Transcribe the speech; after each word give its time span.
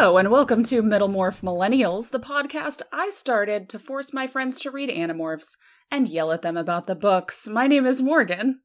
Hello, 0.00 0.16
and 0.16 0.30
welcome 0.30 0.64
to 0.64 0.82
Middlemorph 0.82 1.42
Millennials, 1.42 2.10
the 2.10 2.18
podcast 2.18 2.80
I 2.90 3.10
started 3.10 3.68
to 3.68 3.78
force 3.78 4.14
my 4.14 4.26
friends 4.26 4.58
to 4.60 4.70
read 4.70 4.88
Animorphs 4.88 5.56
and 5.90 6.08
yell 6.08 6.32
at 6.32 6.40
them 6.40 6.56
about 6.56 6.86
the 6.86 6.94
books. 6.94 7.46
My 7.46 7.66
name 7.66 7.84
is 7.84 8.00
Morgan. 8.00 8.60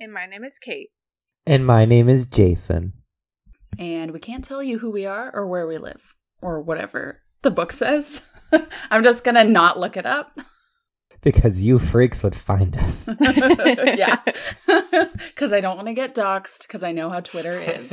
And 0.00 0.12
my 0.12 0.26
name 0.26 0.42
is 0.42 0.58
Kate. 0.58 0.90
And 1.46 1.66
my 1.66 1.84
name 1.84 2.08
is 2.08 2.26
Jason. 2.26 2.92
And 3.78 4.12
we 4.12 4.20
can't 4.20 4.44
tell 4.44 4.62
you 4.62 4.78
who 4.78 4.90
we 4.90 5.06
are 5.06 5.30
or 5.34 5.46
where 5.46 5.66
we 5.66 5.78
live, 5.78 6.14
or 6.40 6.60
whatever 6.60 7.22
the 7.42 7.50
book 7.50 7.72
says. 7.72 8.22
I'm 8.90 9.02
just 9.02 9.24
gonna 9.24 9.44
not 9.44 9.78
look 9.78 9.96
it 9.96 10.06
up. 10.06 10.36
Because 11.22 11.62
you 11.62 11.78
freaks 11.78 12.24
would 12.24 12.34
find 12.34 12.76
us. 12.78 13.08
yeah. 13.20 14.16
Because 14.66 15.52
I 15.52 15.60
don't 15.60 15.76
want 15.76 15.86
to 15.86 15.94
get 15.94 16.16
doxxed, 16.16 16.62
because 16.62 16.82
I 16.82 16.90
know 16.90 17.10
how 17.10 17.20
Twitter 17.20 17.60
is. 17.60 17.92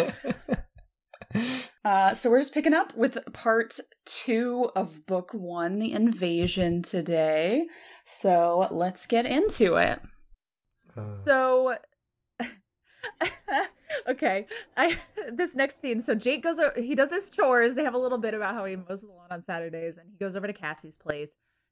Uh, 1.85 2.15
so 2.15 2.31
we're 2.31 2.39
just 2.41 2.55
picking 2.55 2.73
up 2.73 2.97
with 2.97 3.19
part 3.31 3.79
two 4.03 4.71
of 4.75 5.05
book 5.05 5.29
one, 5.31 5.77
The 5.77 5.91
Invasion, 5.91 6.81
today. 6.81 7.67
So 8.07 8.67
let's 8.71 9.05
get 9.05 9.27
into 9.27 9.75
it. 9.75 10.01
Uh, 10.97 11.13
So, 11.23 11.75
okay, 14.07 14.45
I 14.77 14.97
this 15.31 15.55
next 15.55 15.81
scene. 15.81 16.01
So 16.01 16.15
Jake 16.15 16.43
goes. 16.43 16.59
He 16.75 16.95
does 16.95 17.11
his 17.11 17.29
chores. 17.29 17.75
They 17.75 17.83
have 17.83 17.93
a 17.93 17.99
little 17.99 18.17
bit 18.17 18.33
about 18.33 18.55
how 18.55 18.65
he 18.65 18.75
mows 18.75 19.01
the 19.01 19.07
lawn 19.07 19.27
on 19.31 19.43
Saturdays, 19.43 19.97
and 19.97 20.07
he 20.09 20.17
goes 20.17 20.35
over 20.35 20.47
to 20.47 20.53
Cassie's 20.53 20.95
place. 20.95 21.29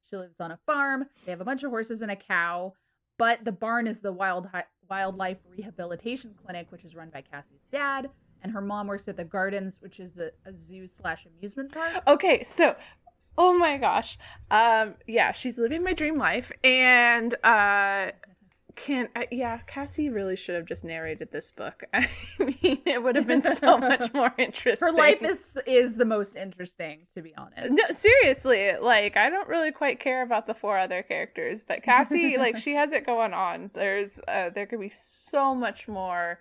She 0.08 0.16
lives 0.16 0.40
on 0.40 0.50
a 0.50 0.58
farm. 0.66 1.06
They 1.24 1.32
have 1.32 1.40
a 1.40 1.44
bunch 1.44 1.62
of 1.62 1.70
horses 1.70 2.02
and 2.02 2.10
a 2.10 2.16
cow, 2.16 2.72
but 3.18 3.44
the 3.44 3.52
barn 3.52 3.86
is 3.86 4.00
the 4.00 4.12
wild 4.12 4.48
wildlife 4.88 5.38
rehabilitation 5.56 6.34
clinic, 6.42 6.70
which 6.70 6.84
is 6.84 6.94
run 6.94 7.10
by 7.10 7.22
Cassie's 7.22 7.66
dad. 7.70 8.10
And 8.42 8.52
her 8.52 8.60
mom 8.60 8.86
works 8.86 9.08
at 9.08 9.16
the 9.16 9.24
Gardens, 9.24 9.78
which 9.80 9.98
is 9.98 10.18
a, 10.18 10.30
a 10.46 10.52
zoo 10.52 10.86
slash 10.86 11.26
amusement 11.26 11.72
park. 11.72 12.02
Okay, 12.06 12.42
so 12.42 12.76
oh 13.36 13.58
my 13.58 13.76
gosh. 13.76 14.16
Um 14.50 14.94
yeah, 15.06 15.32
she's 15.32 15.58
living 15.58 15.82
my 15.82 15.92
dream 15.92 16.16
life 16.16 16.50
and 16.64 17.34
uh 17.44 18.12
can 18.78 19.08
uh, 19.16 19.22
yeah, 19.30 19.58
Cassie 19.66 20.08
really 20.08 20.36
should 20.36 20.54
have 20.54 20.64
just 20.64 20.84
narrated 20.84 21.30
this 21.32 21.50
book. 21.50 21.82
I 21.94 22.08
mean, 22.38 22.80
it 22.86 23.02
would 23.02 23.16
have 23.16 23.26
been 23.26 23.42
so 23.42 23.76
much 23.78 24.12
more 24.14 24.32
interesting. 24.38 24.86
Her 24.86 24.92
life 24.92 25.22
is 25.22 25.58
is 25.66 25.96
the 25.96 26.04
most 26.04 26.36
interesting, 26.36 27.06
to 27.14 27.22
be 27.22 27.34
honest. 27.36 27.72
No, 27.72 27.84
seriously, 27.90 28.72
like 28.80 29.16
I 29.16 29.28
don't 29.28 29.48
really 29.48 29.72
quite 29.72 30.00
care 30.00 30.22
about 30.22 30.46
the 30.46 30.54
four 30.54 30.78
other 30.78 31.02
characters, 31.02 31.62
but 31.62 31.82
Cassie, 31.82 32.36
like 32.38 32.56
she 32.56 32.74
has 32.74 32.92
it 32.92 33.04
going 33.04 33.34
on. 33.34 33.70
There's 33.74 34.20
uh 34.28 34.50
there 34.50 34.66
could 34.66 34.80
be 34.80 34.90
so 34.90 35.54
much 35.54 35.88
more 35.88 36.38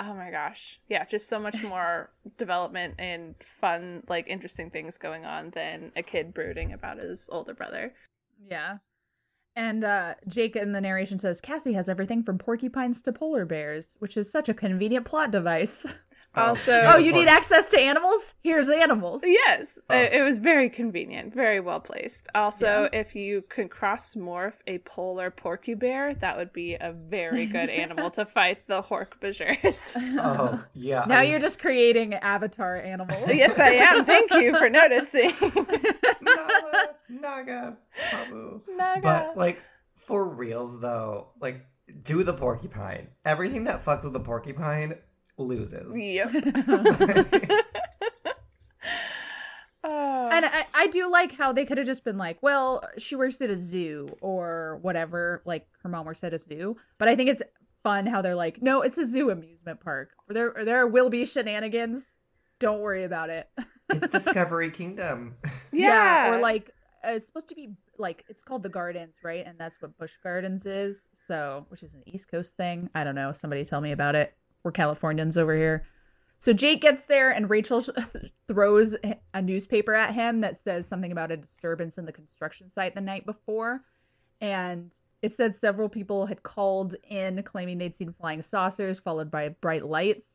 oh 0.00 0.14
my 0.14 0.30
gosh. 0.30 0.80
Yeah, 0.88 1.04
just 1.04 1.28
so 1.28 1.38
much 1.38 1.62
more 1.62 2.10
development 2.36 2.94
and 2.98 3.34
fun, 3.60 4.04
like 4.08 4.28
interesting 4.28 4.70
things 4.70 4.96
going 4.98 5.24
on 5.24 5.50
than 5.50 5.92
a 5.96 6.02
kid 6.02 6.34
brooding 6.34 6.72
about 6.72 6.98
his 6.98 7.28
older 7.32 7.54
brother. 7.54 7.94
Yeah. 8.48 8.78
And 9.58 9.82
uh, 9.82 10.14
Jake 10.28 10.54
in 10.54 10.70
the 10.70 10.80
narration 10.80 11.18
says 11.18 11.40
Cassie 11.40 11.72
has 11.72 11.88
everything 11.88 12.22
from 12.22 12.38
porcupines 12.38 13.02
to 13.02 13.12
polar 13.12 13.44
bears, 13.44 13.96
which 13.98 14.16
is 14.16 14.30
such 14.30 14.48
a 14.48 14.54
convenient 14.54 15.04
plot 15.04 15.32
device. 15.32 15.84
Oh. 16.34 16.42
Also- 16.48 16.82
Oh, 16.86 16.98
you 16.98 17.10
need 17.12 17.26
access 17.26 17.70
to 17.70 17.80
animals? 17.80 18.34
Here's 18.42 18.68
animals. 18.68 19.22
Yes, 19.24 19.78
Oh. 19.90 19.96
it, 19.96 20.12
it 20.12 20.22
was 20.22 20.38
very 20.38 20.68
convenient, 20.70 21.34
very 21.34 21.58
well 21.58 21.80
placed. 21.80 22.28
Also, 22.34 22.88
if 22.92 23.16
you 23.16 23.42
could 23.48 23.70
cross 23.70 24.14
morph 24.14 24.52
a 24.66 24.78
polar 24.78 25.30
porcubear, 25.30 26.18
that 26.20 26.36
would 26.36 26.52
be 26.52 26.74
a 26.74 26.92
very 26.92 27.46
good 27.46 27.70
animal 27.70 28.10
to 28.12 28.26
fight 28.26 28.66
the 28.68 28.82
Hork-Bajirs. 28.82 29.96
oh, 30.22 30.62
yeah. 30.74 31.04
Now 31.08 31.20
I- 31.20 31.22
you're 31.24 31.40
just 31.40 31.58
creating 31.60 32.14
avatar 32.14 32.76
animals. 32.76 33.28
yes, 33.34 33.58
I 33.58 33.70
am. 33.70 34.04
Thank 34.04 34.30
you 34.32 34.56
for 34.56 34.68
noticing. 34.68 35.32
Naga, 36.20 36.94
Naga, 37.08 37.76
Pabu. 38.10 38.60
Naga. 38.76 39.00
But, 39.02 39.36
like, 39.36 39.60
for 40.06 40.24
reals, 40.28 40.80
though, 40.80 41.28
like, 41.40 41.64
do 42.02 42.22
the 42.22 42.34
porcupine. 42.34 43.08
Everything 43.24 43.64
that 43.64 43.84
fucks 43.84 44.04
with 44.04 44.12
the 44.12 44.20
porcupine 44.20 44.94
loses. 45.38 45.94
Yep. 45.96 46.34
Uh, 49.84 50.28
And 50.38 50.44
I, 50.44 50.66
I 50.74 50.86
do 50.88 51.10
like 51.10 51.32
how 51.34 51.52
they 51.52 51.64
could 51.64 51.78
have 51.78 51.86
just 51.86 52.04
been 52.04 52.18
like, 52.18 52.38
well, 52.42 52.82
she 52.96 53.16
works 53.16 53.40
at 53.40 53.50
a 53.50 53.58
zoo 53.58 54.16
or 54.20 54.78
whatever. 54.82 55.42
Like 55.44 55.66
her 55.82 55.88
mom 55.88 56.06
works 56.06 56.22
at 56.22 56.34
a 56.34 56.38
zoo. 56.38 56.76
But 56.98 57.08
I 57.08 57.16
think 57.16 57.30
it's 57.30 57.42
fun 57.82 58.06
how 58.06 58.22
they're 58.22 58.34
like, 58.34 58.62
no, 58.62 58.82
it's 58.82 58.98
a 58.98 59.06
zoo 59.06 59.30
amusement 59.30 59.80
park. 59.80 60.10
There, 60.28 60.54
there 60.64 60.86
will 60.86 61.10
be 61.10 61.24
shenanigans. 61.24 62.12
Don't 62.60 62.80
worry 62.80 63.04
about 63.04 63.30
it. 63.30 63.48
it's 63.90 64.12
Discovery 64.12 64.70
Kingdom. 64.70 65.36
yeah. 65.72 66.34
or 66.34 66.40
like 66.40 66.70
uh, 67.04 67.12
it's 67.12 67.26
supposed 67.26 67.48
to 67.48 67.54
be 67.54 67.70
like 67.98 68.24
it's 68.28 68.42
called 68.42 68.62
the 68.62 68.68
Gardens, 68.68 69.14
right? 69.24 69.44
And 69.46 69.58
that's 69.58 69.80
what 69.80 69.96
Busch 69.98 70.14
Gardens 70.22 70.66
is. 70.66 71.06
So, 71.26 71.66
which 71.68 71.82
is 71.82 71.94
an 71.94 72.02
East 72.06 72.30
Coast 72.30 72.56
thing. 72.56 72.90
I 72.94 73.04
don't 73.04 73.14
know. 73.14 73.32
Somebody 73.32 73.64
tell 73.64 73.80
me 73.80 73.92
about 73.92 74.14
it. 74.14 74.34
We're 74.62 74.72
Californians 74.72 75.38
over 75.38 75.56
here. 75.56 75.86
So 76.40 76.52
Jake 76.52 76.82
gets 76.82 77.04
there, 77.04 77.30
and 77.30 77.50
Rachel 77.50 77.84
throws 78.48 78.96
a 79.34 79.42
newspaper 79.42 79.94
at 79.94 80.14
him 80.14 80.40
that 80.42 80.60
says 80.60 80.86
something 80.86 81.10
about 81.10 81.32
a 81.32 81.36
disturbance 81.36 81.98
in 81.98 82.04
the 82.04 82.12
construction 82.12 82.70
site 82.70 82.94
the 82.94 83.00
night 83.00 83.26
before, 83.26 83.82
and 84.40 84.92
it 85.20 85.36
said 85.36 85.56
several 85.56 85.88
people 85.88 86.26
had 86.26 86.44
called 86.44 86.94
in 87.08 87.42
claiming 87.42 87.78
they'd 87.78 87.96
seen 87.96 88.12
flying 88.12 88.42
saucers 88.42 89.00
followed 89.00 89.30
by 89.30 89.48
bright 89.48 89.84
lights, 89.84 90.26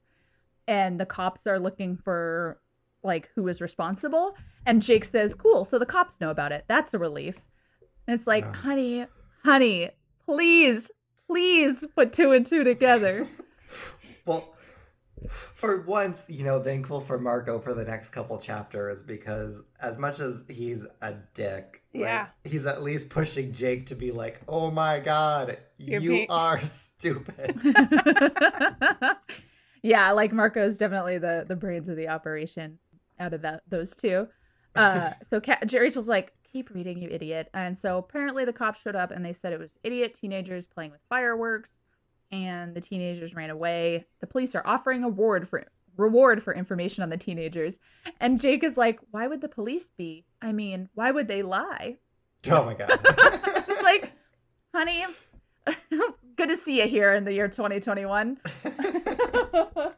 and 0.68 1.00
the 1.00 1.06
cops 1.06 1.48
are 1.48 1.60
looking 1.60 1.96
for 1.96 2.60
like 3.02 3.30
who 3.36 3.48
is 3.48 3.62
responsible. 3.62 4.36
And 4.66 4.82
Jake 4.82 5.06
says, 5.06 5.36
"Cool, 5.36 5.64
so 5.64 5.80
the 5.80 5.86
cops 5.86 6.20
know 6.20 6.30
about 6.30 6.52
it. 6.52 6.66
That's 6.68 6.94
a 6.94 7.00
relief." 7.00 7.36
And 8.08 8.18
it's 8.18 8.28
like. 8.28 8.44
"Honey, 8.56 9.06
honey, 9.46 9.92
please, 10.26 10.92
please 11.28 11.86
put 11.96 12.12
two 12.12 12.32
and 12.34 12.46
two 12.46 12.66
together." 12.66 13.28
Well, 14.26 14.54
for 15.56 15.82
once, 15.82 16.26
you 16.28 16.44
know, 16.44 16.62
thankful 16.62 17.00
for 17.02 17.18
Marco 17.20 17.60
for 17.60 17.74
the 17.74 17.84
next 17.84 18.10
couple 18.10 18.38
chapters 18.40 19.02
because 19.02 19.62
as 19.82 19.98
much 19.98 20.20
as 20.20 20.44
he's 20.50 20.84
a 21.02 21.14
dick, 21.34 21.84
like, 21.94 22.02
Yeah. 22.04 22.28
he's 22.44 22.66
at 22.66 22.82
least 22.84 23.10
pushing 23.10 23.54
Jake 23.54 23.86
to 23.88 23.96
be 23.96 24.12
like, 24.12 24.42
"Oh 24.48 24.72
my 24.72 25.00
god, 25.00 25.58
You're 25.78 26.02
you 26.02 26.10
being- 26.10 26.28
are 26.32 26.62
stupid." 26.68 27.60
yeah, 29.84 30.12
like 30.12 30.32
Marco 30.32 30.66
is 30.66 30.78
definitely 30.78 31.18
the 31.18 31.46
the 31.48 31.56
brains 31.56 31.90
of 31.90 31.96
the 31.98 32.08
operation 32.08 32.80
out 33.20 33.34
of 33.34 33.42
that 33.44 33.62
those 33.68 33.96
two. 33.96 34.28
Uh, 34.76 35.12
so 35.30 35.40
Ca- 35.40 35.60
Rachel's 35.72 36.10
like, 36.10 36.34
"Keep 36.52 36.72
reading, 36.72 36.98
you 37.00 37.10
idiot!" 37.10 37.50
And 37.54 37.78
so 37.78 37.98
apparently 38.00 38.44
the 38.46 38.54
cops 38.54 38.82
showed 38.82 38.96
up 38.96 39.12
and 39.12 39.24
they 39.24 39.34
said 39.34 39.54
it 39.54 39.60
was 39.60 39.78
idiot 39.84 40.16
teenagers 40.16 40.66
playing 40.66 40.92
with 40.92 41.02
fireworks, 41.10 41.70
and 42.34 42.74
the 42.74 42.82
teenagers 42.82 43.36
ran 43.36 43.52
away. 43.52 44.06
The 44.20 44.28
police 44.28 44.56
are 44.56 44.66
offering 44.66 45.04
a 45.04 45.08
reward 45.08 45.48
for 45.48 45.66
reward 45.96 46.42
for 46.42 46.56
information 46.56 47.04
on 47.04 47.10
the 47.10 47.18
teenagers, 47.18 47.78
and 48.20 48.42
Jake 48.42 48.64
is 48.64 48.76
like, 48.76 49.00
"Why 49.12 49.28
would 49.28 49.42
the 49.42 49.48
police 49.48 49.92
be? 49.96 50.26
I 50.42 50.52
mean, 50.52 50.90
why 50.96 51.12
would 51.12 51.28
they 51.28 51.44
lie?" 51.44 51.98
oh 52.50 52.66
my 52.66 52.74
god. 52.74 53.00
It's 53.66 53.82
like, 53.82 54.12
honey, 54.74 55.06
good 56.36 56.50
to 56.50 56.58
see 56.58 56.82
you 56.82 56.88
here 56.88 57.14
in 57.14 57.24
the 57.24 57.34
year 57.34 57.48
2021. 57.48 58.38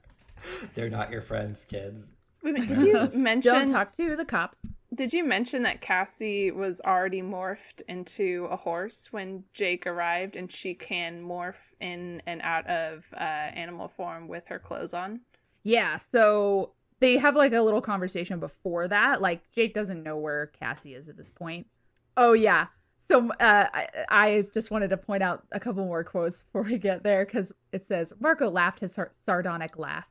They're 0.76 0.90
not 0.90 1.12
your 1.12 1.22
friends, 1.22 1.66
kids. 1.66 2.02
Wait 2.46 2.68
did 2.68 2.82
you 2.82 2.94
Don't 2.94 3.16
mention? 3.16 3.72
talk 3.72 3.92
to 3.98 4.16
the 4.16 4.26
cops. 4.26 4.60
Did 4.94 5.12
you 5.12 5.26
mention 5.26 5.64
that 5.64 5.82
Cassie 5.82 6.52
was 6.52 6.80
already 6.86 7.22
morphed 7.22 7.82
into 7.90 8.48
a 8.50 8.56
horse 8.56 9.10
when 9.12 9.44
Jake 9.54 9.86
arrived, 9.88 10.36
and 10.38 10.50
she 10.50 10.74
can 10.74 11.22
morph 11.22 11.56
in 11.82 12.22
and 12.28 12.42
out 12.44 12.66
of 12.68 13.04
uh, 13.14 13.20
animal 13.20 13.90
form 13.90 14.28
with 14.30 14.48
her 14.48 14.60
clothes 14.60 14.94
on? 14.94 15.20
Yeah, 15.64 15.98
so 15.98 16.72
they 17.00 17.18
have 17.18 17.36
like 17.36 17.52
a 17.52 17.62
little 17.62 17.82
conversation 17.82 18.40
before 18.40 18.88
that. 18.88 19.22
Like 19.22 19.42
Jake 19.54 19.74
doesn't 19.74 20.04
know 20.04 20.16
where 20.18 20.48
Cassie 20.48 20.94
is 20.94 21.10
at 21.10 21.18
this 21.18 21.32
point. 21.32 21.68
Oh 22.16 22.34
yeah. 22.34 22.68
So 23.10 23.32
uh, 23.34 23.68
I, 23.74 23.88
I 24.10 24.48
just 24.54 24.72
wanted 24.72 24.90
to 24.92 24.98
point 24.98 25.22
out 25.22 25.44
a 25.52 25.60
couple 25.60 25.86
more 25.86 26.04
quotes 26.04 26.42
before 26.42 26.62
we 26.64 26.78
get 26.78 27.04
there 27.04 27.26
because 27.26 27.52
it 27.72 27.86
says 27.86 28.14
Marco 28.20 28.50
laughed 28.50 28.80
his 28.80 28.98
sardonic 29.26 29.78
laugh. 29.78 30.06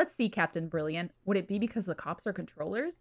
Let's 0.00 0.16
see, 0.16 0.30
Captain 0.30 0.66
Brilliant. 0.66 1.10
Would 1.26 1.36
it 1.36 1.46
be 1.46 1.58
because 1.58 1.84
the 1.84 1.94
cops 1.94 2.26
are 2.26 2.32
controllers? 2.32 2.94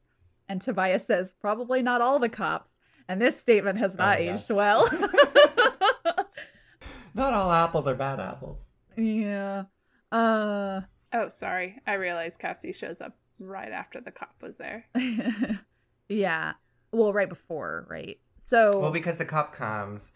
And 0.49 0.59
Tobias 0.59 1.05
says, 1.05 1.33
probably 1.39 1.81
not 1.81 2.01
all 2.01 2.19
the 2.19 2.27
cops. 2.27 2.71
And 3.07 3.21
this 3.21 3.39
statement 3.39 3.79
has 3.79 3.97
not 3.97 4.17
Oh, 4.17 4.21
yeah. 4.21 4.33
aged 4.33 4.49
well. 4.49 4.89
Not 7.15 7.33
all 7.33 7.51
apples 7.53 7.87
are 7.87 7.95
bad 7.95 8.19
apples. 8.19 8.65
Yeah. 8.97 9.63
Uh 10.11 10.81
Oh, 11.13 11.29
sorry. 11.29 11.77
I 11.87 11.93
realized 11.93 12.37
Cassie 12.37 12.73
shows 12.73 12.99
up 12.99 13.15
right 13.39 13.71
after 13.71 14.01
the 14.01 14.11
cop 14.11 14.35
was 14.41 14.57
there. 14.57 14.85
yeah. 16.09 16.51
Well, 16.91 17.13
right 17.13 17.29
before, 17.29 17.87
right? 17.89 18.19
So 18.45 18.77
Well, 18.79 18.91
because 18.91 19.15
the 19.15 19.25
cop 19.25 19.55
comes 19.55 20.11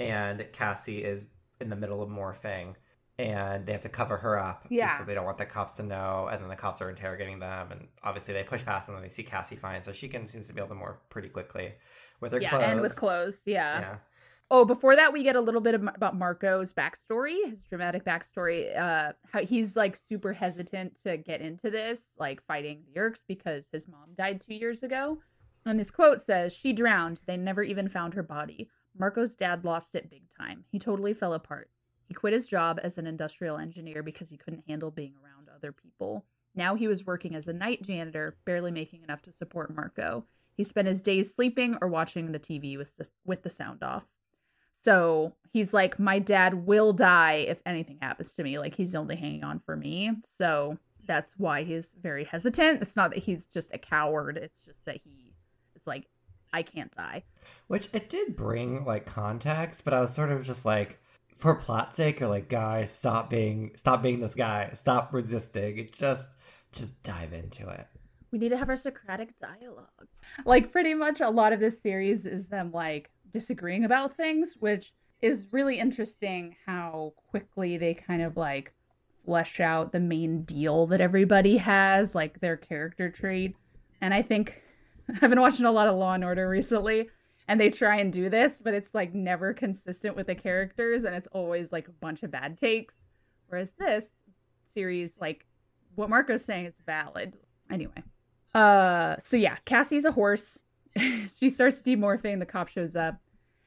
and 0.00 0.44
Cassie 0.52 1.04
is 1.04 1.26
in 1.60 1.70
the 1.70 1.76
middle 1.76 2.02
of 2.02 2.08
morphing 2.10 2.74
and 3.18 3.64
they 3.64 3.72
have 3.72 3.82
to 3.82 3.88
cover 3.88 4.16
her 4.16 4.38
up 4.38 4.66
Yeah. 4.70 4.92
because 4.94 5.06
they 5.06 5.14
don't 5.14 5.24
want 5.24 5.38
the 5.38 5.46
cops 5.46 5.74
to 5.74 5.82
know 5.82 6.28
and 6.32 6.42
then 6.42 6.48
the 6.48 6.56
cops 6.56 6.80
are 6.80 6.90
interrogating 6.90 7.38
them 7.38 7.70
and 7.70 7.86
obviously 8.02 8.34
they 8.34 8.42
push 8.42 8.64
past 8.64 8.88
and 8.88 8.96
then 8.96 9.02
they 9.02 9.08
see 9.08 9.22
Cassie 9.22 9.56
fine 9.56 9.82
so 9.82 9.92
she 9.92 10.08
can 10.08 10.26
seems 10.26 10.48
to 10.48 10.52
be 10.52 10.60
able 10.60 10.74
to 10.74 10.80
morph 10.80 10.96
pretty 11.10 11.28
quickly 11.28 11.74
with 12.20 12.32
her 12.32 12.40
yeah, 12.40 12.48
clothes. 12.48 12.62
and 12.66 12.80
with 12.80 12.96
clothes, 12.96 13.40
yeah. 13.44 13.80
yeah. 13.80 13.96
Oh, 14.50 14.64
before 14.64 14.94
that, 14.94 15.12
we 15.12 15.22
get 15.22 15.36
a 15.36 15.40
little 15.40 15.60
bit 15.60 15.74
of, 15.74 15.82
about 15.82 16.16
Marco's 16.16 16.72
backstory, 16.72 17.36
his 17.48 17.62
dramatic 17.68 18.04
backstory. 18.04 18.76
Uh, 18.78 19.12
how 19.32 19.40
he's 19.40 19.74
like 19.74 19.96
super 19.96 20.32
hesitant 20.34 21.02
to 21.02 21.16
get 21.16 21.40
into 21.40 21.70
this, 21.70 22.02
like 22.18 22.42
fighting 22.44 22.82
the 22.86 23.00
Yeerks 23.00 23.20
because 23.26 23.64
his 23.72 23.88
mom 23.88 24.10
died 24.18 24.42
two 24.42 24.54
years 24.54 24.82
ago. 24.82 25.18
And 25.64 25.80
this 25.80 25.90
quote 25.90 26.20
says, 26.20 26.52
"She 26.54 26.74
drowned. 26.74 27.22
They 27.26 27.38
never 27.38 27.62
even 27.62 27.88
found 27.88 28.14
her 28.14 28.22
body. 28.22 28.68
Marco's 28.96 29.34
dad 29.34 29.64
lost 29.64 29.94
it 29.94 30.10
big 30.10 30.24
time. 30.38 30.64
He 30.70 30.78
totally 30.78 31.14
fell 31.14 31.32
apart. 31.32 31.70
He 32.06 32.14
quit 32.14 32.32
his 32.32 32.46
job 32.46 32.78
as 32.82 32.98
an 32.98 33.06
industrial 33.06 33.58
engineer 33.58 34.02
because 34.02 34.28
he 34.28 34.36
couldn't 34.36 34.64
handle 34.68 34.90
being 34.90 35.14
around 35.22 35.48
other 35.54 35.72
people. 35.72 36.24
Now 36.54 36.74
he 36.74 36.86
was 36.86 37.06
working 37.06 37.34
as 37.34 37.48
a 37.48 37.52
night 37.52 37.82
janitor, 37.82 38.36
barely 38.44 38.70
making 38.70 39.02
enough 39.02 39.22
to 39.22 39.32
support 39.32 39.74
Marco. 39.74 40.24
He 40.56 40.64
spent 40.64 40.86
his 40.86 41.02
days 41.02 41.34
sleeping 41.34 41.76
or 41.80 41.88
watching 41.88 42.30
the 42.30 42.38
TV 42.38 42.78
with 42.78 42.96
the, 42.96 43.08
with 43.24 43.42
the 43.42 43.50
sound 43.50 43.82
off." 43.82 44.04
So 44.84 45.32
he's 45.50 45.72
like, 45.72 45.98
my 45.98 46.18
dad 46.18 46.66
will 46.66 46.92
die 46.92 47.46
if 47.48 47.58
anything 47.64 47.98
happens 48.02 48.34
to 48.34 48.42
me. 48.42 48.58
Like 48.58 48.74
he's 48.74 48.94
only 48.94 49.16
hanging 49.16 49.42
on 49.42 49.60
for 49.64 49.76
me. 49.76 50.12
So 50.36 50.78
that's 51.06 51.32
why 51.38 51.64
he's 51.64 51.94
very 52.00 52.24
hesitant. 52.24 52.82
It's 52.82 52.94
not 52.94 53.10
that 53.14 53.20
he's 53.20 53.46
just 53.46 53.72
a 53.72 53.78
coward. 53.78 54.36
It's 54.36 54.62
just 54.62 54.84
that 54.84 55.00
he 55.02 55.32
is 55.74 55.86
like, 55.86 56.04
I 56.52 56.62
can't 56.62 56.94
die. 56.94 57.24
Which 57.66 57.88
it 57.94 58.10
did 58.10 58.36
bring 58.36 58.84
like 58.84 59.06
context, 59.06 59.84
but 59.86 59.94
I 59.94 60.00
was 60.00 60.12
sort 60.12 60.30
of 60.30 60.44
just 60.44 60.66
like, 60.66 61.00
for 61.38 61.54
plot 61.54 61.94
sake, 61.96 62.22
or 62.22 62.28
like, 62.28 62.48
guys, 62.48 62.90
stop 62.90 63.30
being, 63.30 63.72
stop 63.76 64.02
being 64.02 64.20
this 64.20 64.34
guy, 64.34 64.70
stop 64.74 65.12
resisting, 65.12 65.88
just, 65.96 66.28
just 66.72 67.02
dive 67.02 67.32
into 67.32 67.68
it. 67.68 67.86
We 68.30 68.38
need 68.38 68.48
to 68.48 68.56
have 68.56 68.68
our 68.68 68.76
Socratic 68.76 69.38
dialogue. 69.38 70.08
Like 70.44 70.72
pretty 70.72 70.94
much 70.94 71.20
a 71.20 71.30
lot 71.30 71.52
of 71.52 71.60
this 71.60 71.80
series 71.80 72.26
is 72.26 72.48
them 72.48 72.72
like 72.72 73.10
disagreeing 73.32 73.84
about 73.84 74.16
things, 74.16 74.54
which 74.58 74.92
is 75.22 75.46
really 75.52 75.78
interesting 75.78 76.56
how 76.66 77.14
quickly 77.30 77.78
they 77.78 77.94
kind 77.94 78.22
of 78.22 78.36
like 78.36 78.72
flesh 79.24 79.60
out 79.60 79.92
the 79.92 80.00
main 80.00 80.42
deal 80.42 80.86
that 80.88 81.00
everybody 81.00 81.56
has, 81.58 82.14
like 82.14 82.40
their 82.40 82.56
character 82.56 83.10
trait. 83.10 83.56
And 84.00 84.12
I 84.12 84.22
think 84.22 84.62
I've 85.22 85.30
been 85.30 85.40
watching 85.40 85.64
a 85.66 85.72
lot 85.72 85.88
of 85.88 85.96
Law 85.96 86.14
and 86.14 86.24
Order 86.24 86.48
recently, 86.48 87.08
and 87.46 87.60
they 87.60 87.70
try 87.70 87.96
and 87.96 88.12
do 88.12 88.30
this, 88.30 88.60
but 88.62 88.74
it's 88.74 88.94
like 88.94 89.14
never 89.14 89.52
consistent 89.52 90.16
with 90.16 90.26
the 90.26 90.34
characters, 90.34 91.04
and 91.04 91.14
it's 91.14 91.28
always 91.32 91.72
like 91.72 91.88
a 91.88 91.92
bunch 91.92 92.22
of 92.22 92.30
bad 92.30 92.58
takes. 92.58 92.94
Whereas 93.48 93.72
this 93.78 94.06
series, 94.72 95.12
like 95.20 95.46
what 95.94 96.10
Marco's 96.10 96.44
saying 96.44 96.66
is 96.66 96.74
valid. 96.86 97.36
Anyway. 97.70 98.02
Uh 98.54 99.16
so 99.18 99.36
yeah, 99.36 99.56
Cassie's 99.64 100.04
a 100.04 100.12
horse. 100.12 100.58
she 101.40 101.50
starts 101.50 101.82
demorphing, 101.82 102.38
the 102.38 102.46
cop 102.46 102.68
shows 102.68 102.96
up. 102.96 103.16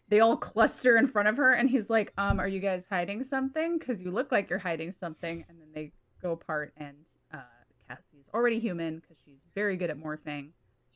They 0.09 0.21
all 0.21 0.37
cluster 0.37 0.97
in 0.97 1.07
front 1.07 1.27
of 1.27 1.37
her 1.37 1.51
and 1.51 1.69
he's 1.69 1.89
like, 1.89 2.13
"Um, 2.17 2.39
are 2.39 2.47
you 2.47 2.59
guys 2.59 2.87
hiding 2.89 3.23
something? 3.23 3.79
Cuz 3.79 3.99
you 3.99 4.11
look 4.11 4.31
like 4.31 4.49
you're 4.49 4.59
hiding 4.59 4.93
something." 4.93 5.45
And 5.49 5.59
then 5.59 5.67
they 5.73 5.91
go 6.21 6.31
apart 6.31 6.73
and 6.77 6.95
uh 7.33 7.39
Cassie's 7.87 8.27
already 8.33 8.59
human 8.59 9.01
cuz 9.01 9.17
she's 9.23 9.41
very 9.53 9.77
good 9.77 9.89
at 9.89 9.97
morphing. 9.97 10.51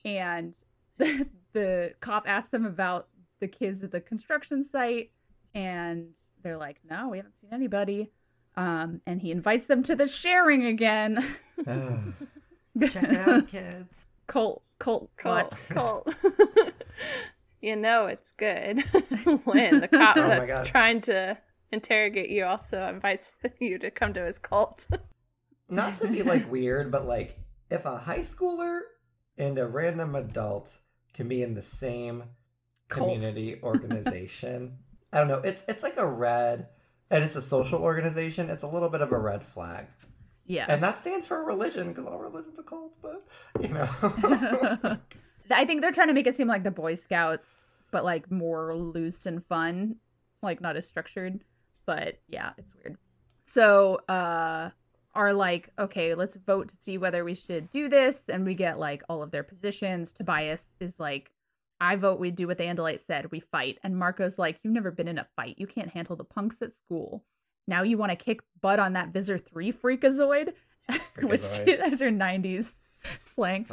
And 0.06 0.54
the, 1.02 1.28
the 1.54 1.94
cop 2.00 2.28
asks 2.28 2.50
them 2.50 2.66
about 2.66 3.08
the 3.40 3.48
kids 3.48 3.84
at 3.84 3.92
the 3.92 4.00
construction 4.00 4.64
site 4.64 5.12
and 5.54 6.08
they're 6.44 6.58
like, 6.58 6.78
"No, 6.90 7.10
we 7.10 7.18
haven't 7.18 7.36
seen 7.42 7.52
anybody." 7.52 8.12
Um, 8.56 9.02
and 9.06 9.22
he 9.22 9.32
invites 9.32 9.68
them 9.68 9.84
to 9.84 9.96
the 9.96 10.08
sharing 10.08 10.66
again. 10.66 11.36
Ugh. 11.66 12.14
Check 12.90 13.04
it 13.04 13.28
out, 13.28 13.48
kids. 13.48 13.94
Cult, 14.28 14.64
cult, 14.80 15.10
Colt, 15.18 15.52
what? 15.52 15.60
Colt. 15.70 16.16
you 17.62 17.76
know 17.76 18.06
it's 18.06 18.32
good 18.32 18.80
when 19.44 19.82
the 19.82 19.90
cop 19.90 20.16
Oh 20.16 20.22
that's 20.22 20.70
trying 20.70 21.02
to 21.02 21.38
interrogate 21.74 22.30
you 22.30 22.46
also 22.46 22.88
invites 22.88 23.32
you 23.60 23.78
to 23.80 23.92
come 23.92 24.14
to 24.14 24.26
his 24.26 24.40
cult. 24.40 24.88
Not 25.68 25.98
to 25.98 26.08
be 26.08 26.24
like 26.24 26.50
weird, 26.50 26.94
but 26.94 27.06
like 27.06 27.38
if 27.70 27.84
a 27.84 27.98
high 27.98 28.20
schooler 28.20 28.80
and 29.38 29.58
a 29.58 29.68
random 29.68 30.16
adult 30.16 30.72
can 31.22 31.28
be 31.30 31.44
in 31.44 31.54
the 31.54 31.62
same 31.62 32.24
Cult. 32.90 33.10
community 33.10 33.60
organization, 33.64 34.78
I 35.14 35.18
don't 35.20 35.28
know. 35.28 35.40
It's 35.40 35.64
it's 35.68 35.84
like 35.84 35.98
a 35.98 36.06
red, 36.06 36.68
and 37.10 37.24
it's 37.24 37.36
a 37.36 37.42
social 37.42 37.82
organization. 37.82 38.50
It's 38.50 38.64
a 38.64 38.68
little 38.68 38.90
bit 38.90 39.02
of 39.02 39.12
a 39.12 39.18
red 39.18 39.44
flag, 39.44 39.86
Yeah. 40.46 40.66
and 40.68 40.82
that 40.84 40.98
stands 41.00 41.28
for 41.28 41.42
a 41.42 41.46
religion 41.46 41.90
because 41.90 42.06
all 42.06 42.20
religions 42.20 42.58
are 42.60 42.64
cult. 42.64 42.94
But 43.02 43.26
you 43.62 43.70
know, 43.70 43.88
I 45.52 45.66
think 45.66 45.82
they're 45.82 45.92
trying 45.92 46.08
to 46.08 46.14
make 46.14 46.28
it 46.28 46.36
seem 46.36 46.48
like 46.48 46.64
the 46.64 46.72
Boy 46.72 46.96
Scouts, 46.96 47.48
but 47.92 48.04
like 48.06 48.32
more 48.32 48.76
loose 48.76 49.26
and 49.26 49.44
fun, 49.46 49.98
like 50.42 50.62
not 50.62 50.76
as 50.78 50.88
structured. 50.88 51.44
But 51.86 52.20
yeah, 52.28 52.52
it's 52.58 52.72
weird. 52.76 52.98
So, 53.46 54.00
uh, 54.08 54.70
are 55.14 55.34
like, 55.34 55.70
okay, 55.78 56.16
let's 56.16 56.36
vote 56.36 56.70
to 56.70 56.76
see 56.80 56.98
whether 56.98 57.24
we 57.24 57.34
should 57.34 57.70
do 57.72 57.90
this, 57.90 58.24
and 58.30 58.46
we 58.46 58.56
get 58.56 58.80
like 58.80 59.04
all 59.10 59.22
of 59.22 59.32
their 59.32 59.44
positions. 59.44 60.12
Tobias 60.12 60.64
is 60.80 61.00
like, 61.00 61.32
I 61.82 61.96
vote 61.96 62.20
we 62.20 62.30
do 62.32 62.48
what 62.48 62.58
the 62.58 62.66
Andalite 62.66 63.06
said, 63.06 63.32
we 63.32 63.40
fight. 63.40 63.80
And 63.84 63.98
Marco's 63.98 64.38
like, 64.38 64.60
you've 64.64 64.74
never 64.74 64.92
been 64.92 65.08
in 65.08 65.18
a 65.18 65.28
fight. 65.36 65.56
You 65.58 65.66
can't 65.66 65.90
handle 65.90 66.16
the 66.16 66.24
punks 66.24 66.62
at 66.62 66.74
school. 66.74 67.24
Now 67.68 67.82
you 67.82 67.98
want 67.98 68.12
to 68.12 68.16
kick 68.16 68.42
butt 68.62 68.80
on 68.80 68.94
that 68.94 69.10
Visser 69.10 69.38
3 69.38 69.74
freakazoid? 69.74 70.54
Which 71.22 71.42
Freakazoid. 71.42 71.78
that's 71.80 72.00
her 72.02 72.12
90s 72.12 72.72
slang. 73.26 73.66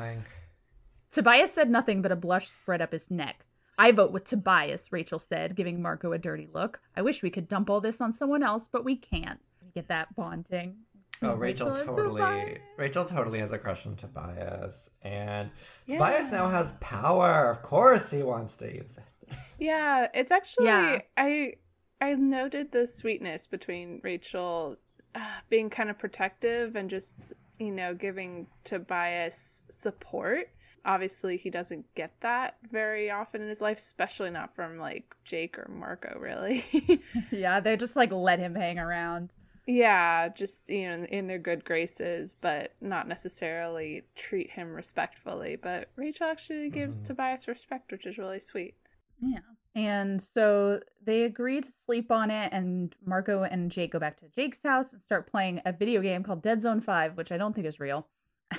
Tobias 1.10 1.52
said 1.52 1.70
nothing, 1.70 2.00
but 2.00 2.12
a 2.12 2.16
blush 2.16 2.48
spread 2.48 2.80
up 2.80 2.92
his 2.92 3.10
neck. 3.10 3.44
I 3.78 3.92
vote 3.92 4.10
with 4.10 4.24
Tobias, 4.24 4.90
Rachel 4.90 5.18
said, 5.18 5.54
giving 5.54 5.80
Marco 5.80 6.12
a 6.12 6.18
dirty 6.18 6.48
look. 6.52 6.80
I 6.96 7.02
wish 7.02 7.22
we 7.22 7.30
could 7.30 7.48
dump 7.48 7.70
all 7.70 7.80
this 7.80 8.00
on 8.00 8.12
someone 8.12 8.42
else, 8.42 8.68
but 8.70 8.84
we 8.84 8.96
can't. 8.96 9.40
We 9.62 9.70
get 9.72 9.88
that 9.88 10.16
bonding. 10.16 10.76
Oh, 11.22 11.34
Rachel, 11.36 11.68
and 11.72 11.86
totally. 11.86 12.58
Rachel 12.76 13.04
totally 13.04 13.40
has 13.40 13.52
a 13.52 13.58
crush 13.58 13.86
on 13.86 13.96
Tobias, 13.96 14.88
and 15.02 15.50
Yeah. 15.86 15.94
Tobias 15.98 16.30
now 16.32 16.48
has 16.48 16.72
power. 16.80 17.50
Of 17.50 17.62
course, 17.62 18.10
he 18.10 18.22
wants 18.22 18.56
to 18.56 18.66
use 18.66 18.94
it. 18.96 19.36
Yeah, 19.58 20.08
it's 20.14 20.30
actually 20.32 20.66
Yeah. 20.66 21.00
I 21.16 21.54
I 22.00 22.14
noted 22.14 22.70
the 22.70 22.86
sweetness 22.86 23.46
between 23.48 24.00
Rachel 24.04 24.76
uh, 25.14 25.20
being 25.50 25.68
kind 25.70 25.90
of 25.90 25.98
protective 25.98 26.76
and 26.76 26.88
just 26.88 27.16
you 27.58 27.72
know 27.72 27.94
giving 27.94 28.46
Tobias 28.64 29.64
support. 29.68 30.48
Obviously, 30.84 31.36
he 31.36 31.50
doesn't 31.50 31.92
get 31.96 32.12
that 32.20 32.56
very 32.70 33.10
often 33.10 33.42
in 33.42 33.48
his 33.48 33.60
life, 33.60 33.78
especially 33.78 34.30
not 34.30 34.54
from 34.54 34.78
like 34.78 35.12
Jake 35.24 35.58
or 35.58 35.68
Marco, 35.68 36.16
really. 36.18 36.64
Yeah, 37.32 37.60
they 37.60 37.76
just 37.76 37.96
like 37.96 38.12
let 38.12 38.38
him 38.38 38.54
hang 38.54 38.78
around. 38.78 39.30
Yeah, 39.68 40.28
just 40.30 40.68
you 40.68 40.88
know 40.88 41.04
in 41.04 41.26
their 41.28 41.38
good 41.38 41.64
graces, 41.64 42.34
but 42.40 42.72
not 42.80 43.06
necessarily 43.06 44.02
treat 44.16 44.50
him 44.50 44.72
respectfully. 44.72 45.56
But 45.56 45.90
Rachel 45.94 46.26
actually 46.26 46.70
gives 46.70 47.00
Mhm. 47.00 47.04
Tobias 47.06 47.46
respect, 47.46 47.92
which 47.92 48.06
is 48.06 48.16
really 48.18 48.40
sweet. 48.40 48.74
Yeah. 49.20 49.40
And 49.74 50.20
so 50.20 50.80
they 51.04 51.22
agree 51.24 51.60
to 51.60 51.68
sleep 51.86 52.10
on 52.10 52.30
it, 52.30 52.52
and 52.52 52.94
Marco 53.04 53.42
and 53.44 53.70
Jake 53.70 53.92
go 53.92 53.98
back 54.00 54.18
to 54.20 54.28
Jake's 54.28 54.62
house 54.64 54.92
and 54.92 55.02
start 55.02 55.30
playing 55.30 55.60
a 55.64 55.72
video 55.72 56.00
game 56.00 56.22
called 56.24 56.42
Dead 56.42 56.62
Zone 56.62 56.80
5, 56.80 57.16
which 57.16 57.30
I 57.30 57.36
don't 57.36 57.52
think 57.54 57.66
is 57.66 57.78
real. 57.78 58.08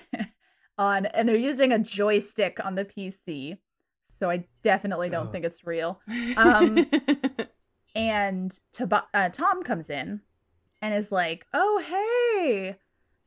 on 0.77 1.07
and 1.07 1.27
they're 1.27 1.35
using 1.35 1.71
a 1.73 1.79
joystick 1.79 2.63
on 2.63 2.75
the 2.75 2.85
PC. 2.85 3.57
So 4.19 4.29
I 4.29 4.45
definitely 4.63 5.09
don't 5.09 5.27
Oh. 5.27 5.31
think 5.31 5.43
it's 5.45 5.65
real. 5.65 5.99
Um, 6.37 6.85
And 7.95 8.57
Tob- 8.71 9.07
uh, 9.13 9.29
Tom 9.29 9.63
comes 9.63 9.89
in 9.89 10.21
and 10.81 10.93
is 10.93 11.11
like, 11.11 11.45
"Oh, 11.53 11.83
hey, 11.85 12.77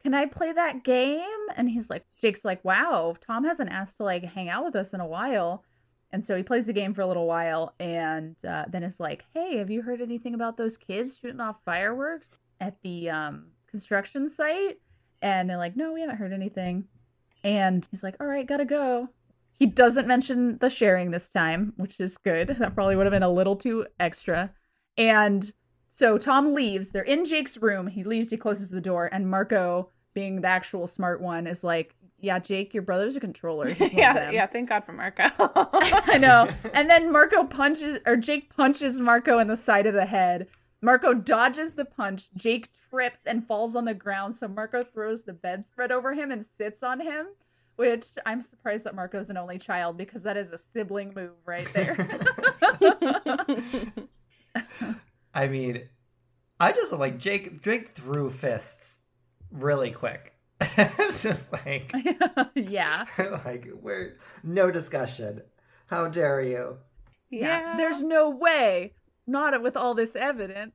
can 0.03 0.15
I 0.15 0.27
play 0.27 0.53
that 0.53 0.85
game?" 0.85 1.21
And 1.57 1.71
he's 1.71 1.91
like, 1.91 2.05
"Jake's 2.21 2.45
like, 2.45 2.65
wow, 2.65 3.17
Tom 3.21 3.45
hasn't 3.45 3.71
asked 3.71 3.99
to 3.99 4.05
like 4.05 4.25
hang 4.25 4.49
out 4.49 4.65
with 4.65 4.77
us 4.77 4.93
in 4.93 5.01
a 5.01 5.07
while." 5.07 5.65
And 6.13 6.25
so 6.25 6.37
he 6.37 6.43
plays 6.43 6.67
the 6.67 6.75
game 6.75 6.93
for 6.93 7.01
a 7.01 7.07
little 7.07 7.27
while, 7.27 7.75
and 7.81 8.37
uh, 8.47 8.65
then 8.69 8.83
is 8.83 9.01
like, 9.01 9.25
"Hey, 9.35 9.59
have 9.59 9.71
you 9.71 9.83
heard 9.83 10.01
anything 10.01 10.35
about 10.35 10.57
those 10.57 10.77
kids 10.77 11.17
shooting 11.17 11.41
off 11.41 11.57
fireworks 11.65 12.29
at 12.61 12.83
the 12.83 13.11
um, 13.11 13.47
construction 13.67 14.29
site?" 14.29 14.81
And 15.23 15.49
they're 15.49 15.57
like, 15.57 15.77
"No, 15.77 15.93
we 15.93 16.01
haven't 16.01 16.17
heard 16.17 16.33
anything." 16.33 16.85
And 17.45 17.87
he's 17.91 18.03
like, 18.03 18.17
"All 18.21 18.27
right, 18.27 18.47
gotta 18.47 18.65
go." 18.65 19.09
He 19.59 19.67
doesn't 19.67 20.09
mention 20.09 20.59
the 20.59 20.71
sharing 20.71 21.13
this 21.13 21.31
time, 21.31 21.73
which 21.77 22.01
is 22.01 22.19
good. 22.19 22.49
That 22.59 22.75
probably 22.75 22.97
would 22.97 23.07
have 23.07 23.13
been 23.13 23.23
a 23.23 23.31
little 23.31 23.57
too 23.57 23.87
extra. 24.01 24.51
And 24.97 25.53
so 25.95 26.19
Tom 26.19 26.55
leaves. 26.55 26.91
They're 26.91 27.03
in 27.03 27.25
Jake's 27.25 27.57
room. 27.57 27.87
He 27.89 28.05
leaves, 28.05 28.31
he 28.31 28.37
closes 28.37 28.71
the 28.71 28.81
door, 28.81 29.09
and 29.13 29.29
Marco 29.29 29.91
being 30.15 30.41
the 30.41 30.49
actual 30.49 30.87
smart 30.87 31.21
one, 31.21 31.47
is 31.47 31.63
like, 31.65 31.95
"Yeah, 32.19 32.39
Jake, 32.39 32.75
your 32.75 32.83
brother's 32.83 33.17
a 33.17 33.21
controller." 33.21 33.69
He's 33.69 33.81
one 33.81 33.91
of 33.93 33.99
yeah, 33.99 34.13
them." 34.15 34.35
yeah. 34.35 34.47
Thank 34.47 34.69
God 34.69 34.85
for 34.85 34.93
Marco. 34.93 35.25
I 35.39 36.19
know. 36.19 36.49
And 36.75 36.89
then 36.89 37.13
Marco 37.13 37.45
punches, 37.45 38.01
or 38.07 38.17
Jake 38.17 38.55
punches 38.55 39.01
Marco 39.01 39.39
in 39.39 39.49
the 39.49 39.57
side 39.57 39.87
of 39.87 39.95
the 39.95 40.07
head. 40.07 40.49
Marco 40.81 41.15
dodges 41.15 41.75
the 41.75 41.85
punch. 41.85 42.29
Jake 42.35 42.69
trips 42.91 43.21
and 43.25 43.47
falls 43.47 43.77
on 43.77 43.85
the 43.85 43.95
ground. 43.95 44.35
So 44.37 44.49
Marco 44.49 44.83
throws 44.83 45.23
the 45.23 45.33
bedspread 45.33 45.93
over 45.93 46.15
him 46.15 46.33
and 46.33 46.45
sits 46.59 46.83
on 46.83 47.01
him, 47.01 47.27
which 47.77 48.07
I'm 48.27 48.43
surprised 48.43 48.83
that 48.85 48.95
Marco's 48.97 49.31
an 49.31 49.37
only 49.37 49.59
child 49.59 49.97
because 49.97 50.25
that 50.25 50.37
is 50.37 50.51
a 50.51 50.59
sibling 50.59 51.13
move 51.15 51.31
right 51.47 51.69
there. 51.73 51.95
I 55.35 55.49
mean, 55.49 55.89
I 56.61 56.73
just 56.73 56.93
like 56.93 57.19
Jake. 57.19 57.63
Jake 57.63 57.91
threw 57.91 58.31
fists 58.31 58.99
really 59.51 59.91
quick. 59.91 60.35
it's 60.61 61.23
just 61.23 61.53
like, 61.53 61.93
yeah. 62.55 63.05
like 63.45 63.69
we're 63.81 64.19
no 64.43 64.71
discussion. 64.71 65.43
How 65.89 66.09
dare 66.09 66.43
you? 66.43 66.79
yeah. 67.31 67.77
There's 67.77 68.03
no 68.03 68.31
way. 68.31 68.95
Not 69.27 69.61
with 69.63 69.77
all 69.77 69.95
this 69.95 70.17
evidence. 70.17 70.73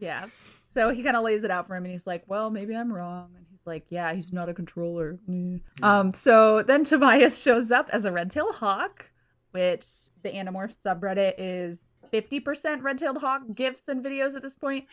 Yeah. 0.00 0.26
So 0.74 0.90
he 0.90 1.02
kind 1.02 1.16
of 1.16 1.22
lays 1.24 1.44
it 1.44 1.50
out 1.50 1.66
for 1.66 1.76
him 1.76 1.84
and 1.84 1.92
he's 1.92 2.06
like, 2.06 2.24
well, 2.26 2.50
maybe 2.50 2.76
I'm 2.76 2.92
wrong. 2.92 3.30
And 3.36 3.46
he's 3.50 3.66
like, 3.66 3.86
yeah, 3.88 4.12
he's 4.14 4.32
not 4.32 4.48
a 4.48 4.54
controller. 4.54 5.18
Mm. 5.28 5.60
Um, 5.82 6.12
so 6.12 6.62
then 6.62 6.84
Tobias 6.84 7.40
shows 7.40 7.72
up 7.72 7.88
as 7.92 8.04
a 8.04 8.12
red 8.12 8.30
tailed 8.30 8.56
hawk, 8.56 9.06
which 9.52 9.86
the 10.22 10.30
Animorph 10.30 10.76
subreddit 10.84 11.34
is 11.38 11.80
50% 12.12 12.82
red 12.82 12.98
tailed 12.98 13.18
hawk 13.18 13.42
gifs 13.54 13.82
and 13.88 14.04
videos 14.04 14.34
at 14.36 14.42
this 14.42 14.54
point. 14.54 14.84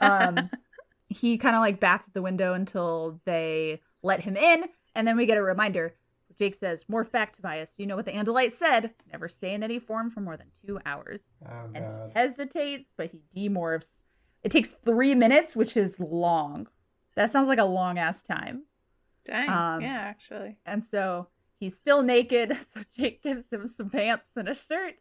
Um, 0.00 0.50
he 1.08 1.36
kind 1.38 1.54
of 1.54 1.60
like 1.60 1.80
bats 1.80 2.06
at 2.08 2.14
the 2.14 2.22
window 2.22 2.54
until 2.54 3.20
they 3.24 3.80
let 4.02 4.20
him 4.20 4.36
in. 4.36 4.64
And 4.94 5.06
then 5.06 5.16
we 5.16 5.26
get 5.26 5.38
a 5.38 5.42
reminder. 5.42 5.94
Jake 6.38 6.54
says, 6.54 6.84
Morph 6.90 7.12
back, 7.12 7.34
Tobias. 7.36 7.70
You 7.76 7.86
know 7.86 7.96
what 7.96 8.06
the 8.06 8.12
Andalite 8.12 8.52
said. 8.52 8.90
Never 9.12 9.28
stay 9.28 9.54
in 9.54 9.62
any 9.62 9.78
form 9.78 10.10
for 10.10 10.20
more 10.20 10.36
than 10.36 10.48
two 10.66 10.80
hours 10.84 11.22
Oh 11.46 11.66
and 11.74 11.84
god. 11.84 12.10
he 12.12 12.18
hesitates, 12.18 12.86
but 12.96 13.10
he 13.12 13.48
demorphs. 13.48 13.86
It 14.42 14.50
takes 14.50 14.72
three 14.84 15.14
minutes, 15.14 15.54
which 15.54 15.76
is 15.76 15.98
long. 16.00 16.66
That 17.14 17.30
sounds 17.30 17.48
like 17.48 17.58
a 17.60 17.64
long 17.64 17.98
ass 17.98 18.22
time. 18.22 18.64
Dang. 19.24 19.48
Um, 19.48 19.80
yeah, 19.80 19.98
actually. 20.00 20.56
And 20.66 20.84
so 20.84 21.28
he's 21.64 21.76
still 21.76 22.02
naked, 22.02 22.56
so 22.74 22.82
Jake 22.96 23.22
gives 23.22 23.50
him 23.50 23.66
some 23.66 23.90
pants 23.90 24.28
and 24.36 24.48
a 24.48 24.54
shirt. 24.54 24.94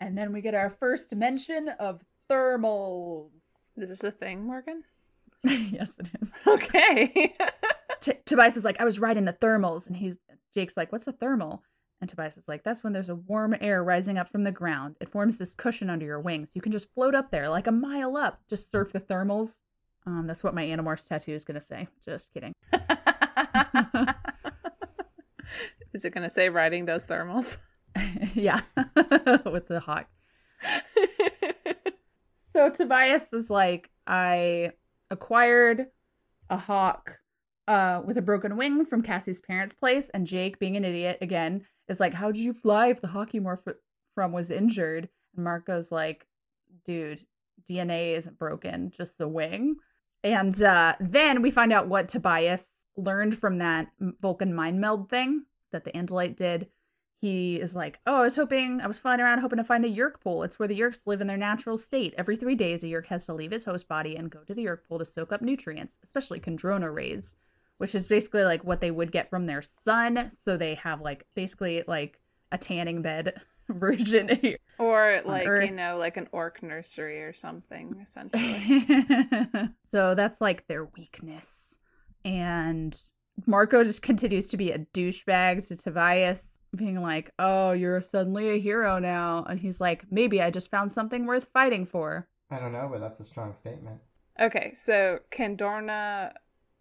And 0.00 0.18
then 0.18 0.32
we 0.32 0.40
get 0.40 0.54
our 0.54 0.70
first 0.70 1.14
mention 1.14 1.68
of 1.78 2.02
thermals. 2.30 3.30
Is 3.76 3.88
this 3.88 4.04
a 4.04 4.10
thing, 4.10 4.44
Morgan? 4.44 4.84
yes, 5.44 5.92
it 5.98 6.08
is. 6.20 6.28
Okay. 6.46 7.36
T- 8.00 8.12
Tobias 8.26 8.56
is 8.56 8.64
like, 8.64 8.80
I 8.80 8.84
was 8.84 8.98
riding 8.98 9.24
the 9.24 9.32
thermals, 9.32 9.86
and 9.86 9.96
he's 9.96 10.16
Jake's 10.54 10.76
like, 10.76 10.92
What's 10.92 11.06
a 11.06 11.12
thermal? 11.12 11.62
And 12.00 12.10
Tobias 12.10 12.36
is 12.36 12.48
like, 12.48 12.64
That's 12.64 12.82
when 12.82 12.92
there's 12.92 13.08
a 13.08 13.14
warm 13.14 13.56
air 13.60 13.82
rising 13.82 14.18
up 14.18 14.30
from 14.30 14.44
the 14.44 14.52
ground. 14.52 14.96
It 15.00 15.10
forms 15.10 15.38
this 15.38 15.54
cushion 15.54 15.90
under 15.90 16.06
your 16.06 16.20
wings. 16.20 16.50
You 16.54 16.60
can 16.60 16.72
just 16.72 16.92
float 16.92 17.14
up 17.14 17.30
there, 17.30 17.48
like 17.48 17.66
a 17.66 17.72
mile 17.72 18.16
up. 18.16 18.40
Just 18.48 18.70
surf 18.70 18.92
the 18.92 19.00
thermals. 19.00 19.54
Um, 20.06 20.26
that's 20.26 20.44
what 20.44 20.54
my 20.54 20.64
Animorphs 20.64 21.08
tattoo 21.08 21.32
is 21.32 21.44
gonna 21.44 21.60
say. 21.60 21.88
Just 22.04 22.32
kidding. 22.32 22.52
Is 25.94 26.04
it 26.04 26.12
going 26.12 26.28
to 26.28 26.30
say 26.30 26.48
riding 26.48 26.84
those 26.84 27.06
thermals? 27.06 27.56
yeah, 28.34 28.62
with 29.46 29.68
the 29.68 29.80
hawk. 29.80 30.08
So 32.54 32.70
Tobias 32.70 33.32
is 33.32 33.50
like, 33.50 33.90
I 34.06 34.70
acquired 35.10 35.86
a 36.48 36.56
hawk 36.56 37.18
uh, 37.66 38.00
with 38.06 38.16
a 38.16 38.22
broken 38.22 38.56
wing 38.56 38.84
from 38.84 39.02
Cassie's 39.02 39.40
parents' 39.40 39.74
place, 39.74 40.08
and 40.14 40.24
Jake, 40.24 40.60
being 40.60 40.76
an 40.76 40.84
idiot 40.84 41.18
again, 41.20 41.64
is 41.88 41.98
like, 41.98 42.14
How 42.14 42.30
did 42.30 42.40
you 42.40 42.52
fly 42.52 42.88
if 42.88 43.00
the 43.00 43.08
hawk 43.08 43.34
you 43.34 43.42
morphed 43.42 43.74
from 44.14 44.30
was 44.30 44.52
injured? 44.52 45.08
And 45.34 45.44
Marco's 45.44 45.90
like, 45.90 46.26
Dude, 46.86 47.26
DNA 47.68 48.16
isn't 48.16 48.38
broken, 48.38 48.92
just 48.96 49.18
the 49.18 49.26
wing. 49.26 49.76
And 50.22 50.62
uh, 50.62 50.94
then 51.00 51.42
we 51.42 51.50
find 51.50 51.72
out 51.72 51.88
what 51.88 52.08
Tobias 52.08 52.68
learned 52.96 53.36
from 53.36 53.58
that 53.58 53.88
Vulcan 54.20 54.54
mind 54.54 54.80
meld 54.80 55.10
thing 55.10 55.42
that 55.74 55.84
the 55.84 55.92
Andalite 55.92 56.36
did. 56.36 56.68
He 57.20 57.56
is 57.56 57.74
like, 57.74 58.00
Oh, 58.06 58.16
I 58.16 58.22
was 58.22 58.36
hoping, 58.36 58.80
I 58.80 58.86
was 58.86 58.98
flying 58.98 59.20
around 59.20 59.38
hoping 59.40 59.56
to 59.58 59.64
find 59.64 59.82
the 59.84 59.94
Yeerk 59.94 60.20
pool. 60.22 60.42
It's 60.42 60.58
where 60.58 60.68
the 60.68 60.78
Yeerks 60.78 61.06
live 61.06 61.20
in 61.20 61.26
their 61.26 61.36
natural 61.36 61.76
state. 61.76 62.14
Every 62.18 62.36
three 62.36 62.54
days, 62.54 62.82
a 62.82 62.86
Yeerk 62.86 63.06
has 63.06 63.26
to 63.26 63.34
leave 63.34 63.50
his 63.50 63.64
host 63.64 63.88
body 63.88 64.16
and 64.16 64.30
go 64.30 64.40
to 64.40 64.54
the 64.54 64.64
Yeerk 64.64 64.80
pool 64.88 64.98
to 64.98 65.04
soak 65.04 65.32
up 65.32 65.40
nutrients, 65.42 65.96
especially 66.04 66.40
Kandrona 66.40 66.92
rays, 66.94 67.34
which 67.78 67.94
is 67.94 68.08
basically 68.08 68.44
like 68.44 68.62
what 68.64 68.80
they 68.80 68.90
would 68.90 69.10
get 69.12 69.30
from 69.30 69.46
their 69.46 69.62
sun. 69.62 70.30
So 70.44 70.56
they 70.56 70.74
have 70.76 71.00
like 71.00 71.24
basically 71.34 71.82
like 71.86 72.20
a 72.52 72.58
tanning 72.58 73.00
bed 73.00 73.40
version 73.68 74.28
here. 74.28 74.58
Or 74.78 75.22
like, 75.24 75.46
Earth. 75.46 75.70
you 75.70 75.74
know, 75.74 75.96
like 75.96 76.16
an 76.18 76.28
orc 76.32 76.62
nursery 76.62 77.22
or 77.22 77.32
something, 77.32 77.96
essentially. 78.02 79.70
so 79.90 80.14
that's 80.14 80.40
like 80.40 80.66
their 80.66 80.84
weakness. 80.84 81.76
And 82.24 83.00
Marco 83.46 83.84
just 83.84 84.02
continues 84.02 84.46
to 84.48 84.56
be 84.56 84.70
a 84.70 84.78
douchebag 84.78 85.66
to 85.68 85.76
Tobias, 85.76 86.44
being 86.74 87.00
like, 87.02 87.30
Oh, 87.38 87.72
you're 87.72 88.00
suddenly 88.00 88.50
a 88.50 88.60
hero 88.60 88.98
now. 88.98 89.44
And 89.48 89.60
he's 89.60 89.80
like, 89.80 90.04
Maybe 90.10 90.40
I 90.40 90.50
just 90.50 90.70
found 90.70 90.92
something 90.92 91.26
worth 91.26 91.48
fighting 91.52 91.86
for. 91.86 92.28
I 92.50 92.58
don't 92.58 92.72
know, 92.72 92.88
but 92.90 93.00
that's 93.00 93.20
a 93.20 93.24
strong 93.24 93.54
statement. 93.54 94.00
okay, 94.40 94.72
so 94.74 95.20
Kandrona 95.30 96.32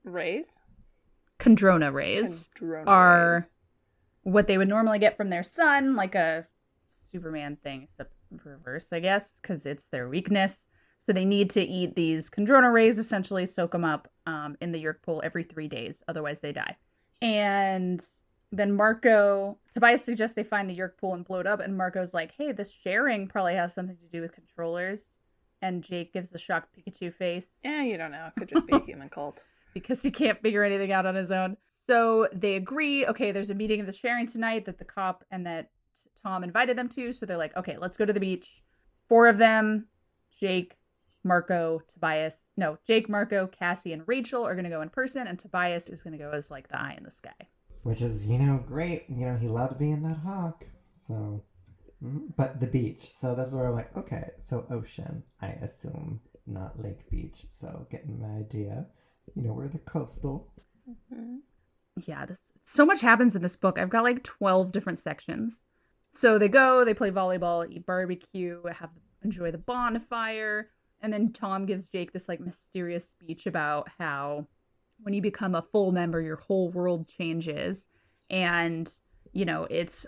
rays? 0.04 0.60
Kandrona 1.40 1.92
rays 1.94 2.50
Kandrona 2.60 2.88
are- 2.88 3.34
rays. 3.36 3.54
what 4.24 4.48
they 4.48 4.58
would 4.58 4.68
normally 4.70 5.00
get 5.00 5.18
from 5.18 5.30
their 5.30 5.44
sun, 5.44 5.96
like 5.96 6.16
a 6.16 6.48
Superman 7.12 7.58
thing, 7.64 7.84
except 7.92 8.14
reverse, 8.44 8.88
I 8.92 9.00
guess, 9.00 9.38
because 9.42 9.66
it's 9.66 9.86
their 9.92 10.08
weakness. 10.10 10.62
So 11.06 11.12
they 11.14 11.26
need 11.26 11.50
to 11.52 11.62
eat 11.62 11.96
these 11.96 12.30
Kandrona 12.30 12.72
rays, 12.72 12.98
essentially 12.98 13.46
soak 13.46 13.74
them 13.74 13.84
up 13.84 14.10
um, 14.26 14.56
in 14.62 14.72
the 14.72 14.82
Yeerk 14.82 15.02
pool 15.02 15.22
every 15.24 15.44
three 15.44 15.68
days, 15.68 16.02
otherwise 16.08 16.40
they 16.40 16.54
die. 16.54 16.78
And 17.22 18.02
then 18.52 18.74
Marco, 18.76 19.58
Tobias 19.74 20.04
suggests 20.04 20.36
they 20.36 20.44
find 20.44 20.70
the 20.70 20.78
Yeerk 20.78 20.98
pool 20.98 21.14
and 21.14 21.26
blow 21.26 21.40
it 21.40 21.48
up, 21.48 21.60
and 21.60 21.78
Marco's 21.78 22.14
like, 22.14 22.34
"Hey, 22.38 22.52
this 22.52 22.72
sharing 22.72 23.28
probably 23.28 23.56
has 23.56 23.74
something 23.74 23.98
to 23.98 24.08
do 24.12 24.22
with 24.22 24.34
controllers." 24.34 25.06
And 25.62 25.84
Jake 25.84 26.14
gives 26.14 26.30
the 26.30 26.38
shocked 26.38 26.76
Pikachu 26.76 27.14
face 27.14 27.48
Yeah, 27.64 27.84
you 27.84 27.98
don't 27.98 28.12
know. 28.12 28.28
It 28.28 28.40
could 28.40 28.50
just 28.50 28.68
be 28.68 28.76
a 28.76 28.80
human 28.86 29.10
cult. 29.10 29.44
because 29.74 30.02
he 30.02 30.12
can't 30.12 30.42
figure 30.42 30.64
anything 30.64 30.92
out 30.92 31.06
on 31.06 31.16
his 31.16 31.32
own. 31.32 31.56
So 31.88 32.28
they 32.34 32.56
agree, 32.56 33.06
okay, 33.08 33.32
there's 33.32 33.50
a 33.50 33.56
meeting 33.56 33.80
of 33.80 33.86
the 33.86 33.92
sharing 33.94 34.28
tonight 34.28 34.66
that 34.66 34.78
the 34.78 34.86
cop 34.86 35.24
and 35.32 35.46
that 35.46 35.70
Tom 36.22 36.44
invited 36.44 36.78
them 36.78 36.90
to. 36.90 37.12
So 37.14 37.26
they're 37.26 37.38
like, 37.38 37.56
okay, 37.58 37.78
let's 37.78 37.98
go 37.98 38.06
to 38.06 38.14
the 38.14 38.20
beach. 38.20 38.62
Four 39.10 39.28
of 39.28 39.38
them, 39.38 39.88
Jake, 40.40 40.76
Marco, 41.24 41.82
Tobias. 41.92 42.38
No, 42.58 42.78
Jake, 42.86 43.10
Marco, 43.10 43.48
Cassie, 43.48 43.94
and 43.94 44.04
Rachel 44.08 44.46
are 44.46 44.54
going 44.56 44.66
to 44.66 44.70
go 44.70 44.82
in 44.82 44.90
person, 44.90 45.28
and 45.28 45.40
Tobias 45.40 45.90
is 45.90 46.02
going 46.02 46.18
to 46.18 46.24
go 46.24 46.32
as 46.32 46.52
like 46.52 46.70
the 46.70 46.80
eye 46.80 46.96
in 46.98 47.04
the 47.04 47.12
sky. 47.12 47.48
Which 47.84 48.02
is, 48.02 48.28
you 48.28 48.38
know, 48.38 48.64
great. 48.66 49.06
You 49.10 49.26
know, 49.26 49.36
he 49.36 49.48
loved 49.48 49.78
being 49.78 50.04
that 50.04 50.18
hawk. 50.18 50.66
So, 51.08 51.44
mm, 52.04 52.34
but 52.38 52.60
the 52.60 52.68
beach. 52.68 53.10
So 53.14 53.36
that's 53.36 53.54
where 53.54 53.68
I'm 53.68 53.74
like, 53.74 53.96
okay, 53.98 54.32
so 54.42 54.66
ocean, 54.70 55.24
I 55.42 55.48
assume, 55.48 56.22
not 56.48 56.82
Lake 56.82 57.10
Beach. 57.10 57.46
So 57.50 57.88
getting 57.92 58.20
my 58.22 58.40
idea. 58.40 58.86
You 59.36 59.44
know, 59.44 59.54
we're 59.54 59.68
the 59.68 59.80
coastal. 59.80 60.52
Mhm. 60.90 61.40
yeah, 62.06 62.26
this 62.26 62.40
so 62.66 62.86
much 62.86 63.02
happens 63.02 63.36
in 63.36 63.42
this 63.42 63.56
book. 63.56 63.78
I've 63.78 63.90
got 63.90 64.04
like 64.04 64.24
12 64.24 64.72
different 64.72 65.00
sections. 65.00 65.64
So 66.14 66.38
they 66.38 66.48
go, 66.48 66.86
they 66.86 66.94
play 66.94 67.10
volleyball, 67.12 67.70
eat 67.70 67.86
barbecue, 67.86 68.62
have 68.66 68.92
enjoy 69.24 69.52
the 69.52 69.58
bonfire, 69.58 70.70
and 71.04 71.14
then 71.14 71.32
Tom 71.32 71.66
gives 71.66 71.88
Jake 71.88 72.14
this 72.14 72.28
like 72.28 72.40
mysterious 72.40 73.08
speech 73.08 73.46
about 73.46 73.90
how 74.00 74.48
when 75.02 75.14
you 75.14 75.22
become 75.22 75.54
a 75.54 75.66
full 75.72 75.92
member, 75.92 76.22
your 76.22 76.38
whole 76.38 76.70
world 76.70 77.08
changes 77.08 77.86
and 78.30 78.92
you 79.34 79.46
know, 79.46 79.68
it's 79.70 80.06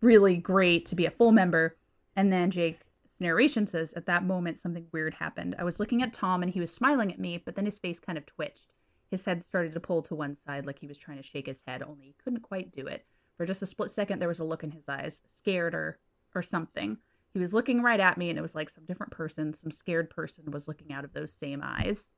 really 0.00 0.36
great 0.36 0.86
to 0.86 0.96
be 0.96 1.06
a 1.06 1.10
full 1.10 1.32
member. 1.32 1.76
And 2.16 2.32
then 2.32 2.50
Jake's 2.50 2.84
narration 3.20 3.66
says, 3.66 3.92
At 3.92 4.06
that 4.06 4.24
moment, 4.24 4.58
something 4.58 4.86
weird 4.92 5.14
happened. 5.14 5.54
I 5.58 5.64
was 5.64 5.78
looking 5.78 6.02
at 6.02 6.12
Tom 6.12 6.42
and 6.42 6.52
he 6.52 6.60
was 6.60 6.72
smiling 6.72 7.12
at 7.12 7.20
me, 7.20 7.38
but 7.38 7.54
then 7.54 7.66
his 7.66 7.78
face 7.78 7.98
kind 7.98 8.18
of 8.18 8.26
twitched. 8.26 8.72
His 9.10 9.24
head 9.24 9.42
started 9.42 9.74
to 9.74 9.80
pull 9.80 10.02
to 10.02 10.14
one 10.14 10.36
side 10.36 10.66
like 10.66 10.78
he 10.78 10.86
was 10.86 10.98
trying 10.98 11.18
to 11.18 11.22
shake 11.22 11.46
his 11.46 11.60
head, 11.66 11.82
only 11.82 12.06
he 12.06 12.14
couldn't 12.24 12.40
quite 12.40 12.72
do 12.72 12.86
it. 12.86 13.04
For 13.36 13.46
just 13.46 13.62
a 13.62 13.66
split 13.66 13.90
second, 13.90 14.18
there 14.18 14.28
was 14.28 14.40
a 14.40 14.44
look 14.44 14.64
in 14.64 14.70
his 14.70 14.88
eyes, 14.88 15.20
scared 15.40 15.74
or, 15.74 15.98
or 16.34 16.42
something. 16.42 16.98
He 17.32 17.38
was 17.38 17.54
looking 17.54 17.82
right 17.82 18.00
at 18.00 18.18
me, 18.18 18.28
and 18.28 18.38
it 18.38 18.42
was 18.42 18.54
like 18.54 18.68
some 18.68 18.84
different 18.84 19.12
person, 19.12 19.54
some 19.54 19.70
scared 19.70 20.10
person 20.10 20.50
was 20.50 20.68
looking 20.68 20.92
out 20.92 21.04
of 21.04 21.12
those 21.14 21.32
same 21.32 21.62
eyes. 21.64 22.08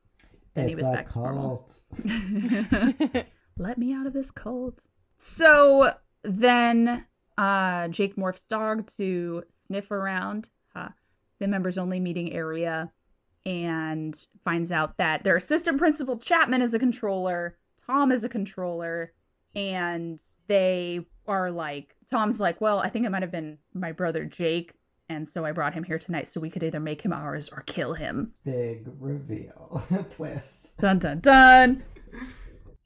And 0.55 0.67
he 0.67 0.73
it's 0.73 0.79
was 0.81 0.87
a 0.87 0.91
back 0.91 1.11
to 1.11 1.19
normal. 1.19 1.69
cult. 2.03 3.25
Let 3.57 3.77
me 3.77 3.93
out 3.93 4.07
of 4.07 4.13
this 4.13 4.31
cult. 4.31 4.83
So 5.17 5.93
then 6.23 7.05
uh 7.37 7.87
Jake 7.89 8.15
morphs 8.15 8.47
dog 8.47 8.87
to 8.97 9.43
sniff 9.67 9.91
around 9.91 10.49
huh, 10.73 10.89
the 11.39 11.47
members 11.47 11.77
only 11.77 11.99
meeting 11.99 12.31
area 12.33 12.91
and 13.45 14.17
finds 14.43 14.71
out 14.71 14.97
that 14.97 15.23
their 15.23 15.35
assistant 15.35 15.77
principal 15.77 16.17
Chapman 16.17 16.61
is 16.61 16.73
a 16.73 16.79
controller, 16.79 17.57
Tom 17.85 18.11
is 18.11 18.23
a 18.23 18.29
controller, 18.29 19.13
and 19.53 20.19
they 20.47 21.05
are 21.27 21.51
like 21.51 21.95
Tom's 22.09 22.39
like, 22.39 22.59
"Well, 22.61 22.79
I 22.79 22.89
think 22.89 23.05
it 23.05 23.09
might 23.09 23.21
have 23.21 23.31
been 23.31 23.57
my 23.73 23.91
brother 23.91 24.25
Jake, 24.25 24.73
and 25.09 25.27
so 25.27 25.45
I 25.45 25.51
brought 25.51 25.73
him 25.73 25.83
here 25.83 25.99
tonight 25.99 26.27
so 26.27 26.39
we 26.39 26.49
could 26.49 26.63
either 26.63 26.79
make 26.79 27.01
him 27.01 27.13
ours 27.13 27.49
or 27.49 27.61
kill 27.65 27.93
him." 27.93 28.33
Big 28.43 28.87
reveal. 28.99 29.83
Twist. 30.09 30.77
Dun 30.77 30.99
dun 30.99 31.19
dun. 31.19 31.83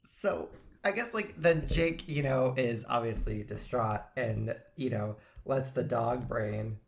So 0.02 0.48
I 0.82 0.92
guess 0.92 1.12
like 1.12 1.40
then 1.40 1.66
Jake, 1.68 2.08
you 2.08 2.22
know, 2.22 2.54
is 2.56 2.84
obviously 2.88 3.42
distraught 3.42 4.02
and, 4.16 4.54
you 4.76 4.90
know, 4.90 5.16
lets 5.44 5.70
the 5.70 5.82
dog 5.82 6.28
brain, 6.28 6.78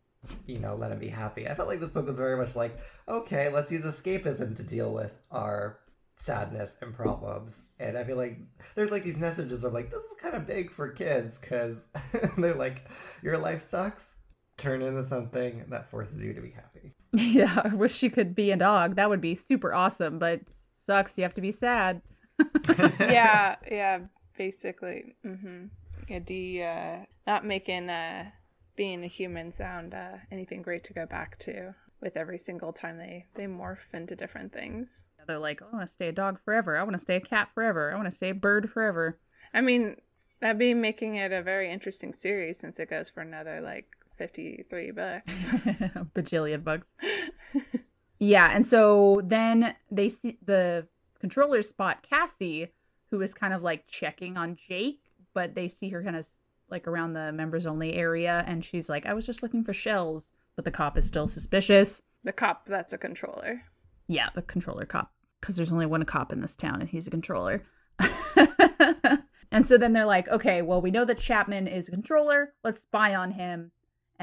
you 0.47 0.59
know, 0.59 0.75
let 0.75 0.91
him 0.91 0.99
be 0.99 1.09
happy. 1.09 1.47
I 1.47 1.53
felt 1.53 1.67
like 1.67 1.79
this 1.79 1.91
book 1.91 2.07
was 2.07 2.17
very 2.17 2.37
much 2.37 2.55
like, 2.55 2.77
okay, 3.07 3.49
let's 3.49 3.71
use 3.71 3.83
escapism 3.83 4.55
to 4.57 4.63
deal 4.63 4.91
with 4.91 5.15
our 5.31 5.79
sadness 6.15 6.75
and 6.81 6.93
problems. 6.93 7.57
And 7.79 7.97
I 7.97 8.03
feel 8.03 8.17
like 8.17 8.39
there's 8.75 8.91
like 8.91 9.03
these 9.03 9.17
messages 9.17 9.61
where 9.61 9.69
I'm 9.69 9.75
like, 9.75 9.91
this 9.91 10.03
is 10.03 10.17
kind 10.19 10.35
of 10.35 10.47
big 10.47 10.71
for 10.71 10.89
kids 10.89 11.37
because 11.39 11.77
they're 12.37 12.55
like, 12.55 12.89
your 13.21 13.37
life 13.37 13.69
sucks. 13.69 14.13
Turn 14.57 14.81
into 14.81 15.03
something 15.03 15.65
that 15.69 15.89
forces 15.89 16.21
you 16.21 16.33
to 16.33 16.41
be 16.41 16.51
happy. 16.51 16.93
Yeah, 17.15 17.61
I 17.63 17.75
wish 17.75 18.01
you 18.01 18.09
could 18.09 18.33
be 18.33 18.49
a 18.49 18.57
dog. 18.57 18.95
That 18.95 19.07
would 19.07 19.21
be 19.21 19.35
super 19.35 19.71
awesome, 19.71 20.17
but 20.17 20.41
sucks. 20.87 21.15
You 21.15 21.23
have 21.23 21.35
to 21.35 21.41
be 21.41 21.51
sad. 21.51 22.01
yeah, 22.99 23.55
yeah, 23.69 23.99
basically. 24.35 25.15
Mm-hmm. 25.23 25.65
Yeah, 26.09 26.19
de 26.19 26.63
uh, 26.63 27.05
not 27.27 27.45
making 27.45 27.89
uh, 27.91 28.31
being 28.75 29.03
a 29.03 29.07
human 29.07 29.51
sound 29.51 29.93
uh, 29.93 30.17
anything 30.31 30.63
great 30.63 30.83
to 30.85 30.93
go 30.93 31.05
back 31.05 31.37
to 31.39 31.75
with 32.01 32.17
every 32.17 32.37
single 32.37 32.73
time 32.73 32.97
they 32.97 33.25
they 33.35 33.45
morph 33.45 33.93
into 33.93 34.15
different 34.15 34.51
things. 34.51 35.03
They're 35.25 35.39
like, 35.39 35.61
oh, 35.61 35.67
I 35.71 35.75
want 35.77 35.87
to 35.87 35.93
stay 35.93 36.09
a 36.09 36.11
dog 36.11 36.39
forever. 36.43 36.77
I 36.77 36.83
want 36.83 36.95
to 36.95 36.99
stay 36.99 37.15
a 37.15 37.21
cat 37.21 37.49
forever. 37.53 37.91
I 37.91 37.95
want 37.95 38.07
to 38.07 38.11
stay 38.11 38.29
a 38.29 38.35
bird 38.35 38.69
forever. 38.69 39.17
I 39.53 39.61
mean, 39.61 39.95
that'd 40.41 40.59
be 40.59 40.73
making 40.73 41.15
it 41.15 41.31
a 41.31 41.41
very 41.41 41.71
interesting 41.71 42.11
series 42.11 42.59
since 42.59 42.79
it 42.79 42.89
goes 42.89 43.09
for 43.09 43.21
another 43.21 43.61
like 43.61 43.87
53 44.17 44.91
books. 44.91 45.49
Bajillion 46.15 46.63
bucks. 46.63 46.87
yeah, 48.19 48.51
and 48.53 48.65
so 48.65 49.21
then 49.23 49.75
they 49.91 50.09
see 50.09 50.37
the 50.45 50.87
controllers 51.19 51.69
spot 51.69 52.05
Cassie, 52.07 52.69
who 53.09 53.21
is 53.21 53.33
kind 53.33 53.53
of 53.53 53.61
like 53.61 53.87
checking 53.87 54.37
on 54.37 54.57
Jake, 54.67 55.01
but 55.33 55.55
they 55.55 55.67
see 55.67 55.89
her 55.89 56.03
kind 56.03 56.15
of 56.15 56.27
like 56.69 56.87
around 56.87 57.13
the 57.13 57.31
members 57.31 57.65
only 57.65 57.93
area, 57.93 58.43
and 58.47 58.63
she's 58.63 58.89
like, 58.89 59.05
I 59.05 59.13
was 59.13 59.25
just 59.25 59.43
looking 59.43 59.63
for 59.63 59.73
shells, 59.73 60.31
but 60.55 60.65
the 60.65 60.71
cop 60.71 60.97
is 60.97 61.05
still 61.05 61.27
suspicious. 61.27 62.01
the 62.23 62.31
cop 62.31 62.65
that's 62.65 62.93
a 62.93 62.97
controller. 62.97 63.63
Yeah, 64.07 64.29
the 64.35 64.41
controller 64.41 64.85
cop, 64.85 65.11
because 65.39 65.55
there's 65.55 65.71
only 65.71 65.85
one 65.85 66.03
cop 66.05 66.33
in 66.33 66.41
this 66.41 66.55
town, 66.55 66.81
and 66.81 66.89
he's 66.89 67.07
a 67.07 67.11
controller. 67.11 67.63
and 69.51 69.65
so 69.65 69.77
then 69.77 69.93
they're 69.93 70.05
like, 70.05 70.27
okay, 70.29 70.61
well, 70.61 70.81
we 70.81 70.91
know 70.91 71.05
that 71.05 71.19
Chapman 71.19 71.67
is 71.67 71.87
a 71.87 71.91
controller. 71.91 72.53
Let's 72.63 72.81
spy 72.81 73.13
on 73.15 73.31
him. 73.31 73.71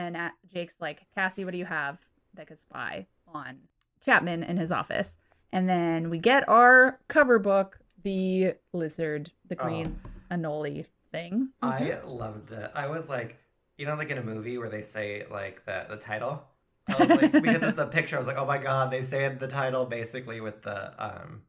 And 0.01 0.17
at, 0.17 0.33
Jake's 0.53 0.75
like, 0.81 1.03
Cassie, 1.15 1.45
what 1.45 1.51
do 1.53 1.59
you 1.59 1.67
have 1.67 1.99
that 2.35 2.47
could 2.47 2.59
spy 2.61 3.07
on 3.29 3.59
Chapman 4.05 4.43
in 4.45 4.57
his 4.57 4.73
office? 4.73 5.19
And 5.53 5.69
then 5.69 6.09
we 6.09 6.19
get 6.19 6.49
our 6.49 6.99
cover 7.09 7.39
book, 7.39 7.79
the 8.03 8.55
lizard, 8.73 9.31
the 9.49 9.57
green 9.57 10.01
anole 10.31 10.87
thing. 11.13 11.51
I 11.61 11.99
loved 12.07 12.53
it. 12.53 12.71
I 12.75 12.87
was 12.87 13.09
like, 13.09 13.37
you 13.77 13.85
know, 13.85 13.95
like 13.95 14.11
in 14.11 14.17
a 14.19 14.23
movie 14.23 14.57
where 14.59 14.71
they 14.71 14.83
say 14.83 15.25
like 15.31 15.65
the 15.67 15.85
the 15.91 15.97
title. 15.97 16.45
I 16.89 16.95
was 17.05 17.09
like, 17.21 17.33
because 17.43 17.63
it's 17.63 17.79
a 17.79 17.87
picture. 17.87 18.17
I 18.17 18.21
was 18.21 18.27
like, 18.29 18.39
oh 18.39 18.47
my 18.47 18.59
god, 18.59 18.91
they 18.91 19.03
say 19.03 19.29
the 19.29 19.49
title 19.49 19.85
basically 19.85 20.41
with 20.41 20.63
the 20.63 20.79
um, 21.05 21.43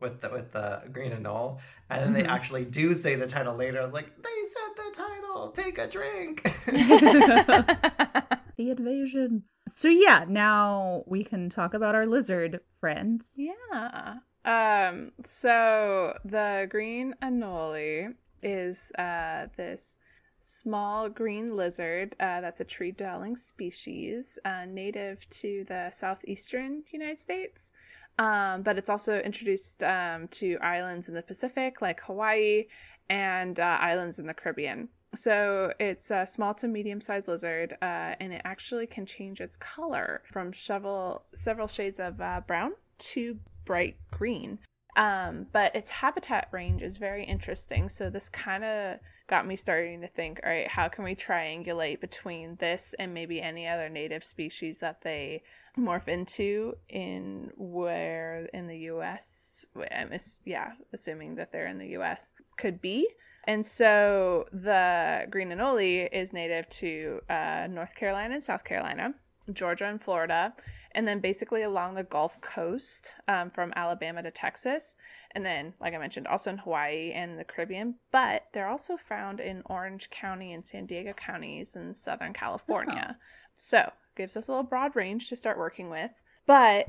with 0.00 0.20
the 0.20 0.28
with 0.30 0.52
the 0.52 0.82
green 0.92 1.12
anole, 1.12 1.60
and 1.88 2.02
then 2.02 2.12
they 2.12 2.24
Mhm. 2.24 2.34
actually 2.34 2.64
do 2.64 2.94
say 2.94 3.14
the 3.14 3.26
title 3.26 3.54
later. 3.54 3.80
I 3.80 3.84
was 3.84 3.94
like, 3.94 4.10
they 4.22 4.38
title. 5.40 5.64
Take 5.64 5.78
a 5.78 5.86
drink. 5.86 6.42
the 8.56 8.70
invasion. 8.70 9.44
So 9.68 9.88
yeah, 9.88 10.24
now 10.28 11.04
we 11.06 11.24
can 11.24 11.48
talk 11.48 11.74
about 11.74 11.94
our 11.94 12.06
lizard 12.06 12.60
friends. 12.80 13.26
Yeah. 13.36 14.16
Um, 14.44 15.12
so 15.22 16.16
the 16.24 16.66
green 16.70 17.14
anole 17.22 18.14
is 18.42 18.90
uh 18.98 19.46
this 19.58 19.96
small 20.40 21.10
green 21.10 21.54
lizard 21.54 22.16
uh, 22.18 22.40
that's 22.40 22.62
a 22.62 22.64
tree 22.64 22.92
dwelling 22.92 23.36
species 23.36 24.38
uh, 24.46 24.64
native 24.66 25.28
to 25.28 25.64
the 25.68 25.90
southeastern 25.90 26.82
United 26.90 27.18
States. 27.18 27.72
Um, 28.18 28.62
but 28.62 28.78
it's 28.78 28.88
also 28.88 29.18
introduced 29.20 29.82
um, 29.82 30.28
to 30.28 30.56
islands 30.62 31.08
in 31.08 31.14
the 31.14 31.22
Pacific 31.22 31.82
like 31.82 32.00
Hawaii 32.00 32.64
and 33.10 33.60
uh, 33.60 33.78
islands 33.80 34.18
in 34.18 34.26
the 34.26 34.32
Caribbean. 34.32 34.88
So 35.14 35.72
it's 35.80 36.10
a 36.10 36.24
small 36.24 36.54
to 36.54 36.68
medium 36.68 37.00
sized 37.00 37.28
lizard, 37.28 37.76
uh, 37.82 38.14
and 38.20 38.32
it 38.32 38.42
actually 38.44 38.86
can 38.86 39.06
change 39.06 39.40
its 39.40 39.56
color 39.56 40.22
from 40.30 40.52
several 40.52 41.24
several 41.34 41.66
shades 41.66 41.98
of 41.98 42.20
uh, 42.20 42.42
brown 42.46 42.72
to 42.98 43.38
bright 43.64 43.96
green. 44.10 44.58
Um, 44.96 45.46
but 45.52 45.74
its 45.74 45.90
habitat 45.90 46.48
range 46.52 46.82
is 46.82 46.96
very 46.96 47.24
interesting. 47.24 47.88
So 47.88 48.10
this 48.10 48.28
kind 48.28 48.64
of 48.64 48.98
got 49.28 49.46
me 49.46 49.56
starting 49.56 50.00
to 50.00 50.08
think, 50.08 50.40
all 50.44 50.50
right, 50.50 50.68
how 50.68 50.88
can 50.88 51.04
we 51.04 51.14
triangulate 51.14 52.00
between 52.00 52.56
this 52.56 52.94
and 52.98 53.14
maybe 53.14 53.40
any 53.40 53.68
other 53.68 53.88
native 53.88 54.24
species 54.24 54.80
that 54.80 55.02
they 55.02 55.42
morph 55.78 56.08
into 56.08 56.74
in 56.88 57.50
where 57.56 58.48
in 58.52 58.66
the 58.66 58.78
U.S. 58.78 59.64
Yeah, 60.44 60.72
assuming 60.92 61.36
that 61.36 61.52
they're 61.52 61.68
in 61.68 61.78
the 61.78 61.88
U.S. 61.88 62.32
could 62.56 62.80
be. 62.80 63.08
And 63.44 63.64
so 63.64 64.46
the 64.52 65.26
green 65.30 65.50
anole 65.50 66.08
is 66.12 66.32
native 66.32 66.68
to 66.70 67.20
uh, 67.28 67.66
North 67.70 67.94
Carolina 67.94 68.34
and 68.34 68.42
South 68.42 68.64
Carolina, 68.64 69.14
Georgia 69.52 69.86
and 69.86 70.02
Florida, 70.02 70.52
and 70.92 71.06
then 71.06 71.20
basically 71.20 71.62
along 71.62 71.94
the 71.94 72.02
Gulf 72.02 72.40
Coast 72.40 73.12
um, 73.28 73.50
from 73.50 73.72
Alabama 73.76 74.22
to 74.22 74.30
Texas. 74.30 74.96
And 75.32 75.46
then, 75.46 75.74
like 75.80 75.94
I 75.94 75.98
mentioned, 75.98 76.26
also 76.26 76.50
in 76.50 76.58
Hawaii 76.58 77.12
and 77.12 77.38
the 77.38 77.44
Caribbean, 77.44 77.94
but 78.10 78.46
they're 78.52 78.68
also 78.68 78.96
found 78.96 79.40
in 79.40 79.62
Orange 79.66 80.10
County 80.10 80.52
and 80.52 80.66
San 80.66 80.86
Diego 80.86 81.12
counties 81.12 81.76
in 81.76 81.94
Southern 81.94 82.32
California. 82.32 83.16
So, 83.54 83.92
gives 84.16 84.36
us 84.36 84.48
a 84.48 84.52
little 84.52 84.64
broad 84.64 84.96
range 84.96 85.28
to 85.28 85.36
start 85.36 85.58
working 85.58 85.88
with. 85.90 86.10
But 86.46 86.86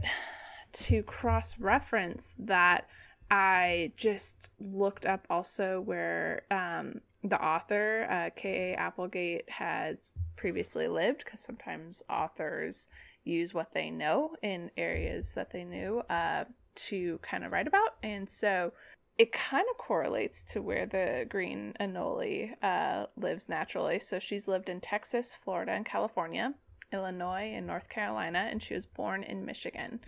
to 0.73 1.03
cross 1.03 1.59
reference 1.59 2.33
that, 2.39 2.87
I 3.31 3.93
just 3.95 4.49
looked 4.59 5.05
up 5.05 5.25
also 5.29 5.79
where 5.79 6.43
um, 6.51 6.99
the 7.23 7.41
author, 7.41 8.05
uh, 8.11 8.29
K.A. 8.35 8.75
Applegate, 8.75 9.49
had 9.49 9.99
previously 10.35 10.89
lived, 10.89 11.23
because 11.23 11.39
sometimes 11.39 12.03
authors 12.09 12.89
use 13.23 13.53
what 13.53 13.73
they 13.73 13.89
know 13.89 14.35
in 14.41 14.69
areas 14.75 15.31
that 15.33 15.51
they 15.51 15.63
knew 15.63 16.01
uh, 16.09 16.43
to 16.75 17.19
kind 17.21 17.45
of 17.45 17.53
write 17.53 17.67
about. 17.67 17.95
And 18.03 18.29
so 18.29 18.73
it 19.17 19.31
kind 19.31 19.65
of 19.71 19.77
correlates 19.77 20.43
to 20.51 20.61
where 20.61 20.85
the 20.85 21.25
green 21.29 21.73
anole 21.79 22.51
uh, 22.61 23.05
lives 23.15 23.47
naturally. 23.47 23.99
So 23.99 24.19
she's 24.19 24.49
lived 24.49 24.67
in 24.67 24.81
Texas, 24.81 25.37
Florida, 25.41 25.71
and 25.71 25.85
California, 25.85 26.53
Illinois, 26.91 27.53
and 27.55 27.65
North 27.65 27.87
Carolina, 27.87 28.49
and 28.51 28.61
she 28.61 28.73
was 28.73 28.85
born 28.85 29.23
in 29.23 29.45
Michigan. 29.45 30.01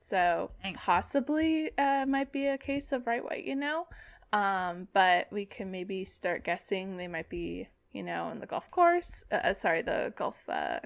So 0.00 0.50
Dang. 0.62 0.74
possibly 0.74 1.70
uh, 1.76 2.06
might 2.06 2.32
be 2.32 2.46
a 2.46 2.58
case 2.58 2.92
of 2.92 3.06
right 3.06 3.22
what 3.22 3.44
you 3.44 3.54
know. 3.54 3.86
Um, 4.32 4.88
but 4.94 5.26
we 5.30 5.44
can 5.44 5.70
maybe 5.70 6.04
start 6.04 6.44
guessing 6.44 6.96
they 6.96 7.08
might 7.08 7.28
be, 7.28 7.68
you 7.92 8.02
know, 8.02 8.30
in 8.30 8.40
the 8.40 8.46
Gulf 8.46 8.70
course. 8.70 9.24
Uh, 9.30 9.36
uh, 9.36 9.54
sorry, 9.54 9.82
the 9.82 10.12
Gulf 10.16 10.36
uh, 10.48 10.78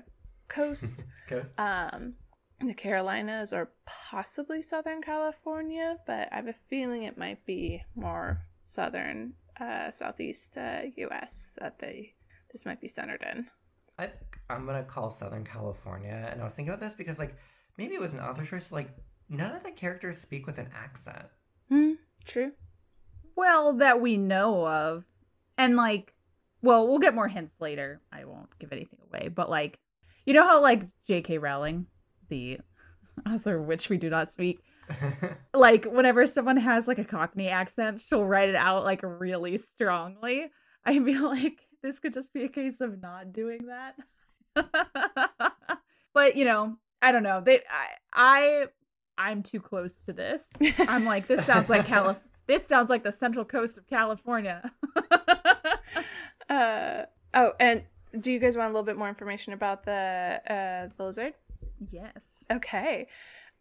coast 0.48 1.05
Coast. 1.29 1.59
um 1.59 2.14
the 2.61 2.74
Carolinas 2.74 3.53
or 3.53 3.70
possibly 3.87 4.62
Southern 4.62 5.03
California, 5.03 5.96
but 6.07 6.29
I 6.33 6.37
have 6.37 6.48
a 6.48 6.55
feeling 6.68 7.03
it 7.03 7.18
might 7.18 7.44
be 7.44 7.83
more 7.94 8.40
southern, 8.62 9.35
uh, 9.61 9.90
southeast 9.90 10.57
uh, 10.57 10.83
U.S. 10.96 11.48
that 11.59 11.79
they 11.79 12.14
this 12.53 12.64
might 12.64 12.81
be 12.81 12.88
centered 12.88 13.24
in. 13.31 13.46
I 13.98 14.07
think 14.07 14.38
I'm 14.48 14.66
gonna 14.66 14.85
call 14.85 15.11
Southern 15.11 15.44
California, 15.44 16.29
and 16.31 16.40
I 16.40 16.44
was 16.44 16.55
thinking 16.55 16.72
about 16.72 16.81
this 16.85 16.94
because 16.96 17.18
like 17.18 17.37
maybe 17.76 17.94
it 17.94 18.00
was 18.00 18.14
an 18.14 18.20
author 18.20 18.44
choice. 18.44 18.72
Like 18.72 18.90
none 19.28 19.54
of 19.54 19.62
the 19.62 19.70
characters 19.70 20.18
speak 20.18 20.46
with 20.46 20.58
an 20.58 20.68
accent. 20.74 21.26
Hmm. 21.68 21.92
True. 22.24 22.52
Well, 23.37 23.74
that 23.74 24.00
we 24.00 24.16
know 24.16 24.66
of. 24.66 25.04
And 25.56 25.76
like, 25.76 26.14
well, 26.62 26.88
we'll 26.88 26.98
get 26.98 27.14
more 27.14 27.28
hints 27.28 27.54
later. 27.60 28.00
I 28.12 28.24
won't 28.24 28.58
give 28.58 28.72
anything 28.72 28.98
away, 29.06 29.28
but 29.28 29.50
like, 29.50 29.78
you 30.26 30.32
know 30.34 30.46
how 30.46 30.60
like 30.60 30.82
J.K. 31.06 31.38
Rowling, 31.38 31.87
the 32.28 32.58
author 33.28 33.60
which 33.60 33.88
we 33.88 33.98
do 33.98 34.08
not 34.10 34.32
speak, 34.32 34.60
like 35.54 35.84
whenever 35.84 36.26
someone 36.26 36.56
has 36.56 36.88
like 36.88 36.98
a 36.98 37.04
Cockney 37.04 37.48
accent, 37.48 38.02
she'll 38.06 38.24
write 38.24 38.48
it 38.48 38.54
out 38.54 38.84
like 38.84 39.00
really 39.02 39.58
strongly. 39.58 40.50
I 40.84 40.98
feel 41.02 41.24
like 41.24 41.60
this 41.82 41.98
could 41.98 42.12
just 42.12 42.32
be 42.32 42.44
a 42.44 42.48
case 42.48 42.80
of 42.80 43.00
not 43.00 43.32
doing 43.32 43.66
that. 43.66 43.94
but 46.14 46.37
you 46.37 46.44
know, 46.44 46.76
I 47.05 47.12
don't 47.12 47.23
know. 47.23 47.43
They, 47.45 47.61
I, 47.69 47.87
I 48.14 48.67
I'm 49.19 49.43
too 49.43 49.61
close 49.61 49.93
to 50.07 50.14
this. 50.14 50.47
I'm 50.79 51.05
like, 51.05 51.27
this 51.27 51.45
sounds 51.45 51.69
like 51.69 51.87
Calif. 51.87 52.17
This 52.47 52.67
sounds 52.67 52.90
like 52.90 53.03
the 53.03 53.11
central 53.11 53.47
coast 53.47 53.79
of 53.79 53.87
California. 53.87 54.71
uh 56.51 57.05
oh, 57.33 57.53
and 57.59 57.85
do 58.21 58.31
you 58.31 58.38
guys 58.38 58.55
want 58.55 58.67
a 58.67 58.71
little 58.71 58.85
bit 58.85 58.99
more 58.99 59.09
information 59.09 59.55
about 59.55 59.87
the 59.87 60.43
uh 60.47 60.88
the 60.95 61.05
lizard? 61.05 61.33
yes. 61.90 62.45
Okay. 62.53 63.09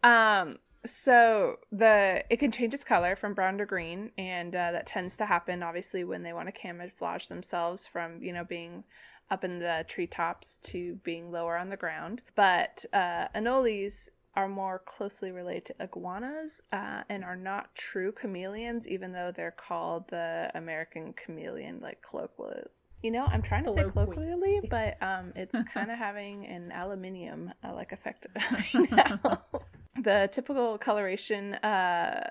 Um 0.03 0.57
so 0.85 1.59
the 1.71 2.25
it 2.29 2.41
can 2.41 2.51
change 2.51 2.73
its 2.73 2.83
color 2.83 3.15
from 3.15 3.33
brown 3.33 3.57
to 3.59 3.65
green 3.65 4.11
and 4.17 4.53
uh, 4.53 4.73
that 4.73 4.85
tends 4.85 5.15
to 5.15 5.25
happen 5.25 5.63
obviously 5.63 6.03
when 6.03 6.23
they 6.23 6.33
want 6.33 6.49
to 6.49 6.51
camouflage 6.51 7.27
themselves 7.27 7.87
from 7.87 8.21
you 8.21 8.33
know 8.33 8.43
being 8.43 8.83
up 9.33 9.43
in 9.43 9.57
the 9.57 9.83
treetops 9.87 10.57
to 10.57 10.95
being 11.03 11.31
lower 11.31 11.57
on 11.57 11.69
the 11.69 11.77
ground 11.77 12.21
but 12.35 12.85
uh, 12.93 13.27
anoles 13.35 14.09
are 14.35 14.47
more 14.47 14.79
closely 14.85 15.31
related 15.31 15.65
to 15.65 15.75
iguanas 15.79 16.61
uh, 16.71 17.01
and 17.09 17.23
are 17.23 17.35
not 17.35 17.73
true 17.73 18.11
chameleons 18.11 18.87
even 18.87 19.11
though 19.11 19.31
they're 19.35 19.51
called 19.51 20.07
the 20.09 20.51
american 20.53 21.13
chameleon 21.13 21.79
like 21.81 21.99
colloquially 22.07 22.61
you 23.01 23.09
know 23.09 23.25
i'm 23.25 23.41
trying 23.41 23.65
to 23.65 23.73
say 23.73 23.83
Colloquially. 23.83 24.61
but 24.69 25.01
um, 25.01 25.33
it's 25.35 25.55
kind 25.73 25.89
of 25.89 25.97
having 25.97 26.45
an 26.45 26.71
aluminium 26.71 27.51
uh, 27.63 27.73
like 27.73 27.91
effect 27.91 28.27
right 28.51 28.91
now 28.91 29.41
the 30.03 30.29
typical 30.31 30.77
coloration 30.77 31.55
uh, 31.55 32.29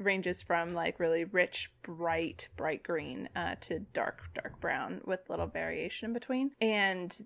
ranges 0.00 0.42
from 0.42 0.74
like 0.74 0.98
really 0.98 1.24
rich, 1.24 1.70
bright, 1.82 2.48
bright 2.56 2.82
green 2.82 3.28
uh, 3.36 3.54
to 3.60 3.80
dark, 3.92 4.22
dark 4.34 4.60
brown 4.60 5.00
with 5.04 5.20
little 5.28 5.46
variation 5.46 6.06
in 6.06 6.12
between. 6.12 6.50
And 6.60 7.16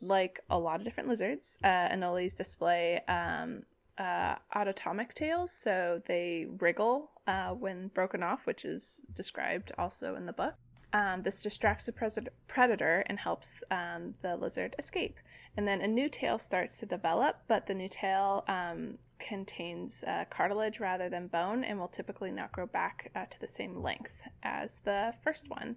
like 0.00 0.40
a 0.48 0.58
lot 0.58 0.80
of 0.80 0.84
different 0.84 1.08
lizards, 1.08 1.58
uh, 1.62 1.88
anoles 1.88 2.34
display 2.34 3.00
um, 3.08 3.64
uh, 3.98 4.36
autotomic 4.54 5.12
tails, 5.12 5.52
so 5.52 6.00
they 6.06 6.46
wriggle 6.58 7.10
uh, 7.26 7.50
when 7.50 7.88
broken 7.88 8.22
off, 8.22 8.46
which 8.46 8.64
is 8.64 9.02
described 9.14 9.72
also 9.76 10.14
in 10.14 10.26
the 10.26 10.32
book. 10.32 10.54
Um, 10.92 11.22
this 11.22 11.42
distracts 11.42 11.86
the 11.86 11.92
pres- 11.92 12.18
predator 12.48 13.04
and 13.06 13.18
helps 13.18 13.62
um, 13.70 14.14
the 14.22 14.36
lizard 14.36 14.74
escape. 14.78 15.16
And 15.56 15.66
then 15.66 15.80
a 15.80 15.88
new 15.88 16.08
tail 16.08 16.38
starts 16.38 16.78
to 16.78 16.86
develop, 16.86 17.36
but 17.48 17.66
the 17.66 17.74
new 17.74 17.88
tail 17.88 18.44
um, 18.48 18.98
contains 19.18 20.04
uh, 20.04 20.24
cartilage 20.30 20.80
rather 20.80 21.08
than 21.08 21.26
bone 21.26 21.64
and 21.64 21.78
will 21.78 21.88
typically 21.88 22.30
not 22.30 22.52
grow 22.52 22.66
back 22.66 23.10
uh, 23.14 23.26
to 23.26 23.40
the 23.40 23.48
same 23.48 23.82
length 23.82 24.14
as 24.42 24.80
the 24.84 25.12
first 25.22 25.50
one. 25.50 25.76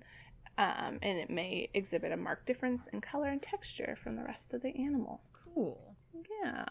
Um, 0.58 1.00
and 1.02 1.18
it 1.18 1.30
may 1.30 1.70
exhibit 1.74 2.12
a 2.12 2.18
marked 2.18 2.46
difference 2.46 2.88
in 2.88 3.02
color 3.02 3.30
and 3.30 3.42
texture 3.42 3.98
from 4.02 4.16
the 4.16 4.24
rest 4.24 4.54
of 4.54 4.62
the 4.62 4.76
animal. 4.76 5.22
Cool. 5.54 5.96
Yeah. 6.44 6.66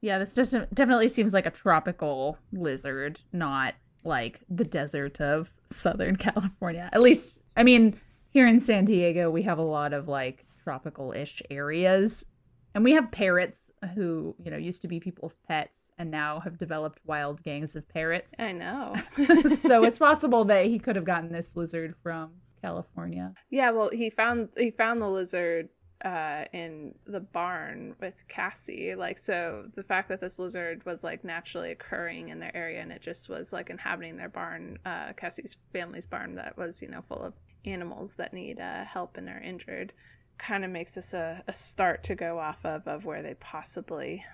Yeah, 0.00 0.18
this 0.18 0.34
definitely 0.34 1.08
seems 1.08 1.34
like 1.34 1.46
a 1.46 1.50
tropical 1.50 2.38
lizard, 2.52 3.20
not 3.32 3.74
like 4.04 4.40
the 4.48 4.64
desert 4.64 5.20
of 5.20 5.52
Southern 5.70 6.16
California. 6.16 6.88
At 6.92 7.02
least, 7.02 7.40
I 7.56 7.62
mean, 7.62 8.00
here 8.30 8.46
in 8.46 8.60
San 8.60 8.84
Diego, 8.84 9.30
we 9.30 9.42
have 9.42 9.58
a 9.58 9.62
lot 9.62 9.92
of 9.92 10.08
like 10.08 10.46
tropical 10.62 11.12
ish 11.12 11.42
areas. 11.50 12.26
And 12.74 12.84
we 12.84 12.92
have 12.92 13.10
parrots 13.10 13.58
who, 13.94 14.34
you 14.38 14.50
know, 14.50 14.56
used 14.56 14.82
to 14.82 14.88
be 14.88 15.00
people's 15.00 15.38
pets 15.48 15.78
and 15.98 16.10
now 16.10 16.40
have 16.40 16.58
developed 16.58 17.00
wild 17.04 17.42
gangs 17.42 17.74
of 17.74 17.88
parrots. 17.88 18.30
I 18.38 18.52
know. 18.52 18.94
so 19.62 19.82
it's 19.84 19.98
possible 19.98 20.44
that 20.44 20.66
he 20.66 20.78
could 20.78 20.96
have 20.96 21.04
gotten 21.04 21.32
this 21.32 21.56
lizard 21.56 21.94
from 22.02 22.32
California. 22.62 23.34
Yeah, 23.50 23.70
well, 23.70 23.90
he 23.90 24.10
found 24.10 24.50
he 24.56 24.70
found 24.70 25.02
the 25.02 25.08
lizard 25.08 25.68
uh 26.04 26.44
in 26.52 26.94
the 27.06 27.20
barn 27.20 27.94
with 28.00 28.14
Cassie. 28.28 28.94
Like 28.94 29.18
so 29.18 29.66
the 29.74 29.82
fact 29.82 30.08
that 30.08 30.20
this 30.20 30.38
lizard 30.38 30.84
was 30.86 31.02
like 31.02 31.24
naturally 31.24 31.70
occurring 31.70 32.28
in 32.28 32.38
their 32.38 32.56
area 32.56 32.80
and 32.80 32.92
it 32.92 33.02
just 33.02 33.28
was 33.28 33.52
like 33.52 33.70
inhabiting 33.70 34.16
their 34.16 34.28
barn, 34.28 34.78
uh 34.84 35.12
Cassie's 35.14 35.56
family's 35.72 36.06
barn 36.06 36.34
that 36.36 36.56
was, 36.56 36.80
you 36.80 36.88
know, 36.88 37.02
full 37.08 37.22
of 37.22 37.34
animals 37.64 38.14
that 38.14 38.32
need 38.32 38.60
uh 38.60 38.84
help 38.84 39.16
and 39.16 39.28
are 39.28 39.40
injured 39.40 39.92
kind 40.38 40.64
of 40.64 40.70
makes 40.70 40.96
us 40.96 41.14
a, 41.14 41.42
a 41.48 41.52
start 41.52 42.04
to 42.04 42.14
go 42.14 42.38
off 42.38 42.64
of 42.64 42.86
of 42.86 43.04
where 43.04 43.22
they 43.22 43.34
possibly 43.34 44.24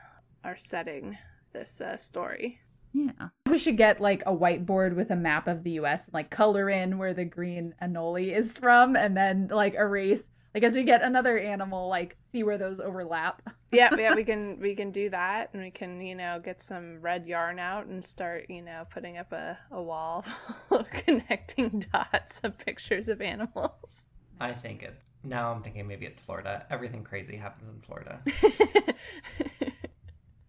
are 0.44 0.56
setting 0.56 1.16
this 1.52 1.80
uh, 1.80 1.96
story. 1.96 2.60
Yeah. 2.92 3.30
We 3.48 3.58
should 3.58 3.76
get 3.76 4.00
like 4.00 4.22
a 4.24 4.32
whiteboard 4.32 4.94
with 4.94 5.10
a 5.10 5.16
map 5.16 5.48
of 5.48 5.64
the 5.64 5.72
US 5.72 6.06
and 6.06 6.14
like 6.14 6.30
color 6.30 6.70
in 6.70 6.98
where 6.98 7.14
the 7.14 7.24
green 7.24 7.74
anole 7.82 8.32
is 8.32 8.56
from 8.56 8.94
and 8.94 9.16
then 9.16 9.48
like 9.50 9.74
erase 9.74 10.28
like 10.54 10.62
as 10.62 10.76
we 10.76 10.84
get 10.84 11.02
another 11.02 11.38
animal, 11.38 11.88
like 11.88 12.16
see 12.32 12.42
where 12.42 12.58
those 12.58 12.80
overlap. 12.80 13.42
yeah, 13.72 13.94
yeah, 13.96 14.14
we 14.14 14.24
can 14.24 14.58
we 14.60 14.74
can 14.74 14.90
do 14.90 15.10
that 15.10 15.50
and 15.52 15.62
we 15.62 15.70
can, 15.70 16.00
you 16.00 16.14
know, 16.14 16.40
get 16.42 16.62
some 16.62 17.00
red 17.00 17.26
yarn 17.26 17.58
out 17.58 17.86
and 17.86 18.04
start, 18.04 18.46
you 18.48 18.62
know, 18.62 18.86
putting 18.92 19.18
up 19.18 19.32
a, 19.32 19.58
a 19.70 19.82
wall 19.82 20.24
connecting 20.90 21.84
dots 21.92 22.40
of 22.44 22.56
pictures 22.58 23.08
of 23.08 23.20
animals. 23.20 24.06
I 24.40 24.52
think 24.52 24.82
it. 24.82 25.00
Now 25.22 25.52
I'm 25.52 25.62
thinking 25.62 25.86
maybe 25.86 26.06
it's 26.06 26.20
Florida. 26.20 26.66
Everything 26.70 27.02
crazy 27.02 27.36
happens 27.36 27.68
in 27.68 27.80
Florida. 27.80 28.20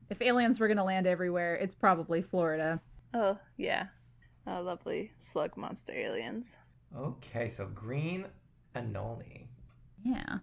If 0.09 0.21
aliens 0.21 0.59
were 0.59 0.67
gonna 0.67 0.83
land 0.83 1.07
everywhere, 1.07 1.55
it's 1.55 1.73
probably 1.73 2.21
Florida. 2.21 2.79
oh, 3.13 3.37
yeah. 3.57 3.87
Oh, 4.47 4.61
lovely 4.61 5.11
slug 5.17 5.57
monster 5.57 5.93
aliens. 5.93 6.55
Okay, 6.95 7.49
so 7.49 7.65
green 7.65 8.27
anole. 8.75 9.47
Yeah. 10.05 10.37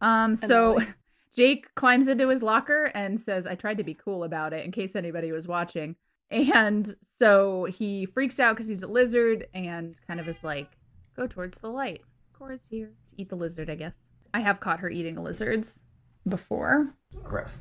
Um 0.00 0.36
so 0.36 0.78
Anole. 0.78 0.94
Jake 1.36 1.74
climbs 1.74 2.08
into 2.08 2.28
his 2.28 2.42
locker 2.42 2.86
and 2.86 3.20
says, 3.20 3.46
I 3.46 3.54
tried 3.54 3.78
to 3.78 3.84
be 3.84 3.94
cool 3.94 4.24
about 4.24 4.52
it 4.52 4.64
in 4.64 4.72
case 4.72 4.96
anybody 4.96 5.30
was 5.32 5.46
watching. 5.46 5.96
And 6.30 6.94
so 7.18 7.64
he 7.64 8.06
freaks 8.06 8.38
out 8.40 8.56
because 8.56 8.68
he's 8.68 8.82
a 8.82 8.88
lizard 8.88 9.46
and 9.52 9.94
kind 10.06 10.20
of 10.20 10.28
is 10.28 10.44
like, 10.44 10.70
go 11.16 11.26
towards 11.26 11.58
the 11.58 11.68
light. 11.68 12.02
Cora's 12.32 12.62
here 12.68 12.92
to 13.08 13.20
eat 13.20 13.28
the 13.28 13.36
lizard, 13.36 13.68
I 13.68 13.74
guess. 13.74 13.94
I 14.32 14.40
have 14.40 14.60
caught 14.60 14.80
her 14.80 14.90
eating 14.90 15.22
lizards 15.22 15.80
before. 16.28 16.94
Gross. 17.22 17.60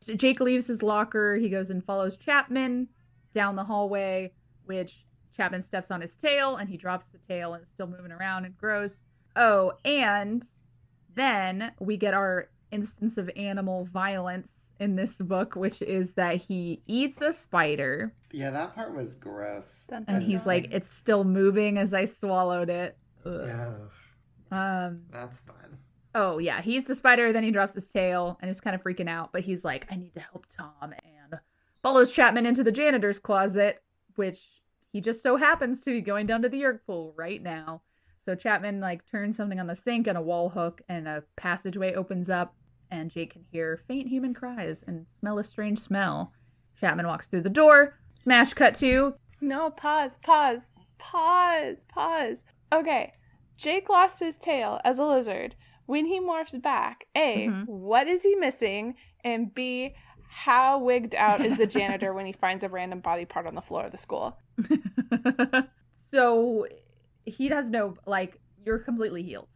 So 0.00 0.14
Jake 0.16 0.40
leaves 0.40 0.66
his 0.66 0.82
locker. 0.82 1.36
He 1.36 1.48
goes 1.48 1.70
and 1.70 1.84
follows 1.84 2.16
Chapman 2.16 2.88
down 3.34 3.56
the 3.56 3.64
hallway, 3.64 4.32
which 4.64 5.04
Chapman 5.34 5.62
steps 5.62 5.90
on 5.90 6.00
his 6.00 6.16
tail 6.16 6.56
and 6.56 6.68
he 6.68 6.76
drops 6.76 7.06
the 7.06 7.18
tail 7.18 7.54
and 7.54 7.62
it's 7.62 7.72
still 7.72 7.86
moving 7.86 8.12
around 8.12 8.44
and 8.44 8.56
gross. 8.56 9.02
Oh, 9.36 9.72
and 9.84 10.42
then 11.14 11.72
we 11.80 11.96
get 11.96 12.14
our 12.14 12.48
instance 12.70 13.18
of 13.18 13.30
animal 13.36 13.86
violence 13.92 14.50
in 14.80 14.96
this 14.96 15.16
book, 15.16 15.54
which 15.54 15.80
is 15.82 16.12
that 16.14 16.36
he 16.36 16.82
eats 16.86 17.20
a 17.20 17.32
spider 17.32 18.14
Yeah, 18.32 18.50
that 18.50 18.74
part 18.74 18.94
was 18.96 19.14
gross. 19.14 19.84
Dun, 19.88 20.04
and 20.08 20.22
he's 20.22 20.40
dun. 20.40 20.46
like, 20.46 20.72
it's 20.72 20.94
still 20.96 21.24
moving 21.24 21.78
as 21.78 21.94
I 21.94 22.06
swallowed 22.06 22.70
it. 22.70 22.96
Ugh. 23.24 23.44
Yeah, 23.46 23.74
Um, 24.50 25.02
that's 25.10 25.38
fun. 25.40 25.78
Oh 26.14 26.38
yeah, 26.38 26.60
he 26.60 26.76
eats 26.76 26.88
the 26.88 26.94
spider, 26.94 27.32
then 27.32 27.42
he 27.44 27.50
drops 27.50 27.72
his 27.74 27.88
tail 27.88 28.38
and 28.42 28.50
is 28.50 28.60
kind 28.60 28.74
of 28.74 28.82
freaking 28.82 29.08
out. 29.08 29.32
But 29.32 29.42
he's 29.42 29.64
like, 29.64 29.86
I 29.90 29.96
need 29.96 30.14
to 30.14 30.20
help 30.20 30.46
Tom, 30.54 30.74
and 30.82 31.40
follows 31.82 32.12
Chapman 32.12 32.44
into 32.46 32.62
the 32.64 32.72
janitor's 32.72 33.18
closet, 33.18 33.82
which 34.16 34.46
he 34.92 35.00
just 35.00 35.22
so 35.22 35.36
happens 35.36 35.80
to 35.82 35.90
be 35.90 36.00
going 36.02 36.26
down 36.26 36.42
to 36.42 36.48
the 36.50 36.60
Yeerk 36.60 36.80
pool 36.86 37.14
right 37.16 37.42
now. 37.42 37.82
So 38.24 38.34
Chapman 38.34 38.80
like 38.80 39.08
turns 39.10 39.36
something 39.36 39.58
on 39.58 39.66
the 39.66 39.74
sink, 39.76 40.06
and 40.06 40.16
a 40.16 40.22
wall 40.22 40.48
hook 40.50 40.80
and 40.88 41.08
a 41.08 41.24
passageway 41.36 41.94
opens 41.94 42.30
up, 42.30 42.54
and 42.90 43.10
Jake 43.10 43.32
can 43.32 43.44
hear 43.50 43.80
faint 43.88 44.08
human 44.08 44.32
cries 44.34 44.84
and 44.86 45.06
smell 45.18 45.38
a 45.38 45.44
strange 45.44 45.80
smell. 45.80 46.32
Chapman 46.80 47.06
walks 47.06 47.26
through 47.28 47.40
the 47.42 47.50
door. 47.50 47.98
Smash 48.22 48.54
cut 48.54 48.74
to 48.76 49.14
No, 49.40 49.70
pause, 49.70 50.18
pause, 50.22 50.70
pause, 50.98 51.84
pause. 51.88 52.44
Okay. 52.72 53.12
Jake 53.56 53.88
lost 53.88 54.20
his 54.20 54.36
tail 54.36 54.80
as 54.84 54.98
a 54.98 55.04
lizard. 55.04 55.56
When 55.86 56.06
he 56.06 56.20
morphs 56.20 56.60
back, 56.60 57.06
A, 57.16 57.48
Mhm. 57.48 57.66
what 57.66 58.06
is 58.06 58.22
he 58.22 58.34
missing? 58.36 58.94
And 59.24 59.52
B, 59.52 59.94
how 60.28 60.78
wigged 60.78 61.14
out 61.16 61.44
is 61.44 61.58
the 61.58 61.66
janitor 61.78 62.14
when 62.14 62.26
he 62.26 62.32
finds 62.32 62.62
a 62.64 62.68
random 62.68 63.00
body 63.00 63.24
part 63.24 63.46
on 63.48 63.54
the 63.56 63.60
floor 63.62 63.84
of 63.86 63.92
the 63.92 63.98
school? 63.98 64.38
so 66.10 66.66
he 67.24 67.48
does 67.48 67.70
no 67.70 67.96
like 68.06 68.40
you're 68.64 68.78
completely 68.78 69.22
healed. 69.22 69.48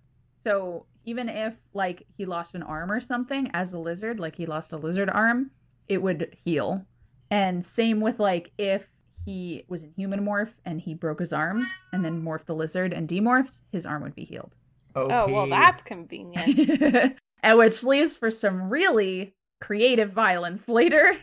So 0.44 0.87
even 1.05 1.29
if 1.29 1.55
like 1.72 2.07
he 2.16 2.24
lost 2.24 2.55
an 2.55 2.62
arm 2.62 2.90
or 2.90 3.00
something 3.00 3.50
as 3.52 3.72
a 3.72 3.79
lizard, 3.79 4.20
like 4.20 4.37
he 4.37 4.46
lost 4.46 4.72
a 4.72 4.76
lizard 4.76 5.11
arm, 5.11 5.50
it 5.88 6.02
would 6.02 6.37
heal. 6.44 6.85
And 7.31 7.64
same 7.64 8.00
with 8.00 8.18
like 8.20 8.52
if 8.59 8.88
he 9.24 9.64
was 9.68 9.83
in 9.83 9.92
human 9.96 10.24
morph 10.24 10.55
and 10.64 10.81
he 10.81 10.94
broke 10.94 11.18
his 11.18 11.33
arm 11.33 11.66
and 11.92 12.05
then 12.05 12.22
morphed 12.22 12.46
the 12.46 12.55
lizard 12.55 12.92
and 12.92 13.09
demorphed, 13.09 13.61
his 13.72 13.85
arm 13.85 14.02
would 14.02 14.14
be 14.14 14.24
healed. 14.24 14.55
Oh, 14.94 15.31
well, 15.31 15.48
that's 15.48 15.83
convenient. 15.83 17.18
and 17.42 17.59
which 17.59 17.83
leaves 17.83 18.14
for 18.14 18.31
some 18.31 18.70
really 18.70 19.35
creative 19.61 20.11
violence 20.11 20.68
later. 20.68 21.16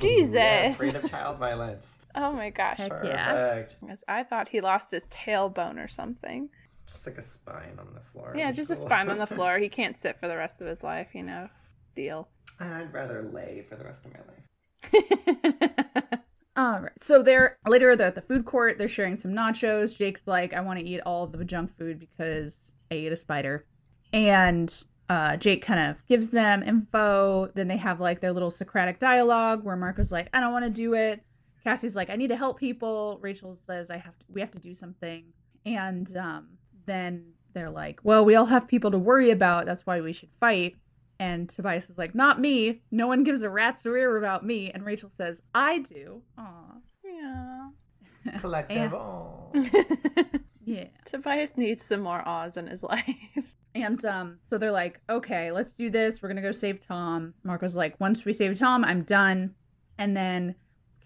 Jesus. 0.00 0.34
Yes, 0.34 0.78
creative 0.78 1.10
child 1.10 1.38
violence. 1.38 1.97
Oh 2.14 2.32
my 2.32 2.50
gosh. 2.50 2.78
Heck 2.78 2.92
yeah. 3.04 3.32
Perfect. 3.32 3.76
Because 3.80 4.04
I 4.08 4.22
thought 4.22 4.48
he 4.48 4.60
lost 4.60 4.90
his 4.90 5.04
tailbone 5.04 5.82
or 5.82 5.88
something. 5.88 6.48
Just 6.86 7.06
like 7.06 7.18
a 7.18 7.22
spine 7.22 7.78
on 7.78 7.88
the 7.94 8.00
floor. 8.00 8.34
Yeah, 8.36 8.48
in 8.48 8.54
just 8.54 8.70
a 8.70 8.76
spine 8.76 9.10
on 9.10 9.18
the 9.18 9.26
floor. 9.34 9.58
He 9.58 9.68
can't 9.68 9.96
sit 9.96 10.18
for 10.18 10.26
the 10.26 10.36
rest 10.36 10.60
of 10.60 10.66
his 10.66 10.82
life, 10.82 11.08
you 11.14 11.22
know. 11.22 11.48
Deal. 11.94 12.28
I'd 12.60 12.92
rather 12.92 13.30
lay 13.32 13.64
for 13.68 13.76
the 13.76 13.84
rest 13.84 14.04
of 14.04 14.12
my 14.12 14.20
life. 14.20 14.38
All 16.56 16.80
right. 16.80 16.92
So 17.00 17.22
they're 17.22 17.56
later 17.66 17.94
they're 17.94 18.08
at 18.08 18.14
the 18.14 18.22
food 18.22 18.44
court. 18.44 18.78
They're 18.78 18.88
sharing 18.88 19.16
some 19.16 19.32
nachos. 19.32 19.96
Jake's 19.96 20.26
like, 20.26 20.52
I 20.54 20.60
want 20.60 20.80
to 20.80 20.84
eat 20.84 21.00
all 21.06 21.24
of 21.24 21.32
the 21.32 21.44
junk 21.44 21.76
food 21.78 22.00
because 22.00 22.56
I 22.90 22.94
ate 22.96 23.12
a 23.12 23.16
spider. 23.16 23.64
And 24.12 24.84
uh, 25.08 25.36
Jake 25.36 25.62
kind 25.62 25.90
of 25.90 26.04
gives 26.08 26.30
them 26.30 26.64
info. 26.64 27.50
Then 27.54 27.68
they 27.68 27.76
have 27.76 28.00
like 28.00 28.20
their 28.20 28.32
little 28.32 28.50
Socratic 28.50 28.98
dialogue 28.98 29.64
where 29.64 29.76
Marco's 29.76 30.10
like, 30.10 30.28
I 30.32 30.40
don't 30.40 30.52
want 30.52 30.64
to 30.64 30.70
do 30.70 30.94
it. 30.94 31.22
Cassie's 31.68 31.94
like, 31.96 32.08
I 32.10 32.16
need 32.16 32.28
to 32.28 32.36
help 32.36 32.58
people. 32.58 33.18
Rachel 33.20 33.56
says, 33.66 33.90
I 33.90 33.98
have 33.98 34.18
to. 34.18 34.24
We 34.32 34.40
have 34.40 34.50
to 34.52 34.58
do 34.58 34.74
something. 34.74 35.24
And 35.66 36.16
um, 36.16 36.48
then 36.86 37.32
they're 37.52 37.70
like, 37.70 38.00
Well, 38.02 38.24
we 38.24 38.34
all 38.36 38.46
have 38.46 38.66
people 38.66 38.90
to 38.90 38.98
worry 38.98 39.30
about. 39.30 39.66
That's 39.66 39.84
why 39.84 40.00
we 40.00 40.12
should 40.12 40.30
fight. 40.40 40.76
And 41.20 41.48
Tobias 41.48 41.90
is 41.90 41.98
like, 41.98 42.14
Not 42.14 42.40
me. 42.40 42.80
No 42.90 43.06
one 43.06 43.22
gives 43.24 43.42
a 43.42 43.50
rat's 43.50 43.84
rear 43.84 44.16
about 44.16 44.46
me. 44.46 44.70
And 44.70 44.84
Rachel 44.86 45.10
says, 45.16 45.42
I 45.54 45.80
do. 45.80 46.22
Aw. 46.38 46.74
yeah. 47.04 47.68
Collective. 48.40 48.92
And- 49.54 50.40
Yeah. 50.64 50.84
Tobias 51.06 51.56
needs 51.56 51.84
some 51.84 52.00
more 52.02 52.26
Oz 52.26 52.56
in 52.56 52.66
his 52.66 52.82
life. 52.94 53.54
And 53.74 54.02
um, 54.04 54.38
so 54.48 54.58
they're 54.58 54.72
like, 54.72 55.00
okay, 55.08 55.50
let's 55.52 55.72
do 55.72 55.88
this. 55.90 56.20
We're 56.22 56.28
gonna 56.28 56.42
go 56.42 56.52
save 56.52 56.80
Tom. 56.80 57.34
Marco's 57.42 57.76
like, 57.76 57.98
once 58.00 58.24
we 58.24 58.32
save 58.32 58.58
Tom, 58.58 58.84
I'm 58.84 59.02
done. 59.02 59.54
And 59.98 60.16
then 60.16 60.54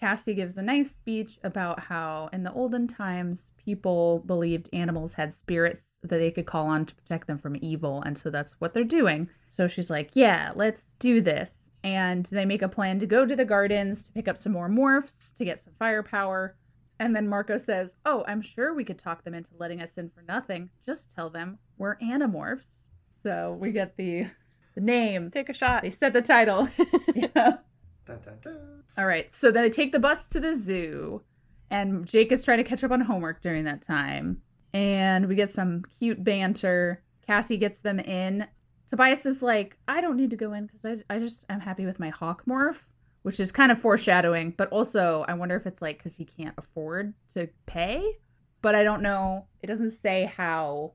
Cassie 0.02 0.34
gives 0.34 0.56
a 0.56 0.62
nice 0.62 0.90
speech 0.90 1.38
about 1.44 1.78
how 1.78 2.28
in 2.32 2.42
the 2.42 2.52
olden 2.52 2.88
times 2.88 3.52
people 3.56 4.18
believed 4.26 4.68
animals 4.72 5.14
had 5.14 5.32
spirits 5.32 5.82
that 6.02 6.16
they 6.16 6.32
could 6.32 6.44
call 6.44 6.66
on 6.66 6.84
to 6.86 6.94
protect 6.96 7.28
them 7.28 7.38
from 7.38 7.56
evil, 7.62 8.02
and 8.02 8.18
so 8.18 8.28
that's 8.28 8.54
what 8.58 8.74
they're 8.74 8.82
doing. 8.82 9.28
So 9.56 9.68
she's 9.68 9.90
like, 9.90 10.10
yeah, 10.14 10.50
let's 10.56 10.86
do 10.98 11.20
this. 11.20 11.52
And 11.84 12.26
they 12.26 12.44
make 12.44 12.62
a 12.62 12.68
plan 12.68 12.98
to 12.98 13.06
go 13.06 13.24
to 13.24 13.36
the 13.36 13.44
gardens 13.44 14.02
to 14.02 14.10
pick 14.10 14.26
up 14.26 14.36
some 14.36 14.50
more 14.50 14.68
morphs 14.68 15.36
to 15.36 15.44
get 15.44 15.60
some 15.60 15.74
firepower. 15.78 16.56
And 16.98 17.14
then 17.14 17.28
Marco 17.28 17.56
says, 17.56 17.94
Oh, 18.04 18.24
I'm 18.26 18.42
sure 18.42 18.74
we 18.74 18.84
could 18.84 18.98
talk 18.98 19.22
them 19.22 19.34
into 19.34 19.50
letting 19.56 19.80
us 19.80 19.96
in 19.96 20.10
for 20.10 20.22
nothing. 20.22 20.70
Just 20.84 21.14
tell 21.14 21.30
them 21.30 21.58
we're 21.78 21.96
animorphs. 21.98 22.86
So 23.22 23.56
we 23.60 23.70
get 23.70 23.96
the, 23.96 24.26
the 24.74 24.80
name. 24.80 25.30
Take 25.30 25.48
a 25.48 25.54
shot. 25.54 25.82
They 25.82 25.90
set 25.90 26.12
the 26.12 26.22
title. 26.22 26.68
yeah. 27.14 27.58
Dun, 28.04 28.18
dun, 28.24 28.34
dun. 28.42 28.82
All 28.98 29.06
right. 29.06 29.32
So 29.34 29.50
then 29.50 29.62
they 29.62 29.70
take 29.70 29.92
the 29.92 29.98
bus 30.00 30.26
to 30.28 30.40
the 30.40 30.54
zoo. 30.56 31.22
And 31.70 32.06
Jake 32.06 32.32
is 32.32 32.44
trying 32.44 32.58
to 32.58 32.64
catch 32.64 32.84
up 32.84 32.90
on 32.90 33.00
homework 33.00 33.40
during 33.42 33.64
that 33.64 33.82
time. 33.82 34.42
And 34.74 35.26
we 35.28 35.34
get 35.34 35.52
some 35.52 35.82
cute 35.98 36.22
banter. 36.22 37.02
Cassie 37.26 37.56
gets 37.56 37.78
them 37.80 37.98
in. 38.00 38.46
Tobias 38.90 39.24
is 39.24 39.42
like, 39.42 39.76
I 39.88 40.00
don't 40.02 40.16
need 40.16 40.30
to 40.30 40.36
go 40.36 40.52
in 40.52 40.66
because 40.66 40.84
I, 41.08 41.14
I 41.14 41.18
just 41.18 41.44
am 41.48 41.60
happy 41.60 41.86
with 41.86 41.98
my 41.98 42.10
hawk 42.10 42.42
morph, 42.46 42.76
which 43.22 43.40
is 43.40 43.50
kind 43.52 43.72
of 43.72 43.78
foreshadowing. 43.80 44.52
But 44.56 44.68
also, 44.68 45.24
I 45.28 45.34
wonder 45.34 45.56
if 45.56 45.66
it's 45.66 45.80
like 45.80 45.98
because 45.98 46.16
he 46.16 46.24
can't 46.26 46.54
afford 46.58 47.14
to 47.34 47.48
pay. 47.64 48.18
But 48.60 48.74
I 48.74 48.82
don't 48.84 49.00
know. 49.02 49.46
It 49.62 49.66
doesn't 49.68 49.92
say 49.92 50.30
how 50.36 50.92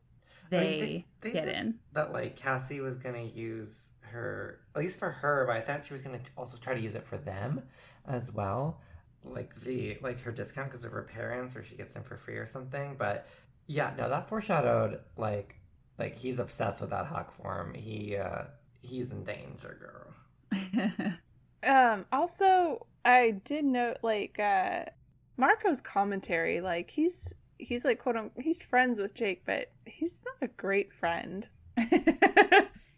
they, 0.52 0.58
I 0.58 0.62
mean, 0.62 0.80
they- 0.80 1.06
they 1.22 1.32
get 1.32 1.48
in. 1.48 1.80
That 1.94 2.14
like 2.14 2.36
Cassie 2.36 2.80
was 2.82 2.98
gonna 2.98 3.24
use 3.24 3.87
her, 4.08 4.60
at 4.76 4.82
least 4.82 4.98
for 5.00 5.10
her, 5.12 5.46
but 5.48 5.56
I 5.58 5.62
thought 5.62 5.86
she 5.86 5.94
was 5.94 6.02
gonna 6.02 6.20
also 6.38 6.58
try 6.58 6.74
to 6.74 6.80
use 6.80 6.96
it 6.96 7.06
for 7.06 7.18
them 7.18 7.64
as 8.08 8.32
well, 8.32 8.82
like 9.24 9.60
the 9.62 9.98
like 10.02 10.22
her 10.22 10.32
discount 10.32 10.70
because 10.70 10.86
of 10.86 10.92
her 10.92 11.04
parents, 11.04 11.56
or 11.56 11.64
she 11.64 11.76
gets 11.76 11.94
them 11.94 12.04
for 12.04 12.18
free 12.18 12.38
or 12.38 12.46
something. 12.46 12.96
But 12.98 13.28
yeah, 13.68 13.94
no, 13.98 14.10
that 14.10 14.30
foreshadowed 14.30 15.00
like 15.18 15.56
like 15.98 16.16
he's 16.16 16.40
obsessed 16.40 16.82
with 16.82 16.90
that 16.92 17.08
hawk 17.08 17.36
form. 17.42 17.74
He 17.74 18.18
uh 18.18 18.44
he's 18.82 19.12
in 19.12 19.24
danger, 19.24 19.78
girl. 19.80 21.14
Um, 21.64 22.06
also, 22.12 22.86
I 23.04 23.32
did 23.44 23.66
note 23.66 23.98
like 24.04 24.40
uh 24.40 24.86
Marco's 25.38 25.82
commentary, 25.82 26.62
like 26.62 26.90
he's 26.90 27.34
he's 27.58 27.84
like 27.84 28.00
quote 28.00 28.16
unquote 28.16 28.44
he's 28.44 28.64
friends 28.64 29.00
with 29.00 29.14
Jake, 29.14 29.44
but 29.46 29.72
he's 29.86 30.20
not 30.26 30.50
a 30.50 30.54
great 30.54 30.94
friend. 30.94 31.48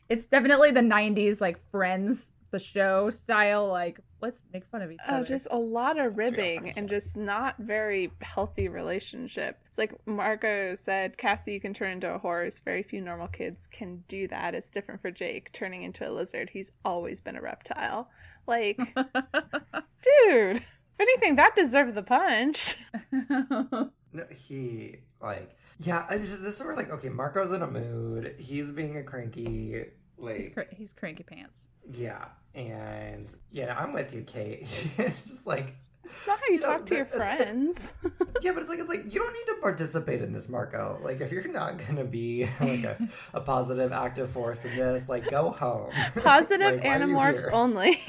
it's 0.10 0.26
definitely 0.26 0.72
the 0.72 0.82
90s 0.82 1.40
like 1.40 1.60
friends 1.72 2.32
the 2.52 2.60
show 2.60 3.10
style 3.12 3.68
like 3.68 4.00
let's 4.22 4.42
make 4.52 4.66
fun 4.66 4.82
of 4.82 4.92
each 4.92 5.00
Oh, 5.08 5.18
other 5.18 5.26
just 5.26 5.48
a 5.52 5.58
lot 5.58 6.00
of 6.00 6.18
ribbing 6.18 6.74
and 6.76 6.90
just 6.90 7.16
not 7.16 7.56
very 7.58 8.12
healthy 8.22 8.68
relationship. 8.68 9.60
It's 9.68 9.78
like 9.78 9.94
Marco 10.06 10.76
said, 10.76 11.18
Cassie, 11.18 11.54
you 11.54 11.62
can 11.62 11.74
turn 11.74 11.92
into 11.92 12.14
a 12.14 12.18
horse. 12.18 12.60
Very 12.60 12.84
few 12.84 13.02
normal 13.02 13.28
kids 13.30 13.68
can 13.68 14.04
do 14.08 14.28
that. 14.28 14.56
It's 14.56 14.70
different 14.70 15.02
for 15.02 15.12
Jake 15.12 15.54
turning 15.54 15.84
into 15.84 16.10
a 16.10 16.12
lizard. 16.12 16.50
He's 16.50 16.72
always 16.84 17.22
been 17.22 17.38
a 17.38 17.42
reptile. 17.42 18.10
Like, 18.46 18.78
dude, 18.96 20.58
if 20.58 20.64
anything, 21.00 21.36
that 21.38 21.56
deserved 21.56 21.94
the 21.96 22.04
punch. 22.04 22.78
No, 24.12 24.24
he 24.32 24.98
like 25.22 25.56
yeah. 25.80 26.04
I 26.10 26.18
just, 26.18 26.42
this 26.42 26.56
is 26.60 26.66
where 26.66 26.76
like 26.76 26.90
okay, 26.90 27.10
Marco's 27.10 27.52
in 27.52 27.62
a 27.62 27.68
mood. 27.70 28.34
He's 28.40 28.72
being 28.72 28.98
a 28.98 29.04
cranky 29.04 29.86
like 30.20 30.38
he's, 30.38 30.54
cr- 30.54 30.62
he's 30.72 30.92
cranky 30.94 31.24
pants 31.24 31.58
Yeah, 31.92 32.26
and 32.56 33.28
yeah, 33.52 33.78
I'm 33.80 33.94
with 33.94 34.14
you, 34.14 34.22
Kate. 34.24 34.68
it's 34.98 35.46
like 35.46 35.76
It's 36.04 36.28
not 36.28 36.40
how 36.40 36.46
you 36.48 36.54
You 36.56 36.60
know, 36.62 36.68
talk 36.68 36.86
to 36.88 36.96
your 36.96 37.06
it's- 37.06 37.16
it's- 37.16 37.38
friends. 37.42 37.94
yeah, 38.42 38.52
but 38.52 38.62
it's 38.62 38.70
like 38.70 38.80
it's 38.80 38.90
like 38.90 39.06
you 39.12 39.20
don't 39.20 39.34
need 39.34 39.46
to 39.48 39.56
participate 39.62 40.22
in 40.22 40.32
this, 40.34 40.50
Marco. 40.50 41.00
Like 41.04 41.22
if 41.22 41.32
you're 41.32 41.48
not 41.48 41.78
gonna 41.86 42.06
be 42.06 42.48
like 42.60 42.84
a, 42.84 42.98
a 43.34 43.42
positive, 43.42 43.92
active 43.92 44.30
force 44.32 44.64
in 44.66 44.76
this, 44.76 45.08
like 45.10 45.30
go 45.30 45.52
home. 45.52 45.92
Positive 46.16 46.76
Like, 46.76 46.84
why 46.84 46.90
animorphs 47.00 47.46
only. 47.52 48.02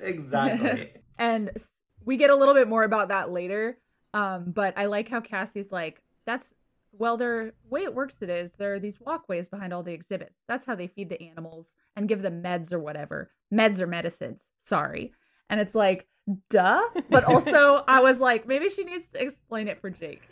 exactly. 0.00 0.92
and 1.18 1.50
we 2.04 2.16
get 2.16 2.30
a 2.30 2.34
little 2.34 2.54
bit 2.54 2.68
more 2.68 2.82
about 2.84 3.08
that 3.08 3.30
later 3.30 3.78
um 4.14 4.50
but 4.52 4.76
i 4.78 4.86
like 4.86 5.08
how 5.08 5.20
cassie's 5.20 5.70
like 5.72 6.00
that's 6.24 6.46
well 6.98 7.16
their 7.16 7.52
way 7.68 7.82
it 7.82 7.94
works 7.94 8.16
it 8.20 8.30
is 8.30 8.52
there 8.58 8.74
are 8.74 8.80
these 8.80 9.00
walkways 9.00 9.48
behind 9.48 9.72
all 9.72 9.82
the 9.82 9.92
exhibits. 9.92 10.40
That's 10.48 10.66
how 10.66 10.74
they 10.74 10.86
feed 10.86 11.08
the 11.08 11.22
animals 11.22 11.74
and 11.96 12.08
give 12.08 12.22
them 12.22 12.42
meds 12.42 12.72
or 12.72 12.78
whatever. 12.78 13.30
Meds 13.52 13.80
or 13.80 13.86
medicines. 13.86 14.40
Sorry. 14.64 15.12
And 15.48 15.60
it's 15.60 15.74
like 15.74 16.06
duh. 16.50 16.82
But 17.10 17.24
also 17.32 17.84
i 17.86 18.00
was 18.00 18.18
like 18.18 18.46
maybe 18.46 18.68
she 18.68 18.84
needs 18.84 19.10
to 19.10 19.22
explain 19.22 19.68
it 19.68 19.80
for 19.80 19.90
jake. 19.90 20.22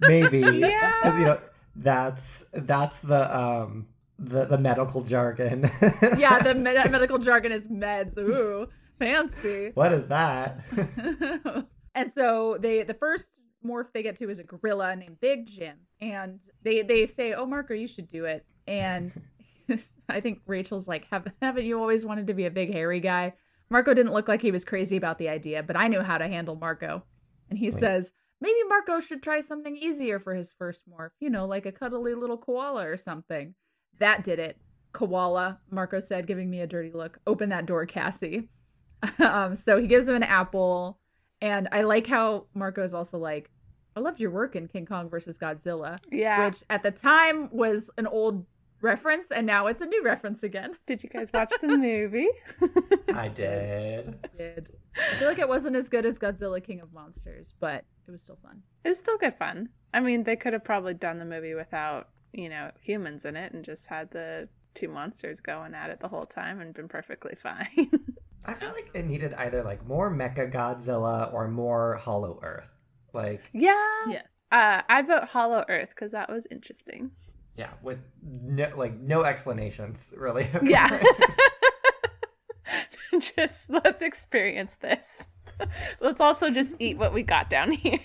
Maybe. 0.00 0.40
Yeah. 0.60 0.92
because 1.02 1.18
you 1.18 1.24
know 1.26 1.40
that's 1.76 2.44
that's 2.52 2.98
the 3.00 3.36
um 3.36 3.86
the 4.18 4.44
the 4.44 4.58
medical 4.58 5.02
jargon. 5.02 5.70
yeah 6.18 6.42
the 6.42 6.54
med- 6.54 6.90
medical 6.90 7.18
jargon 7.18 7.52
is 7.52 7.64
meds. 7.64 8.16
Ooh 8.18 8.68
fancy. 9.02 9.70
What 9.74 9.92
is 9.92 10.08
that? 10.08 10.60
and 11.94 12.12
so 12.14 12.56
they 12.60 12.82
the 12.84 12.94
first 12.94 13.26
morph 13.64 13.92
they 13.92 14.02
get 14.02 14.16
to 14.18 14.30
is 14.30 14.38
a 14.38 14.44
gorilla 14.44 14.94
named 14.96 15.20
Big 15.20 15.46
Jim, 15.46 15.76
and 16.00 16.40
they 16.62 16.82
they 16.82 17.06
say, 17.06 17.32
"Oh, 17.32 17.46
Marco, 17.46 17.74
you 17.74 17.86
should 17.86 18.08
do 18.08 18.24
it." 18.24 18.44
And 18.66 19.12
I 20.08 20.20
think 20.20 20.40
Rachel's 20.46 20.88
like, 20.88 21.06
Have, 21.10 21.26
"Haven't 21.40 21.64
you 21.64 21.80
always 21.80 22.04
wanted 22.04 22.26
to 22.28 22.34
be 22.34 22.46
a 22.46 22.50
big 22.50 22.72
hairy 22.72 23.00
guy?" 23.00 23.34
Marco 23.70 23.94
didn't 23.94 24.12
look 24.12 24.28
like 24.28 24.42
he 24.42 24.50
was 24.50 24.64
crazy 24.64 24.96
about 24.96 25.18
the 25.18 25.28
idea, 25.28 25.62
but 25.62 25.76
I 25.76 25.88
knew 25.88 26.02
how 26.02 26.18
to 26.18 26.28
handle 26.28 26.56
Marco. 26.56 27.04
And 27.48 27.58
he 27.58 27.70
Wait. 27.70 27.80
says, 27.80 28.12
"Maybe 28.40 28.58
Marco 28.68 29.00
should 29.00 29.22
try 29.22 29.40
something 29.40 29.76
easier 29.76 30.18
for 30.18 30.34
his 30.34 30.52
first 30.52 30.82
morph. 30.88 31.12
You 31.20 31.30
know, 31.30 31.46
like 31.46 31.66
a 31.66 31.72
cuddly 31.72 32.14
little 32.14 32.38
koala 32.38 32.86
or 32.86 32.96
something." 32.96 33.54
That 33.98 34.24
did 34.24 34.38
it. 34.38 34.58
Koala, 34.92 35.58
Marco 35.70 36.00
said, 36.00 36.26
giving 36.26 36.50
me 36.50 36.60
a 36.60 36.66
dirty 36.66 36.92
look. 36.92 37.18
Open 37.26 37.48
that 37.48 37.66
door, 37.66 37.86
Cassie. 37.86 38.48
um, 39.18 39.56
so 39.56 39.78
he 39.78 39.86
gives 39.86 40.08
him 40.08 40.14
an 40.14 40.22
apple. 40.22 40.98
And 41.40 41.68
I 41.72 41.82
like 41.82 42.06
how 42.06 42.46
Marco's 42.54 42.94
also 42.94 43.18
like, 43.18 43.50
I 43.96 44.00
loved 44.00 44.20
your 44.20 44.30
work 44.30 44.56
in 44.56 44.68
King 44.68 44.86
Kong 44.86 45.08
versus 45.08 45.36
Godzilla, 45.36 45.98
yeah. 46.10 46.46
which 46.46 46.62
at 46.70 46.82
the 46.82 46.90
time 46.90 47.48
was 47.52 47.90
an 47.98 48.06
old 48.06 48.46
reference, 48.80 49.30
and 49.30 49.46
now 49.46 49.66
it's 49.66 49.80
a 49.80 49.86
new 49.86 50.02
reference 50.04 50.42
again. 50.42 50.74
Did 50.86 51.02
you 51.02 51.08
guys 51.08 51.32
watch 51.32 51.52
the 51.60 51.68
movie? 51.68 52.28
I 53.14 53.28
did. 53.28 54.18
I 54.24 54.36
did. 54.36 54.72
I 54.96 55.16
feel 55.16 55.28
like 55.28 55.38
it 55.38 55.48
wasn't 55.48 55.76
as 55.76 55.88
good 55.88 56.04
as 56.04 56.18
Godzilla 56.18 56.62
King 56.62 56.80
of 56.80 56.92
Monsters, 56.92 57.54
but 57.60 57.84
it 58.06 58.10
was 58.10 58.22
still 58.22 58.38
fun. 58.42 58.62
It 58.84 58.88
was 58.88 58.98
still 58.98 59.18
good 59.18 59.36
fun. 59.36 59.70
I 59.94 60.00
mean, 60.00 60.24
they 60.24 60.36
could 60.36 60.52
have 60.52 60.64
probably 60.64 60.94
done 60.94 61.18
the 61.18 61.24
movie 61.24 61.54
without, 61.54 62.08
you 62.32 62.48
know, 62.48 62.70
humans 62.80 63.24
in 63.24 63.36
it 63.36 63.52
and 63.52 63.64
just 63.64 63.86
had 63.86 64.10
the 64.10 64.48
two 64.74 64.88
monsters 64.88 65.40
going 65.40 65.74
at 65.74 65.90
it 65.90 66.00
the 66.00 66.08
whole 66.08 66.26
time 66.26 66.60
and 66.60 66.74
been 66.74 66.88
perfectly 66.88 67.34
fine. 67.34 67.90
I 68.44 68.54
feel 68.54 68.70
like 68.70 68.90
it 68.94 69.04
needed 69.04 69.34
either 69.34 69.62
like 69.62 69.86
more 69.86 70.10
Mecha 70.10 70.52
Godzilla 70.52 71.32
or 71.32 71.46
more 71.48 71.96
Hollow 71.96 72.40
Earth. 72.42 72.68
Like 73.12 73.42
yeah. 73.52 73.74
Yes. 74.08 74.26
Uh, 74.50 74.82
I 74.88 75.02
vote 75.02 75.24
Hollow 75.24 75.64
Earth 75.68 75.90
because 75.90 76.12
that 76.12 76.30
was 76.30 76.46
interesting. 76.50 77.10
yeah, 77.56 77.70
with 77.82 77.98
no, 78.22 78.70
like 78.76 78.98
no 78.98 79.24
explanations 79.24 80.12
really. 80.16 80.48
Yeah. 80.62 81.02
just 83.20 83.68
let's 83.70 84.02
experience 84.02 84.76
this. 84.76 85.26
Let's 86.00 86.20
also 86.20 86.50
just 86.50 86.74
eat 86.78 86.96
what 86.98 87.12
we 87.12 87.22
got 87.22 87.50
down 87.50 87.72
here. 87.72 88.00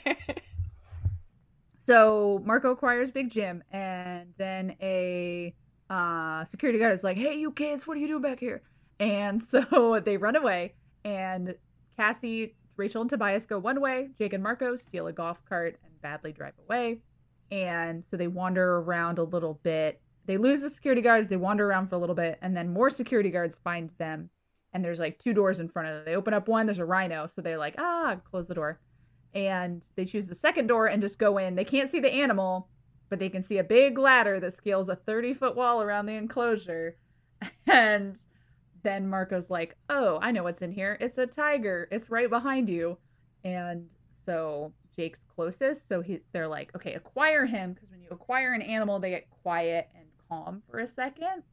So 1.86 2.44
Marco 2.46 2.72
acquires 2.72 3.12
Big 3.12 3.30
Jim, 3.30 3.64
and 3.72 4.34
then 4.38 4.76
a 4.82 5.56
uh, 5.90 6.44
security 6.44 6.80
guard 6.80 6.94
is 6.94 7.04
like, 7.04 7.16
"Hey, 7.16 7.36
you 7.36 7.52
kids, 7.52 7.88
what 7.88 7.96
are 7.96 8.00
you 8.02 8.08
doing 8.08 8.22
back 8.22 8.42
here?" 8.42 8.62
And 9.00 9.42
so 9.42 10.02
they 10.04 10.18
run 10.18 10.36
away, 10.36 10.74
and 11.06 11.56
Cassie, 11.96 12.56
Rachel, 12.78 13.02
and 13.02 13.10
Tobias 13.10 13.46
go 13.46 13.60
one 13.60 13.82
way. 13.82 14.10
Jake 14.18 14.34
and 14.34 14.44
Marco 14.44 14.76
steal 14.76 15.08
a 15.08 15.14
golf 15.14 15.44
cart 15.48 15.80
and 15.84 16.02
badly 16.02 16.32
drive 16.32 16.54
away. 16.66 17.00
And 17.52 18.06
so 18.10 18.18
they 18.18 18.28
wander 18.28 18.78
around 18.78 19.18
a 19.18 19.24
little 19.24 19.60
bit. 19.64 20.02
They 20.26 20.38
lose 20.38 20.62
the 20.62 20.70
security 20.70 21.02
guards. 21.02 21.30
They 21.30 21.38
wander 21.38 21.68
around 21.68 21.88
for 21.88 21.96
a 21.96 22.00
little 22.00 22.16
bit, 22.16 22.38
and 22.42 22.56
then 22.56 22.74
more 22.74 22.90
security 22.90 23.30
guards 23.30 23.60
find 23.64 23.90
them. 23.98 24.30
And 24.74 24.84
there's 24.84 25.00
like 25.00 25.18
two 25.18 25.34
doors 25.34 25.60
in 25.60 25.70
front 25.70 25.88
of 25.88 25.96
them. 25.96 26.06
They 26.06 26.16
open 26.16 26.34
up 26.34 26.48
one. 26.48 26.66
There's 26.66 26.80
a 26.80 26.86
rhino, 26.86 27.28
so 27.28 27.42
they're 27.42 27.58
like, 27.58 27.76
ah, 27.78 28.18
close 28.30 28.48
the 28.48 28.54
door. 28.54 28.80
And 29.34 29.84
they 29.96 30.06
choose 30.06 30.28
the 30.28 30.36
second 30.36 30.68
door 30.68 30.88
and 30.88 31.02
just 31.02 31.20
go 31.20 31.38
in. 31.38 31.56
They 31.56 31.66
can't 31.66 31.90
see 31.90 32.00
the 32.00 32.14
animal, 32.14 32.68
but 33.10 33.20
they 33.20 33.30
can 33.30 33.44
see 33.44 33.58
a 33.58 33.64
big 33.64 33.98
ladder 33.98 34.40
that 34.40 34.56
scales 34.56 34.90
a 34.90 34.96
30 34.96 35.34
foot 35.34 35.56
wall 35.56 35.82
around 35.82 36.06
the 36.06 36.14
enclosure. 36.14 36.98
And 37.68 38.18
then 38.84 39.08
Marco's 39.10 39.50
like, 39.50 39.76
oh, 39.90 40.20
I 40.22 40.32
know 40.32 40.44
what's 40.44 40.62
in 40.62 40.72
here. 40.72 40.98
It's 41.00 41.18
a 41.18 41.26
tiger. 41.28 41.88
It's 41.92 42.10
right 42.10 42.30
behind 42.30 42.70
you. 42.70 42.98
And 43.44 43.88
so 44.26 44.74
Jake's 44.96 45.20
closest. 45.36 45.88
So 45.88 46.02
he, 46.02 46.20
they're 46.34 46.48
like, 46.48 46.76
okay, 46.76 46.94
acquire 46.94 47.46
him. 47.46 47.74
Because 47.74 47.90
when 47.90 48.02
you 48.02 48.08
acquire 48.12 48.54
an 48.54 48.62
animal, 48.62 49.00
they 49.00 49.10
get 49.12 49.30
quiet 49.44 49.90
and 49.96 50.06
calm 50.30 50.64
for 50.70 50.80
a 50.80 50.88
second, 50.88 51.44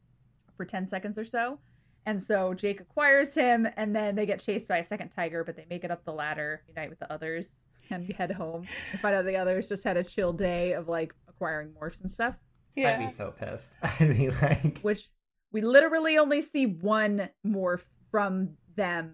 for 0.57 0.65
10 0.65 0.87
seconds 0.87 1.17
or 1.17 1.25
so. 1.25 1.59
And 2.07 2.21
so 2.21 2.53
Jake 2.53 2.79
acquires 2.81 3.33
him, 3.33 3.67
and 3.77 3.95
then 3.95 4.15
they 4.15 4.27
get 4.27 4.39
chased 4.39 4.67
by 4.67 4.77
a 4.77 4.83
second 4.83 5.09
tiger, 5.09 5.43
but 5.43 5.55
they 5.55 5.65
make 5.69 5.83
it 5.83 5.89
up 5.89 6.05
the 6.05 6.13
ladder, 6.13 6.61
unite 6.67 6.89
with 6.91 6.99
the 6.99 7.11
others, 7.11 7.49
and 7.89 8.11
head 8.17 8.31
home. 8.31 8.67
And 8.91 9.01
find 9.01 9.15
out 9.15 9.25
the 9.25 9.37
others 9.37 9.67
just 9.69 9.83
had 9.83 9.97
a 9.97 10.03
chill 10.03 10.31
day 10.31 10.73
of 10.73 10.87
like 10.87 11.15
acquiring 11.27 11.69
morphs 11.81 12.01
and 12.01 12.11
stuff, 12.11 12.35
Yeah. 12.75 12.99
I'd 12.99 13.07
be 13.07 13.11
so 13.11 13.31
pissed. 13.31 13.73
I'd 13.81 14.15
be 14.15 14.29
like, 14.29 14.79
which 14.81 15.09
we 15.55 15.61
literally 15.61 16.17
only 16.17 16.41
see 16.41 16.65
one 16.65 17.29
morph 17.47 17.85
from 18.11 18.57
them, 18.75 19.13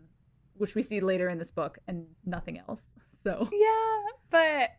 which 0.58 0.73
we 0.73 0.82
see 0.82 0.99
later 0.99 1.30
in 1.30 1.38
this 1.38 1.51
book, 1.51 1.77
and 1.88 2.08
nothing 2.25 2.58
else. 2.58 2.84
So 3.23 3.47
Yeah, 3.51 4.01
but 4.32 4.71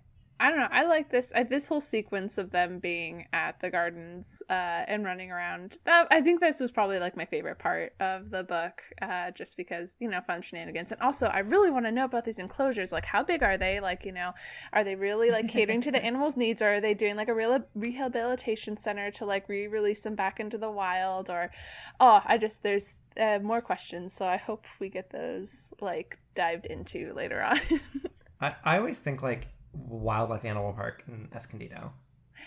I 0.43 0.51
don't 0.51 0.59
know. 0.59 0.69
I 0.73 0.87
like 0.87 1.09
this. 1.09 1.33
I, 1.37 1.45
this 1.45 1.69
whole 1.69 1.81
sequence 1.81 2.37
of 2.37 2.51
them 2.51 2.81
being 2.81 3.27
at 3.33 3.61
the 3.61 3.71
gardens 3.71 4.43
uh, 4.51 4.83
and 4.89 5.05
running 5.05 5.31
around. 5.31 5.79
That, 5.85 6.09
I 6.11 6.21
think 6.21 6.41
this 6.41 6.59
was 6.59 6.73
probably 6.73 6.99
like 6.99 7.17
my 7.17 7.25
favorite 7.25 7.61
part 7.61 7.95
of 8.01 8.31
the 8.31 8.43
book, 8.43 8.83
uh, 9.01 9.31
just 9.31 9.57
because 9.57 9.95
you 10.01 10.11
know 10.11 10.21
fun 10.27 10.43
shenanigans. 10.43 10.91
And 10.91 11.01
also, 11.01 11.27
I 11.27 11.39
really 11.39 11.71
want 11.71 11.87
to 11.87 11.93
know 11.93 12.07
about 12.07 12.25
these 12.25 12.41
enclosures. 12.41 12.91
Like, 12.91 13.05
how 13.05 13.23
big 13.23 13.45
are 13.45 13.57
they? 13.57 13.79
Like, 13.79 14.05
you 14.05 14.11
know, 14.11 14.33
are 14.73 14.83
they 14.83 14.97
really 14.97 15.31
like 15.31 15.49
catering 15.49 15.81
to 15.83 15.93
the 15.93 16.05
animals' 16.05 16.37
needs, 16.37 16.61
or 16.61 16.75
are 16.75 16.81
they 16.81 16.93
doing 16.93 17.15
like 17.15 17.29
a 17.29 17.35
real 17.35 17.61
rehabilitation 17.77 18.77
center 18.77 19.13
to 19.13 19.25
like 19.25 19.49
re-release 19.49 20.01
them 20.01 20.17
back 20.17 20.41
into 20.41 20.59
the 20.59 20.73
wild? 20.73 21.31
Or, 21.31 21.53
oh, 22.01 22.21
I 22.27 22.37
just 22.37 22.65
there's 22.65 22.95
uh, 23.17 23.39
more 23.41 23.61
questions. 23.61 24.13
So 24.13 24.25
I 24.27 24.39
hope 24.39 24.65
we 24.81 24.89
get 24.89 25.11
those 25.11 25.69
like 25.81 26.19
dived 26.35 26.67
into 26.67 27.13
later 27.15 27.41
on. 27.41 27.61
I, 28.41 28.57
I 28.65 28.79
always 28.79 28.99
think 28.99 29.23
like 29.23 29.47
Wildlife 29.73 30.45
Animal 30.45 30.73
Park 30.73 31.05
in 31.09 31.29
Escondido. 31.35 31.93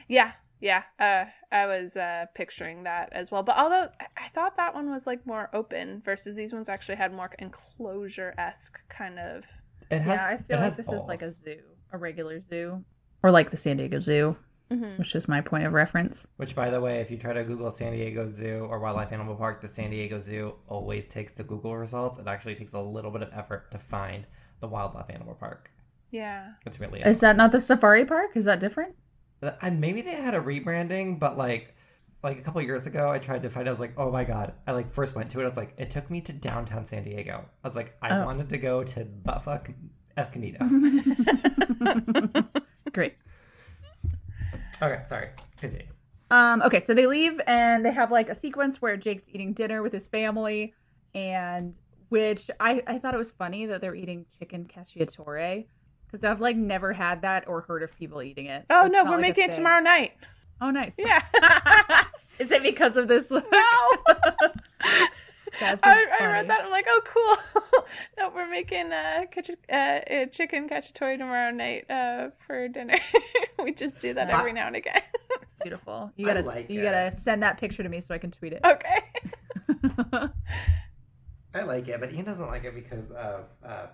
Yeah, 0.08 0.32
yeah. 0.60 0.84
Uh, 1.00 1.26
I 1.52 1.66
was 1.68 1.96
uh, 1.96 2.26
picturing 2.36 2.84
that 2.84 3.10
as 3.14 3.32
well. 3.32 3.44
But 3.44 3.58
although 3.58 3.90
I- 4.00 4.08
I 4.26 4.28
thought 4.30 4.58
that 4.58 4.74
one 4.74 4.90
was 4.90 5.06
like 5.08 5.26
more 5.26 5.50
open 5.54 6.02
versus 6.04 6.36
these 6.36 6.52
ones 6.54 6.68
actually 6.70 6.96
had 6.96 7.14
more 7.14 7.30
enclosure 7.40 8.34
esque 8.38 8.80
kind 8.90 9.20
of. 9.20 9.44
It 9.92 10.02
has, 10.02 10.16
yeah, 10.20 10.28
I 10.28 10.38
feel 10.42 10.58
has 10.58 10.72
like 10.74 10.78
this 10.78 10.88
is 10.88 11.02
like 11.08 11.22
a 11.22 11.32
zoo, 11.32 11.62
a 11.92 11.98
regular 11.98 12.42
zoo, 12.50 12.84
or 13.24 13.32
like 13.32 13.52
the 13.52 13.58
San 13.58 13.78
Diego 13.78 14.00
Zoo, 14.00 14.36
Mhm. 14.72 14.98
which 14.98 15.14
is 15.16 15.28
my 15.28 15.42
point 15.42 15.66
of 15.66 15.74
reference. 15.74 16.28
Which, 16.38 16.56
by 16.56 16.72
the 16.72 16.82
way, 16.82 17.00
if 17.02 17.12
you 17.12 17.18
try 17.18 17.34
to 17.34 17.44
Google 17.44 17.70
San 17.72 17.94
Diego 17.94 18.26
Zoo 18.28 18.66
or 18.70 18.80
Wildlife 18.80 19.12
Animal 19.12 19.36
Park, 19.36 19.62
the 19.62 19.70
San 19.70 19.92
Diego 19.92 20.20
Zoo 20.20 20.56
always 20.68 21.06
takes 21.08 21.34
the 21.34 21.44
Google 21.44 21.78
results. 21.78 22.18
It 22.18 22.28
actually 22.28 22.56
takes 22.56 22.74
a 22.74 22.80
little 22.80 23.12
bit 23.12 23.22
of 23.22 23.30
effort 23.32 23.70
to 23.72 23.78
find 23.80 24.26
the 24.60 24.68
Wildlife 24.68 25.10
Animal 25.10 25.36
Park. 25.36 25.70
Yeah. 26.12 26.52
It's 26.66 26.80
really 26.80 27.02
Is 27.02 27.20
that 27.22 27.36
not 27.38 27.52
the 27.52 27.60
safari 27.62 28.06
park? 28.06 28.32
Is 28.36 28.46
that 28.46 28.60
different? 28.60 28.96
and 29.62 29.80
maybe 29.80 30.02
they 30.02 30.12
had 30.16 30.34
a 30.34 30.40
rebranding, 30.42 31.20
but 31.20 31.38
like 31.38 31.76
like 32.24 32.40
a 32.40 32.42
couple 32.42 32.60
years 32.64 32.88
ago, 32.88 33.10
I 33.10 33.20
tried 33.20 33.44
to 33.44 33.50
find. 33.52 33.68
I 33.68 33.72
was 33.72 33.80
like, 33.80 33.94
oh 33.98 34.10
my 34.12 34.24
god! 34.24 34.54
I 34.66 34.72
like 34.72 34.92
first 34.92 35.14
went 35.16 35.30
to 35.32 35.40
it. 35.42 35.44
I 35.44 35.48
was 35.48 35.58
like, 35.58 35.74
it 35.78 35.92
took 35.92 36.10
me 36.10 36.22
to 36.22 36.34
downtown 36.34 36.84
San 36.86 37.04
Diego. 37.04 37.46
I 37.64 37.68
was 37.68 37.76
like, 37.76 37.96
I 38.02 38.18
Oh. 38.18 38.26
wanted 38.26 38.50
to 38.50 38.58
go 38.58 38.84
to 38.84 39.06
buttfuck 39.06 39.72
Escondido. 40.18 40.58
Great. 42.94 43.14
okay, 44.82 45.04
sorry. 45.08 45.30
Continue. 45.60 45.86
Um, 46.32 46.62
okay, 46.64 46.80
so 46.80 46.94
they 46.96 47.06
leave 47.06 47.40
and 47.46 47.86
they 47.86 47.92
have 47.92 48.12
like 48.12 48.30
a 48.30 48.36
sequence 48.36 48.82
where 48.82 48.98
Jake's 48.98 49.26
eating 49.32 49.54
dinner 49.54 49.84
with 49.84 49.94
his 49.94 50.08
family, 50.08 50.74
and 51.14 51.76
which 52.10 52.50
I, 52.60 52.82
I 52.88 52.98
thought 52.98 53.14
it 53.14 53.18
was 53.18 53.32
funny 53.32 53.66
that 53.68 53.82
they're 53.82 53.96
eating 53.96 54.26
chicken 54.40 54.66
cacciatore 54.66 55.66
because 56.16 56.30
I've 56.30 56.42
like 56.42 56.56
never 56.56 56.94
had 56.94 57.22
that 57.24 57.48
or 57.48 57.62
heard 57.62 57.84
of 57.84 57.96
people 57.98 58.22
eating 58.22 58.46
it. 58.46 58.66
Oh 58.70 58.86
It's 58.86 58.94
no, 58.94 59.04
we're 59.04 59.12
like, 59.12 59.22
making 59.22 59.44
it 59.46 59.52
thing. 59.52 59.58
tomorrow 59.58 59.82
night. 59.82 60.14
Oh, 60.62 60.72
nice. 60.72 60.94
Yeah. 60.98 61.22
Is 62.40 62.52
it 62.52 62.64
because 62.64 62.96
of 62.98 63.08
this? 63.08 63.30
no. 63.30 63.42
That's 65.60 65.80
I, 65.84 66.06
I 66.20 66.26
read 66.26 66.50
that. 66.50 66.66
I'm 66.66 66.72
like, 66.72 66.86
oh, 66.88 67.02
cool. 67.06 67.82
no, 68.18 68.30
we're 68.36 68.50
making 68.50 68.92
uh, 68.92 69.22
catch, 69.32 69.50
uh, 69.72 69.74
uh, 69.74 70.26
chicken 70.26 70.68
cacciatore 70.68 71.18
tomorrow 71.18 71.52
night 71.52 71.90
uh, 71.90 72.30
for 72.46 72.68
dinner. 72.68 73.00
we 73.64 73.74
just 73.74 74.00
do 74.00 74.14
that 74.14 74.28
Nice. 74.28 74.40
every 74.40 74.52
now 74.52 74.68
and 74.68 74.76
again. 74.76 75.02
Beautiful. 75.64 76.12
You 76.18 76.26
gotta 76.26 76.42
like 76.42 76.70
you 76.70 76.82
it. 76.82 76.84
gotta 76.84 77.16
send 77.18 77.42
that 77.44 77.58
picture 77.58 77.84
to 77.84 77.90
me 77.90 78.02
so 78.02 78.14
I 78.14 78.18
can 78.18 78.32
tweet 78.32 78.52
it. 78.54 78.62
okay. 78.66 80.30
I 81.54 81.62
like 81.64 81.88
it, 81.88 82.02
but 82.02 82.14
Ian 82.14 82.26
doesn't 82.26 82.48
like 82.48 82.66
it 82.66 82.76
because 82.76 83.10
of 83.12 83.46
uh, 83.66 83.86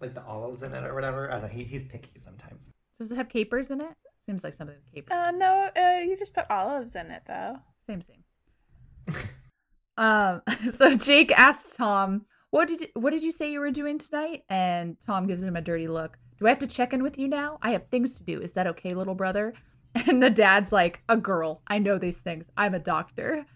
like 0.00 0.14
the 0.14 0.24
olives 0.24 0.62
in 0.62 0.72
it 0.74 0.84
or 0.84 0.94
whatever. 0.94 1.30
I 1.30 1.34
don't 1.34 1.42
know. 1.42 1.48
He, 1.48 1.64
he's 1.64 1.84
picky 1.84 2.10
sometimes. 2.22 2.70
Does 2.98 3.10
it 3.10 3.16
have 3.16 3.28
capers 3.28 3.70
in 3.70 3.80
it? 3.80 3.94
Seems 4.26 4.44
like 4.44 4.54
something 4.54 4.76
with 4.76 4.94
capers. 4.94 5.12
Uh, 5.12 5.30
no, 5.32 5.68
uh, 5.76 6.00
you 6.00 6.16
just 6.16 6.34
put 6.34 6.46
olives 6.50 6.94
in 6.94 7.10
it 7.10 7.22
though. 7.26 7.56
Same, 7.86 8.02
same. 8.02 9.18
um. 9.96 10.42
So 10.78 10.94
Jake 10.94 11.30
asks 11.32 11.76
Tom, 11.76 12.24
"What 12.50 12.68
did 12.68 12.82
you, 12.82 12.86
what 12.94 13.10
did 13.10 13.22
you 13.22 13.32
say 13.32 13.52
you 13.52 13.60
were 13.60 13.70
doing 13.70 13.98
tonight?" 13.98 14.44
And 14.48 14.96
Tom 15.04 15.26
gives 15.26 15.42
him 15.42 15.56
a 15.56 15.60
dirty 15.60 15.88
look. 15.88 16.18
Do 16.38 16.46
I 16.46 16.50
have 16.50 16.58
to 16.60 16.66
check 16.66 16.92
in 16.92 17.02
with 17.02 17.18
you 17.18 17.28
now? 17.28 17.58
I 17.62 17.72
have 17.72 17.88
things 17.88 18.16
to 18.18 18.24
do. 18.24 18.40
Is 18.40 18.52
that 18.52 18.66
okay, 18.68 18.94
little 18.94 19.14
brother? 19.14 19.54
And 20.08 20.20
the 20.20 20.30
dad's 20.30 20.72
like, 20.72 21.02
"A 21.08 21.16
girl. 21.16 21.62
I 21.68 21.78
know 21.78 21.98
these 21.98 22.18
things. 22.18 22.46
I'm 22.56 22.74
a 22.74 22.80
doctor." 22.80 23.46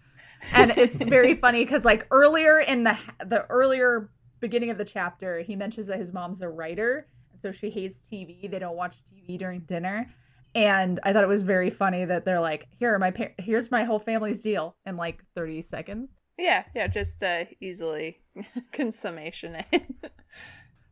And 0.53 0.71
it's 0.71 0.95
very 0.95 1.35
funny 1.35 1.65
because 1.65 1.83
like 1.83 2.07
earlier 2.11 2.59
in 2.59 2.83
the 2.83 2.97
the 3.25 3.45
earlier 3.47 4.09
beginning 4.39 4.69
of 4.69 4.77
the 4.77 4.85
chapter, 4.85 5.41
he 5.41 5.55
mentions 5.55 5.87
that 5.87 5.99
his 5.99 6.13
mom's 6.13 6.41
a 6.41 6.49
writer, 6.49 7.07
so 7.41 7.51
she 7.51 7.69
hates 7.69 7.99
TV. 8.11 8.49
They 8.49 8.59
don't 8.59 8.75
watch 8.75 8.97
TV 9.11 9.37
during 9.37 9.61
dinner. 9.61 10.09
And 10.55 10.99
I 11.03 11.13
thought 11.13 11.23
it 11.23 11.27
was 11.27 11.43
very 11.43 11.69
funny 11.69 12.05
that 12.05 12.25
they're 12.25 12.39
like, 12.39 12.67
"Here, 12.79 12.97
my 12.97 13.11
par- 13.11 13.33
here's 13.37 13.69
my 13.69 13.83
whole 13.83 13.99
family's 13.99 14.41
deal" 14.41 14.75
in 14.85 14.97
like 14.97 15.23
30 15.35 15.61
seconds. 15.61 16.09
Yeah, 16.37 16.63
yeah, 16.73 16.87
just 16.87 17.21
uh, 17.21 17.45
easily 17.59 18.21
consummation 18.71 19.63
it. 19.71 19.83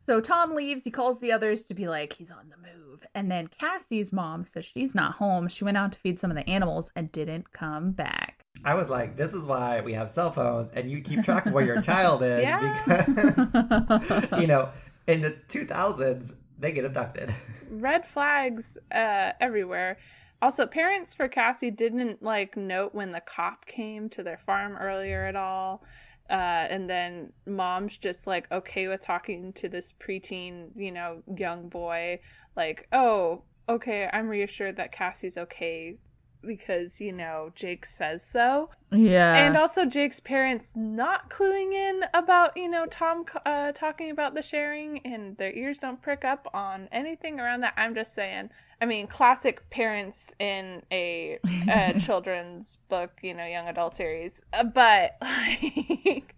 So 0.08 0.20
Tom 0.22 0.54
leaves. 0.54 0.84
He 0.84 0.90
calls 0.90 1.20
the 1.20 1.30
others 1.32 1.64
to 1.64 1.74
be 1.74 1.86
like, 1.86 2.14
he's 2.14 2.30
on 2.30 2.48
the 2.48 2.56
move. 2.56 3.04
And 3.14 3.30
then 3.30 3.48
Cassie's 3.48 4.10
mom 4.10 4.42
says 4.42 4.64
she's 4.64 4.94
not 4.94 5.16
home. 5.16 5.48
She 5.48 5.64
went 5.64 5.76
out 5.76 5.92
to 5.92 5.98
feed 5.98 6.18
some 6.18 6.30
of 6.30 6.34
the 6.34 6.48
animals 6.48 6.90
and 6.96 7.12
didn't 7.12 7.52
come 7.52 7.92
back. 7.92 8.46
I 8.64 8.72
was 8.72 8.88
like, 8.88 9.18
this 9.18 9.34
is 9.34 9.42
why 9.44 9.82
we 9.82 9.92
have 9.92 10.10
cell 10.10 10.32
phones 10.32 10.70
and 10.72 10.90
you 10.90 11.02
keep 11.02 11.24
track 11.24 11.44
of 11.44 11.52
where 11.52 11.62
your 11.62 11.82
child 11.82 12.22
is 12.24 12.42
Yeah. 12.42 13.04
because, 13.06 14.32
you 14.40 14.46
know, 14.46 14.70
in 15.06 15.20
the 15.20 15.36
2000s, 15.50 16.34
they 16.58 16.72
get 16.72 16.86
abducted. 16.86 17.34
Red 17.70 18.06
flags 18.06 18.78
uh, 18.90 19.32
everywhere. 19.42 19.98
Also, 20.40 20.66
parents 20.66 21.14
for 21.14 21.28
Cassie 21.28 21.70
didn't 21.70 22.22
like 22.22 22.56
note 22.56 22.94
when 22.94 23.12
the 23.12 23.20
cop 23.20 23.66
came 23.66 24.08
to 24.08 24.22
their 24.22 24.38
farm 24.38 24.74
earlier 24.74 25.26
at 25.26 25.36
all. 25.36 25.82
Uh, 26.30 26.66
and 26.68 26.88
then 26.88 27.32
mom's 27.46 27.96
just 27.96 28.26
like 28.26 28.50
okay 28.52 28.86
with 28.88 29.00
talking 29.00 29.52
to 29.54 29.68
this 29.68 29.92
preteen, 29.92 30.68
you 30.76 30.92
know, 30.92 31.22
young 31.36 31.68
boy. 31.68 32.20
Like, 32.56 32.86
oh, 32.92 33.42
okay, 33.68 34.08
I'm 34.12 34.28
reassured 34.28 34.76
that 34.76 34.92
Cassie's 34.92 35.38
okay 35.38 35.96
because, 36.42 37.00
you 37.00 37.12
know, 37.12 37.50
Jake 37.54 37.84
says 37.86 38.24
so. 38.24 38.70
yeah. 38.92 39.36
and 39.36 39.56
also 39.56 39.84
Jake's 39.84 40.20
parents 40.20 40.72
not 40.76 41.30
cluing 41.30 41.72
in 41.72 42.04
about 42.14 42.56
you 42.56 42.68
know 42.68 42.86
Tom 42.86 43.24
uh, 43.44 43.72
talking 43.72 44.10
about 44.10 44.34
the 44.34 44.42
sharing, 44.42 44.98
and 45.04 45.36
their 45.36 45.52
ears 45.52 45.78
don't 45.78 46.00
prick 46.00 46.24
up 46.24 46.48
on 46.54 46.88
anything 46.92 47.40
around 47.40 47.60
that. 47.60 47.74
I'm 47.76 47.94
just 47.94 48.14
saying. 48.14 48.50
I 48.80 48.86
mean, 48.86 49.08
classic 49.08 49.68
parents 49.70 50.32
in 50.38 50.82
a, 50.92 51.38
a 51.68 51.98
children's 51.98 52.76
book, 52.88 53.10
you 53.22 53.34
know, 53.34 53.44
young 53.44 53.66
adult 53.66 53.96
series. 53.96 54.42
Uh, 54.52 54.64
but 54.64 55.16
like, 55.22 56.34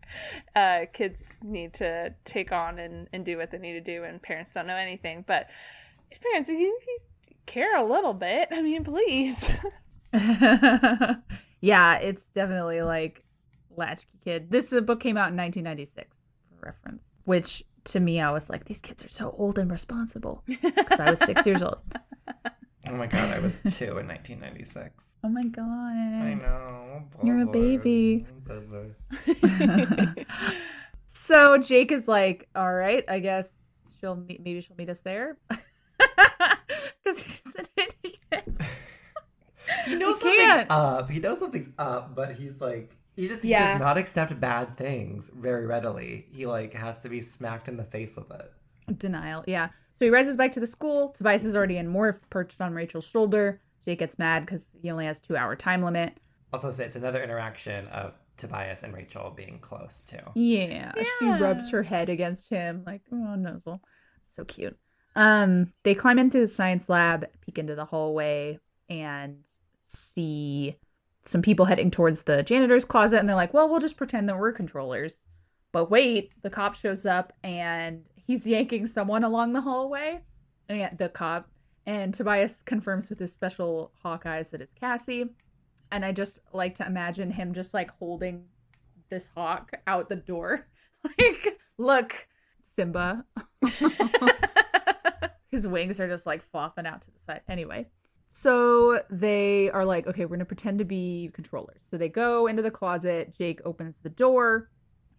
uh, 0.57 0.81
kids 0.93 1.39
need 1.43 1.75
to 1.75 2.15
take 2.25 2.51
on 2.51 2.79
and, 2.79 3.09
and 3.13 3.25
do 3.25 3.37
what 3.37 3.51
they 3.51 3.59
need 3.59 3.75
to 3.75 3.81
do, 3.81 4.05
and 4.05 4.23
parents 4.23 4.55
don't 4.55 4.67
know 4.67 4.77
anything. 4.77 5.25
But 5.27 5.49
these 6.11 6.19
parents, 6.19 6.49
you, 6.49 6.57
you 6.59 6.99
care 7.45 7.77
a 7.77 7.85
little 7.85 8.15
bit. 8.15 8.49
I 8.51 8.63
mean, 8.63 8.85
please. 8.85 9.45
yeah, 11.61 11.97
it's 11.97 12.23
definitely 12.35 12.81
like 12.81 13.23
Latchkey 13.77 14.19
Kid. 14.25 14.51
This 14.51 14.71
book 14.71 15.01
came 15.01 15.19
out 15.19 15.31
in 15.31 15.37
1996, 15.37 16.17
for 16.49 16.67
reference. 16.67 17.03
Which 17.25 17.65
to 17.85 18.01
me, 18.01 18.19
I 18.21 18.31
was 18.31 18.49
like, 18.49 18.65
these 18.65 18.81
kids 18.81 19.05
are 19.05 19.11
so 19.11 19.35
old 19.37 19.59
and 19.59 19.71
responsible 19.71 20.43
because 20.47 21.01
I 21.01 21.11
was 21.11 21.21
six 21.21 21.47
years 21.47 21.63
old. 21.63 21.79
Oh 22.91 22.97
my 22.97 23.07
god, 23.07 23.31
I 23.31 23.39
was 23.39 23.55
two 23.77 23.99
in 23.99 24.09
1996. 24.09 24.91
Oh 25.23 25.29
my 25.29 25.45
god! 25.45 25.63
I 25.65 26.35
know. 26.35 27.03
You're 27.23 27.43
a 27.43 27.47
Bubba. 27.47 27.53
baby. 27.83 28.27
Bubba. 28.45 30.27
so 31.13 31.59
Jake 31.59 31.93
is 31.93 32.09
like, 32.09 32.49
all 32.57 32.73
right, 32.73 33.05
I 33.09 33.21
guess 33.21 33.49
she'll 34.01 34.17
meet. 34.17 34.43
Maybe 34.43 34.61
she'll 34.61 34.77
meet 34.77 34.91
us 34.91 35.01
there. 35.01 35.37
Because 37.03 37.19
he's 37.23 37.55
an 37.57 37.67
idiot. 37.77 38.61
He 39.87 39.95
knows 39.95 40.17
He 40.21 40.29
something's 40.29 40.41
can't. 40.47 40.71
up. 40.71 41.11
He 41.11 41.19
knows 41.19 41.39
something's 41.39 41.69
up, 41.79 42.15
but 42.15 42.35
he's 42.35 42.61
like 42.61 42.97
he 43.17 43.27
just 43.29 43.43
he 43.43 43.51
Yeah. 43.51 43.73
does 43.73 43.81
not 43.81 43.97
accept 43.99 44.39
bad 44.41 44.77
things 44.77 45.31
very 45.35 45.67
readily. 45.67 46.27
He 46.33 46.47
like 46.47 46.75
has 46.75 46.99
to 47.03 47.09
be 47.09 47.21
smacked 47.23 47.69
in 47.69 47.77
the 47.77 47.85
face 47.85 48.17
with 48.17 48.31
it. 48.31 48.53
Denial. 48.99 49.45
Yeah. 49.47 49.71
So 50.01 50.07
he 50.07 50.11
rises 50.11 50.39
back 50.39 50.53
to 50.53 50.61
the 50.61 50.67
school. 50.67 51.11
Tobias 51.11 51.45
is 51.45 51.55
already 51.55 51.77
in 51.77 51.93
morph, 51.93 52.21
perched 52.31 52.59
on 52.63 52.73
Rachel's 52.73 53.05
shoulder. 53.05 53.61
Jake 53.85 53.99
gets 53.99 54.19
mad 54.19 54.47
because 54.47 54.65
he 54.81 54.91
only 54.91 55.05
has 55.05 55.21
two 55.21 55.37
hour 55.37 55.55
time 55.55 55.85
limit. 55.85 56.17
Also, 56.55 56.71
it's 56.71 56.97
another 56.97 57.23
interaction 57.23 57.87
of 57.89 58.15
Tobias 58.39 58.83
and 58.83 58.95
Rachel 58.95 59.31
being 59.37 59.59
close 59.59 60.01
too. 60.01 60.17
Yeah, 60.35 60.93
she 61.19 61.27
rubs 61.27 61.71
her 61.71 61.83
head 61.83 62.09
against 62.09 62.49
him 62.49 62.83
like, 62.87 63.03
oh, 63.13 63.35
nuzzle. 63.35 63.83
So 64.35 64.45
cute. 64.45 64.79
Um, 65.17 65.71
they 65.83 65.95
climb 65.95 66.19
into 66.19 66.41
the 66.41 66.49
science 66.49 66.89
lab, 66.89 67.27
peek 67.43 67.59
into 67.59 67.75
the 67.75 67.85
hallway, 67.85 68.59
and 68.89 69.45
see 69.87 70.77
some 71.27 71.43
people 71.43 71.67
heading 71.67 71.91
towards 71.91 72.23
the 72.23 72.43
janitor's 72.43 72.87
closet. 72.87 73.19
And 73.19 73.29
they're 73.29 73.37
like, 73.37 73.53
well, 73.53 73.69
we'll 73.69 73.81
just 73.81 73.99
pretend 73.99 74.31
that 74.31 74.39
we're 74.39 74.53
controllers. 74.53 75.27
But 75.73 75.91
wait, 75.91 76.33
the 76.43 76.51
cop 76.51 76.75
shows 76.75 77.05
up 77.05 77.35
and 77.45 78.05
he's 78.31 78.47
yanking 78.47 78.87
someone 78.87 79.25
along 79.25 79.53
the 79.53 79.61
hallway. 79.61 80.21
And 80.69 80.97
the 80.97 81.09
cop. 81.09 81.51
And 81.85 82.15
Tobias 82.15 82.63
confirms 82.65 83.11
with 83.11 83.19
his 83.19 83.33
special 83.33 83.91
hawk 84.05 84.25
eyes 84.25 84.51
that 84.51 84.61
it's 84.61 84.73
Cassie. 84.73 85.25
And 85.91 86.05
I 86.05 86.13
just 86.13 86.39
like 86.53 86.77
to 86.77 86.87
imagine 86.87 87.33
him 87.33 87.53
just 87.53 87.75
like 87.75 87.91
holding 87.99 88.45
this 89.09 89.31
hawk 89.35 89.73
out 89.87 90.09
the 90.09 90.17
door. 90.17 90.67
Like, 91.19 91.59
look, 91.79 92.29
Simba. 92.77 93.25
His 95.51 95.67
wings 95.67 95.99
are 95.99 96.09
just 96.09 96.27
like 96.27 96.43
flopping 96.53 96.85
out 96.85 97.01
to 97.01 97.11
the 97.11 97.19
side. 97.27 97.41
Anyway, 97.49 97.87
so 98.31 99.03
they 99.09 99.71
are 99.71 99.87
like, 99.87 100.07
okay, 100.07 100.27
we're 100.27 100.37
going 100.37 100.41
to 100.41 100.45
pretend 100.45 100.79
to 100.81 100.85
be 100.85 101.31
controllers. 101.33 101.81
So 101.91 101.97
they 101.97 102.11
go 102.11 102.49
into 102.49 102.61
the 102.61 102.71
closet. 102.71 103.35
Jake 103.35 103.63
opens 103.65 103.97
the 104.03 104.11
door. 104.11 104.69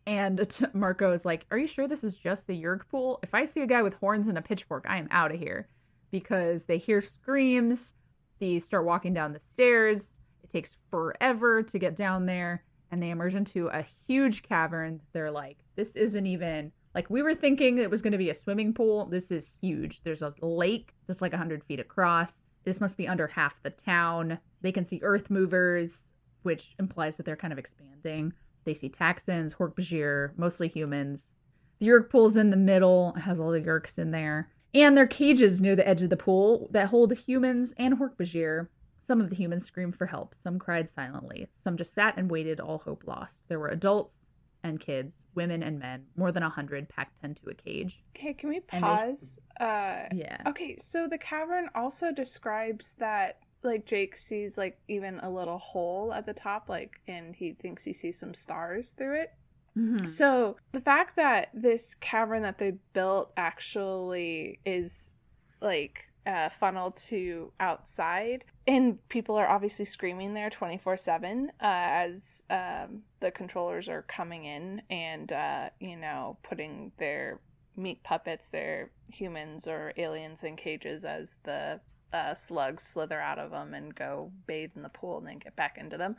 And 0.05 0.49
t- 0.49 0.65
Marco 0.73 1.11
is 1.11 1.25
like, 1.25 1.45
Are 1.51 1.57
you 1.57 1.67
sure 1.67 1.87
this 1.87 2.03
is 2.03 2.15
just 2.15 2.47
the 2.47 2.61
Yeerk 2.61 2.87
pool? 2.89 3.19
If 3.23 3.33
I 3.33 3.45
see 3.45 3.61
a 3.61 3.67
guy 3.67 3.81
with 3.81 3.95
horns 3.95 4.27
and 4.27 4.37
a 4.37 4.41
pitchfork, 4.41 4.85
I 4.87 4.97
am 4.97 5.07
out 5.11 5.33
of 5.33 5.39
here. 5.39 5.67
Because 6.11 6.65
they 6.65 6.77
hear 6.77 7.01
screams. 7.01 7.93
They 8.39 8.59
start 8.59 8.85
walking 8.85 9.13
down 9.13 9.33
the 9.33 9.39
stairs. 9.39 10.11
It 10.43 10.51
takes 10.51 10.75
forever 10.89 11.63
to 11.63 11.79
get 11.79 11.95
down 11.95 12.25
there. 12.25 12.63
And 12.91 13.01
they 13.01 13.11
emerge 13.11 13.35
into 13.35 13.67
a 13.67 13.85
huge 14.07 14.43
cavern. 14.43 15.01
They're 15.13 15.31
like, 15.31 15.57
This 15.75 15.95
isn't 15.95 16.25
even 16.25 16.71
like 16.93 17.09
we 17.09 17.21
were 17.21 17.35
thinking 17.35 17.77
it 17.77 17.89
was 17.89 18.01
going 18.01 18.11
to 18.11 18.17
be 18.17 18.29
a 18.29 18.35
swimming 18.35 18.73
pool. 18.73 19.05
This 19.05 19.31
is 19.31 19.49
huge. 19.61 20.01
There's 20.03 20.21
a 20.21 20.33
lake 20.41 20.93
that's 21.07 21.21
like 21.21 21.31
100 21.31 21.63
feet 21.63 21.79
across. 21.79 22.41
This 22.63 22.81
must 22.81 22.97
be 22.97 23.07
under 23.07 23.27
half 23.27 23.61
the 23.63 23.69
town. 23.69 24.39
They 24.61 24.71
can 24.71 24.85
see 24.85 24.99
earth 25.01 25.29
movers, 25.29 26.03
which 26.43 26.75
implies 26.79 27.17
that 27.17 27.25
they're 27.25 27.35
kind 27.35 27.53
of 27.53 27.59
expanding. 27.59 28.33
They 28.63 28.73
see 28.73 28.89
Taxxons, 28.89 29.55
Hork-Bajir, 29.55 30.37
mostly 30.37 30.67
humans. 30.67 31.31
The 31.79 31.87
Yeerk 31.87 32.09
pool's 32.09 32.37
in 32.37 32.49
the 32.51 32.57
middle, 32.57 33.13
has 33.13 33.39
all 33.39 33.51
the 33.51 33.59
Yeerks 33.61 33.97
in 33.97 34.11
there. 34.11 34.51
And 34.73 34.95
there 34.95 35.03
are 35.05 35.07
cages 35.07 35.59
near 35.61 35.75
the 35.75 35.87
edge 35.87 36.01
of 36.01 36.09
the 36.09 36.17
pool 36.17 36.69
that 36.71 36.87
hold 36.89 37.11
humans 37.13 37.73
and 37.77 37.97
Hork-Bajir. 37.97 38.67
Some 39.05 39.19
of 39.19 39.29
the 39.29 39.35
humans 39.35 39.65
screamed 39.65 39.95
for 39.97 40.05
help. 40.05 40.35
Some 40.43 40.59
cried 40.59 40.89
silently. 40.89 41.47
Some 41.63 41.75
just 41.75 41.93
sat 41.93 42.15
and 42.17 42.29
waited, 42.29 42.59
all 42.59 42.77
hope 42.85 43.03
lost. 43.05 43.39
There 43.49 43.59
were 43.59 43.67
adults 43.69 44.15
and 44.63 44.79
kids, 44.79 45.15
women 45.33 45.63
and 45.63 45.79
men, 45.79 46.05
more 46.15 46.31
than 46.31 46.43
a 46.43 46.49
hundred 46.49 46.87
packed 46.87 47.15
into 47.23 47.49
a 47.49 47.53
cage. 47.55 48.03
Okay, 48.15 48.33
can 48.35 48.47
we 48.49 48.61
And 48.69 48.83
they 48.83 48.87
pause? 48.87 49.39
Uh, 49.59 50.03
Yeah. 50.13 50.37
okay, 50.47 50.77
so 50.77 51.07
the 51.07 51.17
cavern 51.17 51.67
also 51.73 52.11
describes 52.11 52.93
that 52.99 53.39
like 53.63 53.85
Jake 53.85 54.15
sees 54.15 54.57
like 54.57 54.79
even 54.87 55.19
a 55.19 55.29
little 55.29 55.57
hole 55.57 56.13
at 56.13 56.25
the 56.25 56.33
top, 56.33 56.69
like, 56.69 56.99
and 57.07 57.35
he 57.35 57.53
thinks 57.53 57.83
he 57.83 57.93
sees 57.93 58.17
some 58.17 58.33
stars 58.33 58.91
through 58.91 59.21
it. 59.21 59.33
Mhm. 59.77 60.07
So 60.07 60.57
the 60.71 60.81
fact 60.81 61.15
that 61.15 61.49
this 61.53 61.95
cavern 61.95 62.41
that 62.43 62.57
they 62.57 62.71
built 62.93 63.31
actually 63.37 64.59
is 64.65 65.13
like 65.61 66.07
uh, 66.25 66.49
funneled 66.49 66.97
to 66.97 67.51
outside, 67.59 68.43
and 68.67 69.07
people 69.09 69.35
are 69.35 69.47
obviously 69.47 69.85
screaming 69.85 70.33
there 70.33 70.49
twenty 70.49 70.77
four 70.77 70.97
seven 70.97 71.51
as 71.59 72.43
um, 72.49 73.03
the 73.21 73.31
controllers 73.31 73.87
are 73.89 74.03
coming 74.03 74.45
in 74.45 74.81
and 74.89 75.31
uh, 75.31 75.69
you 75.79 75.95
know 75.95 76.37
putting 76.43 76.91
their 76.97 77.39
meat 77.75 78.03
puppets, 78.03 78.49
their 78.49 78.91
humans 79.11 79.65
or 79.67 79.93
aliens 79.97 80.43
in 80.43 80.55
cages 80.57 81.05
as 81.05 81.37
the 81.43 81.79
uh, 82.13 82.33
slugs 82.33 82.83
slither 82.83 83.19
out 83.19 83.39
of 83.39 83.51
them 83.51 83.73
and 83.73 83.93
go 83.95 84.31
bathe 84.47 84.71
in 84.75 84.81
the 84.81 84.89
pool 84.89 85.17
and 85.17 85.27
then 85.27 85.37
get 85.39 85.55
back 85.55 85.77
into 85.77 85.97
them. 85.97 86.15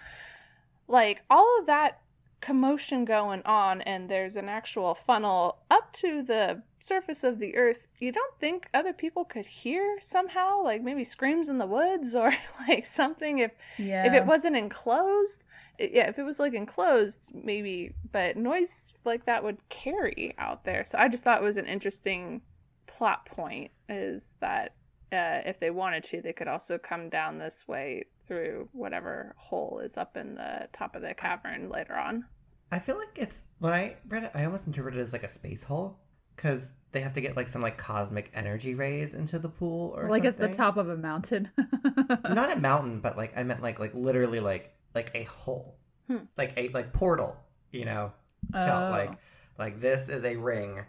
Like 0.89 1.23
all 1.31 1.59
of 1.61 1.67
that 1.67 2.01
commotion 2.41 3.05
going 3.05 3.41
on 3.45 3.81
and 3.83 4.09
there's 4.09 4.35
an 4.35 4.49
actual 4.49 4.95
funnel 4.97 5.59
up 5.71 5.93
to 5.93 6.23
the 6.25 6.61
surface 6.81 7.23
of 7.23 7.39
the 7.39 7.55
earth 7.55 7.87
you 8.01 8.11
don't 8.11 8.37
think 8.41 8.69
other 8.75 8.93
people 8.93 9.25
could 9.25 9.47
hear 9.47 9.97
somehow 10.01 10.61
like 10.61 10.83
maybe 10.83 11.05
screams 11.05 11.49
in 11.49 11.59
the 11.59 11.67
woods 11.67 12.17
or 12.17 12.35
like 12.69 12.85
something 12.85 13.39
if 13.39 13.53
Yeah. 13.79 14.05
if 14.05 14.13
it 14.13 14.27
wasn't 14.27 14.57
enclosed 14.57 15.45
yeah 15.79 16.09
if 16.09 16.19
it 16.19 16.25
was 16.25 16.41
like 16.41 16.53
enclosed 16.53 17.31
maybe 17.33 17.95
but 18.11 18.37
noise 18.37 18.93
like 19.05 19.25
that 19.27 19.45
would 19.45 19.59
carry 19.69 20.35
out 20.37 20.65
there 20.65 20.83
so 20.83 20.99
i 20.99 21.07
just 21.07 21.23
thought 21.23 21.41
it 21.41 21.45
was 21.45 21.59
an 21.59 21.67
interesting 21.67 22.41
plot 22.89 23.25
point 23.25 23.71
is 23.89 24.35
that 24.41 24.75
uh, 25.13 25.41
if 25.45 25.61
they 25.61 25.71
wanted 25.71 26.03
to 26.05 26.21
they 26.23 26.33
could 26.33 26.49
also 26.49 26.79
come 26.79 27.09
down 27.09 27.39
this 27.39 27.67
way 27.69 28.05
through 28.27 28.69
whatever 28.73 29.35
hole 29.37 29.81
is 29.85 29.97
up 29.97 30.17
in 30.17 30.35
the 30.37 30.69
top 30.73 30.97
of 30.97 31.03
the 31.03 31.13
cavern 31.15 31.69
later 31.69 31.95
on 31.95 32.25
I 32.71 32.79
feel 32.79 32.97
like 32.97 33.19
it's 33.19 33.43
when 33.59 33.75
I 33.75 33.97
read 34.09 34.25
it, 34.25 34.31
I 34.35 34.47
almost 34.47 34.67
interpreted 34.67 34.99
it 34.99 35.03
as 35.03 35.13
like 35.13 35.25
a 35.25 35.29
space 35.29 35.63
hole 35.63 35.99
because 36.35 36.71
they 36.93 37.03
have 37.03 37.13
to 37.15 37.21
get 37.21 37.37
like 37.37 37.51
some 37.51 37.61
like 37.61 37.77
cosmic 37.77 38.31
energy 38.35 38.75
rays 38.75 39.13
into 39.13 39.39
the 39.39 39.51
pool 39.51 39.93
or 39.95 40.09
like 40.09 40.25
something. 40.25 40.29
it's 40.47 40.57
the 40.57 40.57
top 40.63 40.79
of 40.79 40.89
a 40.89 40.97
mountain. 40.97 41.51
Not 42.31 42.51
a 42.51 42.57
mountain, 42.57 43.01
but 43.01 43.19
like 43.19 43.37
I 43.37 43.43
meant 43.43 43.63
like 43.63 43.79
like 43.79 43.93
literally 43.95 44.41
like 44.41 44.73
like 44.95 45.11
a 45.15 45.25
hole, 45.25 45.77
Hmm. 46.09 46.25
like 46.39 46.55
a 46.57 46.71
like 46.71 46.95
portal. 46.95 47.37
You 47.73 47.85
know, 47.85 48.13
Tell, 48.53 48.87
Oh. 48.87 48.91
like 48.91 49.11
like 49.59 49.81
this 49.83 50.09
is 50.09 50.25
a 50.25 50.37
ring 50.37 50.81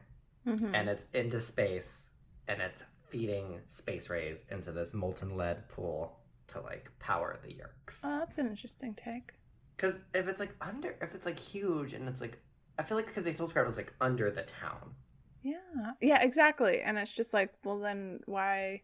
mm-hmm. 0.48 0.74
and 0.74 0.88
it's 0.88 1.06
into 1.14 1.42
space 1.42 2.04
and 2.48 2.62
it's 2.62 2.82
feeding 3.14 3.62
space 3.68 4.10
rays 4.10 4.42
into 4.50 4.72
this 4.72 4.94
molten 4.96 5.38
lead 5.38 5.70
pool 5.70 6.18
to 6.48 6.60
like 6.62 6.90
power 7.00 7.38
the 7.44 7.50
Yeerks. 7.50 8.00
oh 8.04 8.18
that's 8.20 8.40
an 8.40 8.48
interesting 8.48 8.96
take 8.96 9.34
Because 9.78 10.00
if 10.16 10.28
it's 10.28 10.40
like 10.40 10.56
under, 10.60 10.96
if 11.00 11.14
it's 11.14 11.26
like 11.28 11.38
huge 11.40 11.94
and 11.94 12.10
it's 12.10 12.22
like, 12.22 12.40
I 12.80 12.84
feel 12.84 12.98
like 12.98 13.06
because 13.06 13.24
they 13.24 13.34
still 13.34 13.46
describe 13.46 13.66
it 13.68 13.70
as 13.70 13.78
like 13.78 13.94
under 14.02 14.32
the 14.32 14.42
town. 14.44 14.96
Yeah. 15.44 15.92
Yeah, 16.02 16.22
exactly. 16.22 16.82
And 16.82 16.98
it's 16.98 17.14
just 17.14 17.34
like, 17.34 17.52
well, 17.64 17.80
then 17.80 18.20
why 18.26 18.82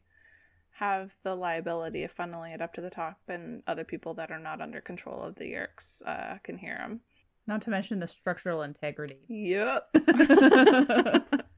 have 0.73 1.15
the 1.23 1.35
liability 1.35 2.03
of 2.03 2.15
funneling 2.15 2.53
it 2.53 2.61
up 2.61 2.73
to 2.75 2.81
the 2.81 2.89
top 2.89 3.17
and 3.27 3.63
other 3.67 3.83
people 3.83 4.13
that 4.15 4.31
are 4.31 4.39
not 4.39 4.61
under 4.61 4.79
control 4.81 5.21
of 5.23 5.35
the 5.35 5.45
Yeerks 5.45 6.01
uh, 6.05 6.37
can 6.43 6.57
hear 6.57 6.77
them? 6.77 7.01
Not 7.47 7.61
to 7.63 7.71
mention 7.71 7.99
the 7.99 8.07
structural 8.07 8.61
integrity. 8.61 9.17
Yep. 9.27 9.95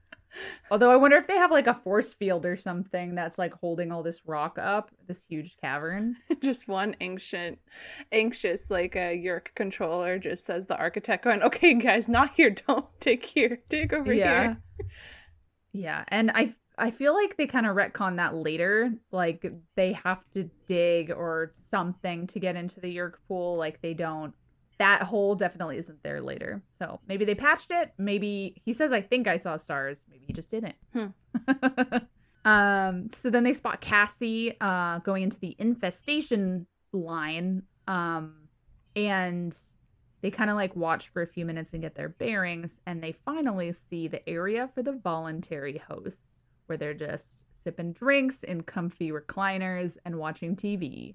Although 0.70 0.90
I 0.90 0.96
wonder 0.96 1.16
if 1.16 1.26
they 1.26 1.36
have 1.36 1.50
like 1.50 1.66
a 1.66 1.80
force 1.82 2.12
field 2.12 2.46
or 2.46 2.56
something 2.56 3.14
that's 3.14 3.38
like 3.38 3.54
holding 3.54 3.92
all 3.92 4.02
this 4.02 4.20
rock 4.26 4.58
up, 4.58 4.90
this 5.06 5.24
huge 5.28 5.56
cavern. 5.60 6.16
just 6.42 6.68
one 6.68 6.96
ancient, 7.00 7.58
anxious, 8.10 8.70
like 8.70 8.96
uh, 8.96 9.00
a 9.00 9.22
Yeerk 9.22 9.48
controller 9.54 10.18
just 10.18 10.46
says 10.46 10.66
the 10.66 10.76
architect 10.76 11.24
going, 11.24 11.42
okay, 11.42 11.74
guys, 11.74 12.08
not 12.08 12.34
here. 12.34 12.50
Don't 12.66 12.86
dig 13.00 13.24
here. 13.24 13.60
Dig 13.68 13.92
over 13.92 14.12
yeah. 14.12 14.42
here. 14.42 14.88
Yeah, 15.72 16.04
and 16.08 16.30
I 16.30 16.54
I 16.78 16.90
feel 16.90 17.14
like 17.14 17.36
they 17.36 17.46
kind 17.46 17.66
of 17.66 17.76
retcon 17.76 18.16
that 18.16 18.34
later. 18.34 18.92
Like 19.10 19.50
they 19.76 19.92
have 19.92 20.22
to 20.34 20.50
dig 20.66 21.10
or 21.10 21.52
something 21.70 22.26
to 22.28 22.40
get 22.40 22.56
into 22.56 22.80
the 22.80 22.94
Yeerk 22.94 23.14
pool. 23.28 23.56
Like 23.56 23.80
they 23.82 23.94
don't. 23.94 24.34
That 24.82 25.02
hole 25.04 25.34
definitely 25.36 25.78
isn't 25.78 26.02
there 26.02 26.20
later. 26.20 26.62
So 26.80 26.98
maybe 27.06 27.24
they 27.24 27.36
patched 27.36 27.70
it. 27.70 27.92
Maybe 27.98 28.60
he 28.64 28.72
says, 28.72 28.90
"I 28.92 29.00
think 29.00 29.28
I 29.28 29.36
saw 29.38 29.56
stars." 29.56 30.02
Maybe 30.10 30.24
he 30.26 30.32
just 30.32 30.50
didn't. 30.50 30.74
Hmm. 30.92 31.06
um. 32.44 33.10
So 33.12 33.30
then 33.30 33.44
they 33.44 33.54
spot 33.54 33.80
Cassie 33.80 34.56
uh 34.60 34.98
going 34.98 35.22
into 35.22 35.38
the 35.38 35.54
infestation 35.58 36.66
line. 36.92 37.62
Um, 37.86 38.48
and 38.96 39.56
They 40.20 40.30
kind 40.30 40.50
of 40.50 40.56
like 40.56 40.76
watch 40.76 41.08
for 41.08 41.22
a 41.22 41.26
few 41.26 41.44
minutes 41.44 41.72
and 41.72 41.82
get 41.82 41.94
their 41.96 42.08
bearings, 42.08 42.80
and 42.86 43.02
they 43.02 43.12
finally 43.12 43.72
see 43.72 44.06
the 44.08 44.26
area 44.28 44.68
for 44.74 44.82
the 44.82 44.92
voluntary 44.92 45.78
hosts 45.88 46.22
where 46.66 46.78
they're 46.78 46.94
just 46.94 47.36
sipping 47.64 47.92
drinks 47.92 48.42
in 48.42 48.62
comfy 48.62 49.10
recliners 49.10 49.96
and 50.04 50.16
watching 50.18 50.54
TV. 50.56 51.14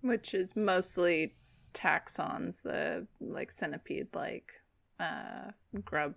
Which 0.00 0.32
is 0.34 0.56
mostly 0.56 1.32
Taxxons, 1.74 2.62
the 2.62 3.06
like 3.20 3.50
centipede 3.50 4.08
like 4.14 4.52
uh 4.98 5.50
grub 5.84 6.14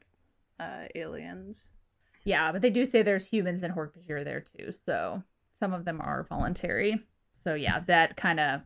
uh 0.59 0.85
aliens. 0.95 1.71
Yeah, 2.23 2.51
but 2.51 2.61
they 2.61 2.69
do 2.69 2.85
say 2.85 3.01
there's 3.01 3.27
humans 3.27 3.63
and 3.63 3.73
Hork-Bajir 3.73 4.23
there 4.23 4.41
too, 4.41 4.71
so 4.71 5.23
some 5.59 5.73
of 5.73 5.85
them 5.85 5.99
are 6.01 6.25
voluntary. 6.29 7.01
So 7.43 7.53
yeah, 7.53 7.79
that 7.87 8.17
kind 8.17 8.39
of 8.39 8.61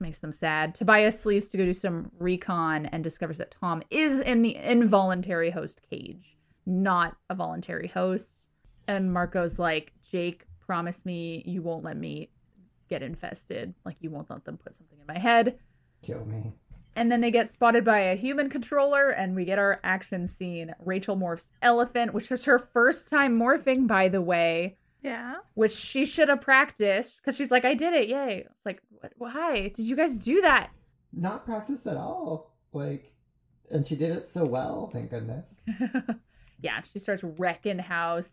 makes 0.00 0.20
them 0.20 0.32
sad. 0.32 0.74
Tobias 0.74 1.26
leaves 1.26 1.48
to 1.48 1.56
go 1.56 1.64
do 1.64 1.72
some 1.72 2.10
recon 2.18 2.86
and 2.86 3.02
discovers 3.02 3.38
that 3.38 3.50
Tom 3.50 3.82
is 3.90 4.20
in 4.20 4.42
the 4.42 4.54
involuntary 4.56 5.50
host 5.50 5.80
cage, 5.90 6.36
not 6.66 7.16
a 7.28 7.34
voluntary 7.34 7.88
host. 7.88 8.46
And 8.86 9.12
Marco's 9.12 9.58
like, 9.58 9.92
Jake, 10.10 10.46
promise 10.60 11.04
me 11.04 11.42
you 11.46 11.62
won't 11.62 11.84
let 11.84 11.96
me 11.96 12.30
get 12.88 13.02
infested. 13.02 13.74
Like, 13.84 13.96
you 14.00 14.10
won't 14.10 14.30
let 14.30 14.44
them 14.44 14.56
put 14.56 14.76
something 14.76 14.98
in 14.98 15.06
my 15.06 15.18
head. 15.18 15.58
Kill 16.02 16.24
me. 16.24 16.52
And 16.96 17.12
then 17.12 17.20
they 17.20 17.30
get 17.30 17.50
spotted 17.50 17.84
by 17.84 18.00
a 18.00 18.16
human 18.16 18.50
controller, 18.50 19.08
and 19.10 19.36
we 19.36 19.44
get 19.44 19.58
our 19.58 19.78
action 19.84 20.26
scene. 20.26 20.74
Rachel 20.84 21.16
morphs 21.16 21.50
Elephant, 21.62 22.12
which 22.12 22.30
is 22.32 22.44
her 22.44 22.58
first 22.58 23.08
time 23.08 23.38
morphing, 23.38 23.86
by 23.86 24.08
the 24.08 24.20
way 24.20 24.76
Yeah. 25.02 25.36
which 25.54 25.72
she 25.72 26.04
should 26.04 26.28
have 26.28 26.40
practiced 26.40 27.16
because 27.18 27.36
she's 27.36 27.52
like, 27.52 27.64
I 27.64 27.74
did 27.74 27.94
it, 27.94 28.08
yay! 28.08 28.44
It's 28.50 28.66
like, 28.66 28.82
why 29.16 29.68
did 29.74 29.84
you 29.84 29.94
guys 29.94 30.16
do 30.16 30.40
that? 30.40 30.70
Not 31.12 31.44
practice 31.44 31.86
at 31.86 31.96
all. 31.96 32.52
Like, 32.72 33.12
and 33.70 33.86
she 33.86 33.94
did 33.94 34.10
it 34.16 34.26
so 34.26 34.44
well. 34.44 34.90
Thank 34.92 35.10
goodness. 35.10 35.46
yeah, 36.60 36.80
she 36.92 36.98
starts 36.98 37.22
wrecking 37.22 37.78
house. 37.78 38.30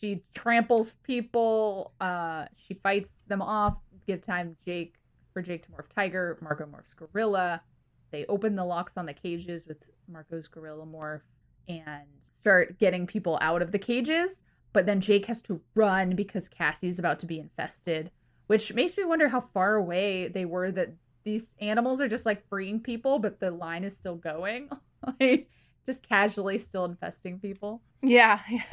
She 0.00 0.24
tramples 0.34 0.94
people. 1.02 1.92
Uh, 2.00 2.46
she 2.56 2.74
fights 2.74 3.10
them 3.28 3.42
off. 3.42 3.76
Give 4.06 4.20
time 4.20 4.56
Jake 4.64 4.94
for 5.32 5.42
Jake 5.42 5.64
to 5.66 5.70
morph 5.72 5.88
Tiger. 5.94 6.38
Marco 6.40 6.64
morphs 6.64 6.94
Gorilla. 6.96 7.62
They 8.10 8.26
open 8.26 8.56
the 8.56 8.64
locks 8.64 8.92
on 8.96 9.06
the 9.06 9.14
cages 9.14 9.66
with 9.66 9.78
Marco's 10.08 10.48
Gorilla 10.48 10.84
morph 10.86 11.22
and 11.68 12.04
start 12.36 12.78
getting 12.78 13.06
people 13.06 13.38
out 13.40 13.62
of 13.62 13.72
the 13.72 13.78
cages. 13.78 14.40
But 14.72 14.86
then 14.86 15.00
Jake 15.00 15.26
has 15.26 15.40
to 15.42 15.60
run 15.74 16.14
because 16.16 16.48
Cassie's 16.48 16.98
about 16.98 17.18
to 17.20 17.26
be 17.26 17.38
infested, 17.38 18.10
which 18.46 18.72
makes 18.74 18.96
me 18.96 19.04
wonder 19.04 19.28
how 19.28 19.40
far 19.40 19.74
away 19.74 20.28
they 20.28 20.44
were 20.44 20.70
that 20.72 20.94
these 21.24 21.54
animals 21.60 22.00
are 22.00 22.08
just 22.08 22.26
like 22.26 22.48
freeing 22.48 22.80
people, 22.80 23.18
but 23.18 23.38
the 23.38 23.50
line 23.50 23.84
is 23.84 23.94
still 23.94 24.16
going. 24.16 24.68
like 25.20 25.48
just 25.86 26.06
casually 26.08 26.58
still 26.58 26.84
infesting 26.84 27.38
people. 27.38 27.82
Yeah. 28.02 28.40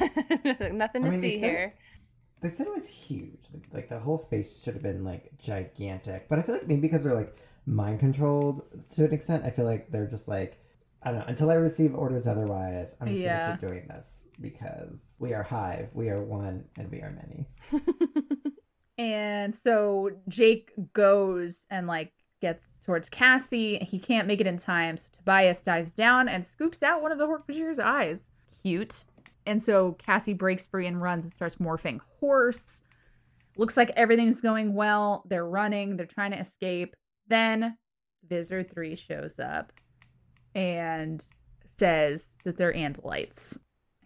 Nothing 0.72 1.02
to 1.02 1.08
I 1.08 1.10
mean, 1.10 1.20
see 1.20 1.40
said- 1.40 1.50
here. 1.50 1.74
They 2.40 2.50
said 2.50 2.66
it 2.66 2.74
was 2.74 2.88
huge. 2.88 3.40
Like, 3.52 3.64
like 3.72 3.88
the 3.88 3.98
whole 3.98 4.18
space 4.18 4.62
should 4.62 4.74
have 4.74 4.82
been 4.82 5.04
like 5.04 5.30
gigantic. 5.38 6.28
But 6.28 6.38
I 6.38 6.42
feel 6.42 6.54
like 6.56 6.66
maybe 6.68 6.80
because 6.82 7.04
they're 7.04 7.14
like 7.14 7.36
mind 7.66 8.00
controlled 8.00 8.62
to 8.94 9.04
an 9.04 9.12
extent, 9.12 9.44
I 9.44 9.50
feel 9.50 9.64
like 9.66 9.90
they're 9.90 10.06
just 10.06 10.26
like 10.28 10.58
I 11.02 11.10
don't 11.10 11.20
know. 11.20 11.26
Until 11.28 11.50
I 11.50 11.54
receive 11.54 11.94
orders 11.94 12.26
otherwise, 12.26 12.88
I'm 13.00 13.08
just 13.08 13.20
Yeah. 13.20 13.46
gonna 13.46 13.52
keep 13.58 13.68
doing 13.68 13.86
this 13.88 14.06
because 14.40 14.98
we 15.18 15.34
are 15.34 15.42
hive, 15.42 15.88
we 15.94 16.08
are 16.08 16.22
one, 16.22 16.64
and 16.76 16.90
we 16.90 17.00
are 17.02 17.10
many. 17.10 17.46
And 18.98 19.54
so 19.54 20.10
Jake 20.28 20.72
goes 20.92 21.62
and 21.70 21.86
like 21.86 22.12
gets 22.42 22.64
towards 22.84 23.08
Cassie. 23.08 23.78
He 23.78 23.98
can't 23.98 24.28
make 24.28 24.42
it 24.42 24.46
in 24.46 24.58
time, 24.58 24.98
so 24.98 25.06
Tobias 25.16 25.60
dives 25.60 25.92
down 25.92 26.28
and 26.28 26.44
scoops 26.44 26.82
out 26.82 27.00
one 27.00 27.10
of 27.10 27.16
the 27.16 27.26
Hork-Bajir's 27.26 27.78
eyes. 27.78 28.20
Cute. 28.62 29.04
And 29.50 29.64
so 29.64 29.96
Cassie 29.98 30.32
breaks 30.32 30.64
free 30.64 30.86
and 30.86 31.02
runs 31.02 31.24
and 31.24 31.34
starts 31.34 31.56
morphing 31.56 31.98
horse. 32.20 32.84
Looks 33.56 33.76
like 33.76 33.90
everything's 33.96 34.40
going 34.40 34.74
well. 34.74 35.24
They're 35.28 35.44
running, 35.44 35.96
they're 35.96 36.06
trying 36.06 36.30
to 36.30 36.38
escape. 36.38 36.94
Then 37.26 37.76
Visser 38.28 38.62
3 38.62 38.94
shows 38.94 39.40
up 39.40 39.72
and 40.54 41.26
says 41.76 42.26
that 42.44 42.58
they're 42.58 42.72
Andalites. 42.72 43.58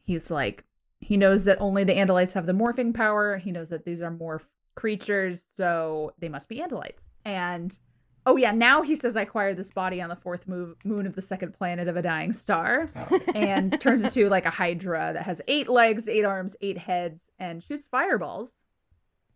He's 0.03 0.31
like, 0.31 0.65
he 0.99 1.19
knows 1.19 1.45
that 1.45 1.61
only 1.61 1.85
the 1.85 1.93
Andalites 1.93 2.33
have 2.33 2.47
the 2.47 2.55
morphing 2.55 2.95
power. 2.95 3.37
He 3.37 3.53
knows 3.53 3.69
that 3.69 3.85
these 3.85 4.01
are 4.01 4.11
morph 4.11 4.47
creatures, 4.77 5.45
so 5.55 6.15
they 6.19 6.31
must 6.31 6.49
be 6.49 6.61
Andalites. 6.61 7.03
And 7.27 7.79
oh 8.27 8.37
yeah, 8.37 8.53
now 8.53 8.83
he 8.83 8.97
says 8.97 9.17
I 9.17 9.23
acquired 9.23 9.57
this 9.57 9.71
body 9.71 10.01
on 10.01 10.09
the 10.09 10.17
fourth 10.17 10.47
move, 10.49 10.77
moon 10.85 11.07
of 11.07 11.15
the 11.15 11.23
second 11.23 11.53
planet 11.55 11.89
of 11.89 11.97
a 11.97 12.03
dying 12.03 12.33
star, 12.33 12.89
Oh, 12.97 13.21
and 13.35 13.79
turns 13.81 14.03
into 14.03 14.29
like 14.29 14.47
a 14.47 14.51
hydra 14.51 15.13
that 15.15 15.23
has 15.25 15.41
eight 15.49 15.69
legs, 15.69 16.09
eight 16.09 16.25
arms, 16.25 16.57
eight 16.61 16.79
heads, 16.79 17.23
and 17.39 17.63
shoots 17.63 17.87
fireballs. 17.87 18.53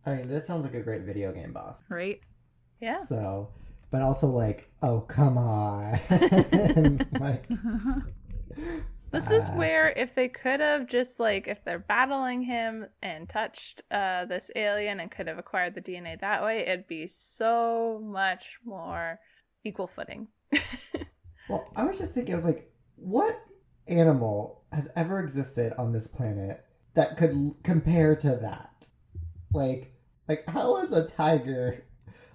I 0.06 0.14
mean, 0.14 0.28
this 0.28 0.46
sounds 0.46 0.64
like 0.64 0.74
a 0.74 0.80
great 0.80 1.02
video 1.02 1.32
game 1.32 1.52
boss. 1.52 1.82
Right? 1.88 2.20
Yeah. 2.80 3.04
So, 3.04 3.48
but 3.90 4.02
also 4.02 4.28
like, 4.28 4.70
oh 4.82 5.00
come 5.00 5.36
on, 5.36 5.98
like 7.20 7.48
This 9.10 9.30
is 9.30 9.48
uh, 9.48 9.52
where 9.54 9.88
if 9.90 10.14
they 10.14 10.28
could 10.28 10.60
have 10.60 10.86
just 10.86 11.18
like 11.18 11.48
if 11.48 11.64
they're 11.64 11.78
battling 11.78 12.42
him 12.42 12.86
and 13.02 13.28
touched 13.28 13.82
uh 13.90 14.26
this 14.26 14.50
alien 14.54 15.00
and 15.00 15.10
could 15.10 15.28
have 15.28 15.38
acquired 15.38 15.74
the 15.74 15.80
DNA 15.80 16.20
that 16.20 16.42
way, 16.42 16.60
it'd 16.60 16.86
be 16.86 17.06
so 17.06 18.00
much 18.04 18.58
more 18.64 19.18
equal 19.64 19.86
footing. 19.88 20.28
Well, 21.48 21.72
I 21.76 21.84
was 21.84 21.98
just 21.98 22.14
thinking, 22.14 22.34
I 22.34 22.36
was 22.36 22.44
like, 22.44 22.70
what 22.96 23.40
animal 23.86 24.64
has 24.72 24.88
ever 24.96 25.20
existed 25.20 25.72
on 25.78 25.92
this 25.92 26.06
planet 26.06 26.64
that 26.94 27.16
could 27.16 27.30
l- 27.32 27.56
compare 27.62 28.14
to 28.16 28.36
that? 28.42 28.86
Like, 29.52 29.94
like 30.28 30.46
how 30.48 30.78
is 30.82 30.92
a 30.92 31.06
tiger, 31.08 31.84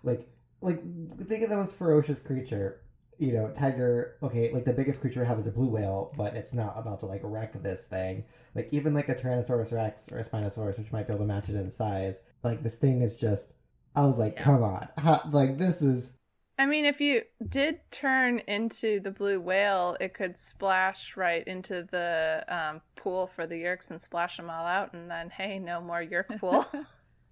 like, 0.04 0.28
like 0.62 0.82
think 1.28 1.44
of 1.44 1.50
the 1.50 1.58
most 1.58 1.78
ferocious 1.78 2.20
creature. 2.20 2.82
You 3.24 3.34
know, 3.34 3.50
tiger. 3.54 4.18
Okay, 4.22 4.52
like 4.52 4.66
the 4.66 4.74
biggest 4.74 5.02
creature 5.02 5.22
we 5.22 5.26
have 5.26 5.40
is 5.40 5.48
a 5.48 5.52
blue 5.52 5.70
whale, 5.70 6.14
but 6.18 6.36
it's 6.36 6.54
not 6.54 6.74
about 6.78 7.00
to 7.02 7.06
like 7.06 7.22
wreck 7.24 7.62
this 7.64 7.86
thing. 7.86 8.26
Like 8.54 8.70
even 8.72 8.94
like 8.94 9.10
a 9.10 9.16
Tyrannosaurus 9.16 9.72
Rex 9.72 10.12
or 10.12 10.20
a 10.20 10.24
Spinosaurus, 10.24 10.78
which 10.78 10.92
might 10.92 11.08
be 11.08 11.14
able 11.14 11.26
to 11.26 11.28
match 11.34 11.50
it 11.50 11.56
in 11.56 11.72
size. 11.72 12.20
Like 12.44 12.64
this 12.64 12.76
thing 12.76 13.02
is 13.02 13.16
just. 13.16 13.54
I 13.96 14.06
was 14.06 14.18
like, 14.18 14.34
Yeah. 14.36 14.44
come 14.44 14.64
on, 14.64 14.88
how, 14.98 15.22
like 15.32 15.58
this 15.60 15.82
is 15.82 16.10
I 16.58 16.68
mean, 16.68 16.86
if 16.86 17.02
you 17.02 17.24
did 17.50 17.80
turn 17.90 18.40
into 18.48 19.00
the 19.00 19.10
blue 19.10 19.40
whale, 19.40 19.98
it 20.00 20.14
could 20.14 20.38
splash 20.38 21.18
right 21.18 21.46
into 21.48 21.88
the 21.90 22.46
um, 22.48 22.82
pool 22.96 23.28
for 23.28 23.48
the 23.48 23.56
Yeerks 23.56 23.90
and 23.90 24.00
splash 24.00 24.38
them 24.38 24.50
all 24.50 24.66
out, 24.66 24.94
and 24.94 25.10
then 25.10 25.30
hey, 25.32 25.58
no 25.58 25.82
more 25.82 26.02
Yeerk 26.02 26.40
pool. 26.40 26.66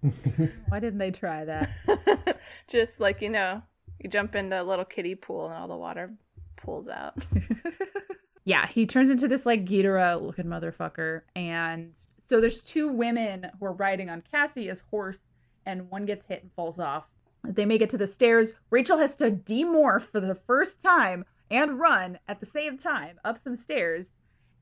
Why 0.68 0.80
didn't 0.80 0.98
they 0.98 1.12
try 1.12 1.44
that? 1.44 2.40
Just 2.68 2.98
like 2.98 3.20
you 3.20 3.30
know, 3.30 3.62
you 4.02 4.10
jump 4.10 4.34
into 4.34 4.60
a 4.60 4.64
little 4.64 4.84
kiddie 4.84 5.14
pool 5.14 5.46
and 5.46 5.54
all 5.54 5.68
the 5.68 5.76
water 5.76 6.12
pulls 6.56 6.88
out. 6.88 7.14
yeah, 8.44 8.66
he 8.66 8.86
turns 8.86 9.10
into 9.10 9.28
this 9.28 9.46
like 9.46 9.64
Ghidorah 9.64 10.20
looking 10.20 10.46
motherfucker. 10.46 11.22
And 11.36 11.92
so 12.26 12.40
there's 12.40 12.62
two 12.62 12.88
women 12.88 13.48
who 13.58 13.66
are 13.66 13.72
riding 13.72 14.10
on 14.10 14.22
Cassie 14.30 14.68
as 14.68 14.82
horse, 14.90 15.20
and 15.64 15.90
one 15.90 16.06
gets 16.06 16.26
hit 16.26 16.42
and 16.42 16.52
falls 16.52 16.78
off. 16.78 17.08
They 17.44 17.66
make 17.66 17.82
it 17.82 17.90
to 17.90 17.98
the 17.98 18.06
stairs. 18.06 18.52
Rachel 18.70 18.98
has 18.98 19.16
to 19.16 19.30
demorph 19.30 20.02
for 20.02 20.20
the 20.20 20.34
first 20.34 20.82
time 20.82 21.24
and 21.50 21.78
run 21.78 22.18
at 22.26 22.40
the 22.40 22.46
same 22.46 22.78
time 22.78 23.18
up 23.24 23.38
some 23.38 23.56
stairs. 23.56 24.12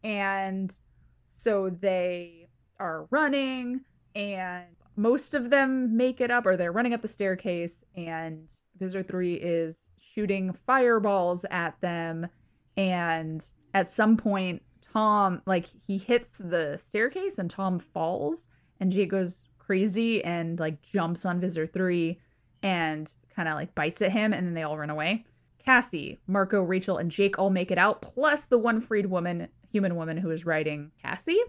And 0.03 0.74
so 1.36 1.70
they 1.70 2.49
are 2.78 3.07
running, 3.11 3.82
and 4.14 4.64
most 4.97 5.34
of 5.34 5.51
them 5.51 5.97
make 5.97 6.20
it 6.20 6.30
up, 6.30 6.47
or 6.47 6.57
they're 6.57 6.72
running 6.72 6.95
up 6.95 7.03
the 7.03 7.09
staircase, 7.09 7.84
and 7.95 8.49
Visser 8.81 9.03
3 9.03 9.35
is 9.35 9.76
shooting 9.99 10.57
fireballs 10.66 11.45
at 11.51 11.81
them. 11.81 12.26
And 12.76 13.45
at 13.74 13.93
some 13.93 14.16
point, 14.16 14.62
Tom, 14.93 15.43
like, 15.47 15.66
he 15.87 15.99
hits 15.99 16.31
the 16.39 16.81
staircase 16.85 17.39
and 17.39 17.51
Tom 17.51 17.78
falls, 17.78 18.47
and 18.81 18.91
Jake 18.91 19.11
goes 19.11 19.43
crazy 19.59 20.24
and, 20.24 20.59
like, 20.59 20.83
jumps 20.83 21.24
on 21.24 21.41
Visser 21.41 21.66
3 21.66 22.18
and 22.62 23.12
kind 23.37 23.49
of, 23.49 23.55
like, 23.55 23.74
bites 23.74 24.03
at 24.03 24.12
him, 24.12 24.33
and 24.33 24.47
then 24.47 24.55
they 24.55 24.62
all 24.62 24.78
run 24.78 24.91
away. 24.91 25.24
Cassie, 25.64 26.18
Marco, 26.26 26.62
Rachel, 26.62 26.97
and 26.97 27.11
Jake 27.11 27.39
all 27.39 27.51
make 27.51 27.70
it 27.70 27.78
out, 27.78 28.03
plus 28.03 28.47
the 28.47 28.59
one 28.59 28.81
freed 28.81 29.07
woman, 29.07 29.49
human 29.70 29.95
woman 29.95 30.16
who 30.16 30.31
is 30.31 30.47
riding 30.47 30.91
Cassie, 31.03 31.41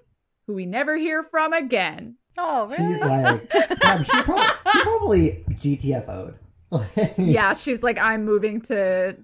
who 0.46 0.54
we 0.54 0.66
never 0.66 0.98
hear 0.98 1.24
from 1.24 1.54
again. 1.54 2.18
Oh, 2.38 2.68
really? 2.68 2.94
She's 2.94 3.02
like, 3.02 3.56
um, 3.86 4.04
she, 4.04 4.22
probably, 4.22 4.72
she 4.74 4.82
probably 4.82 5.46
GTFO'd. 5.50 6.36
Like, 6.72 7.14
Yeah, 7.18 7.54
she's 7.54 7.84
like, 7.84 7.98
I'm 7.98 8.26
moving 8.26 8.62
to 8.64 9.18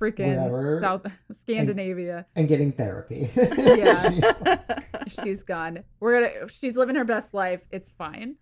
freaking 0.00 0.36
Wherever. 0.36 0.78
South 0.80 1.06
Scandinavia. 1.40 2.26
And 2.36 2.46
getting 2.48 2.72
therapy. 2.72 3.30
Yeah. 3.36 4.10
She's 4.10 4.22
like, 4.22 4.82
She's 5.24 5.42
gone. 5.42 5.84
We're 6.00 6.20
gonna. 6.20 6.48
She's 6.48 6.76
living 6.76 6.96
her 6.96 7.04
best 7.04 7.32
life. 7.34 7.60
It's 7.70 7.90
fine. 7.96 8.36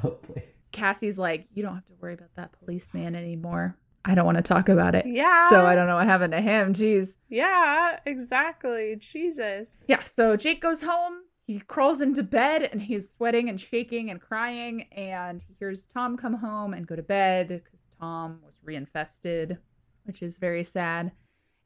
hopefully. 0.00 0.42
Cassie's 0.72 1.18
like, 1.18 1.46
you 1.54 1.62
don't 1.62 1.74
have 1.74 1.86
to 1.86 1.92
worry 2.00 2.14
about 2.14 2.34
that 2.36 2.52
policeman 2.60 3.14
anymore. 3.14 3.76
I 4.04 4.14
don't 4.14 4.24
want 4.26 4.36
to 4.36 4.42
talk 4.42 4.68
about 4.68 4.94
it. 4.94 5.06
Yeah. 5.06 5.48
So 5.50 5.66
I 5.66 5.74
don't 5.74 5.86
know 5.86 5.96
what 5.96 6.06
happened 6.06 6.32
to 6.32 6.40
him. 6.40 6.72
Jeez. 6.72 7.10
Yeah, 7.28 7.98
exactly. 8.06 8.96
Jesus. 8.98 9.76
Yeah, 9.86 10.02
so 10.02 10.36
Jake 10.36 10.60
goes 10.62 10.82
home. 10.82 11.14
He 11.48 11.60
crawls 11.60 12.02
into 12.02 12.22
bed 12.22 12.68
and 12.70 12.82
he's 12.82 13.10
sweating 13.16 13.48
and 13.48 13.58
shaking 13.58 14.10
and 14.10 14.20
crying. 14.20 14.82
And 14.92 15.42
he 15.42 15.54
hears 15.58 15.86
Tom 15.94 16.18
come 16.18 16.34
home 16.34 16.74
and 16.74 16.86
go 16.86 16.94
to 16.94 17.02
bed 17.02 17.48
because 17.48 17.80
Tom 17.98 18.40
was 18.44 18.52
reinfested, 18.64 19.56
which 20.04 20.22
is 20.22 20.36
very 20.36 20.62
sad. 20.62 21.10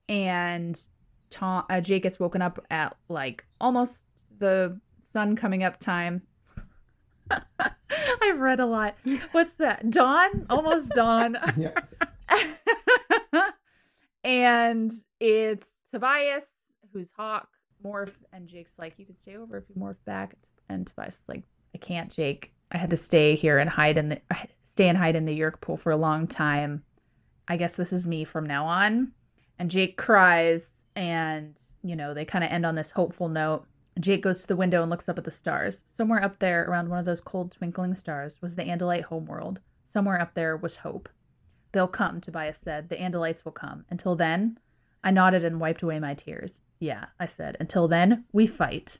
And 0.09 0.81
Tom, 1.31 1.65
uh, 1.69 1.81
Jake 1.81 2.05
gets 2.05 2.21
woken 2.21 2.41
up 2.41 2.65
at 2.71 2.97
like 3.09 3.45
almost 3.61 3.99
the 4.39 4.81
sun 5.13 5.35
coming 5.35 5.65
up 5.65 5.81
time. 5.81 6.23
I've 7.59 8.39
read 8.39 8.61
a 8.61 8.67
lot. 8.67 8.97
What's 9.33 9.55
that? 9.55 9.91
Dawn? 9.91 10.47
Almost 10.49 10.91
dawn. 10.91 11.37
And 14.25 14.93
it's 15.19 15.67
Tobias 15.93 16.45
who's 16.93 17.09
Hawk, 17.17 17.49
Morph, 17.85 18.15
and 18.33 18.49
Jake's 18.49 18.79
like, 18.79 18.95
You 18.97 19.07
can 19.07 19.19
stay 19.19 19.37
over 19.37 19.59
if 19.59 19.65
you 19.69 19.81
morph 19.81 19.97
back. 20.05 20.37
And 20.69 20.87
Tobias 20.87 21.15
is 21.15 21.23
like, 21.29 21.43
I 21.75 21.79
can't, 21.79 22.11
Jake. 22.11 22.53
I 22.71 22.79
had 22.79 22.91
to 22.91 22.97
stay 22.97 23.35
here 23.35 23.59
and 23.59 23.69
hide 23.69 23.99
in 23.99 24.09
the 24.11 24.21
stay 24.71 24.89
and 24.89 24.99
hide 24.99 25.17
in 25.17 25.27
the 25.27 25.39
Yeerk 25.39 25.61
pool 25.61 25.77
for 25.77 25.93
a 25.93 25.97
long 25.97 26.27
time. 26.27 26.85
I 27.47 27.57
guess 27.57 27.77
this 27.77 27.93
is 27.93 28.07
me 28.07 28.25
from 28.25 28.47
now 28.47 28.67
on. 28.67 29.13
And 29.59 29.71
Jake 29.71 29.97
cries, 29.97 30.71
and 30.97 31.57
you 31.83 31.97
know, 31.97 32.15
they 32.15 32.25
kind 32.25 32.45
of 32.45 32.51
end 32.51 32.65
on 32.65 32.75
this 32.75 32.93
hopeful 32.93 33.29
note. 33.29 33.67
Jake 34.01 34.23
goes 34.23 34.41
to 34.41 34.47
the 34.47 34.57
window 34.57 34.81
and 34.81 34.91
looks 34.91 35.09
up 35.09 35.19
at 35.19 35.25
the 35.25 35.31
stars. 35.31 35.85
Somewhere 35.95 36.25
up 36.25 36.39
there, 36.39 36.65
around 36.65 36.89
one 36.89 36.99
of 36.99 37.05
those 37.05 37.21
cold 37.21 37.53
twinkling 37.53 37.95
stars, 37.95 38.39
was 38.41 38.55
the 38.55 38.63
Andalite 38.63 39.05
homeworld. 39.05 39.61
Somewhere 39.93 40.19
up 40.21 40.35
there 40.35 40.57
was 40.57 40.77
hope. 40.77 41.11
They'll 41.73 41.89
come, 41.89 42.21
Tobias 42.21 42.59
said. 42.59 42.89
The 42.89 42.97
Andalites 42.97 43.45
will 43.45 43.53
come. 43.53 43.85
Until 43.91 44.17
then, 44.17 44.59
I 45.05 45.11
nodded 45.11 45.45
and 45.45 45.61
wiped 45.61 45.83
away 45.83 45.99
my 45.99 46.15
tears. 46.15 46.61
Yeah, 46.83 47.07
I 47.21 47.27
said. 47.27 47.57
Until 47.61 47.87
then, 47.87 48.25
we 48.33 48.49
fight. 48.49 48.99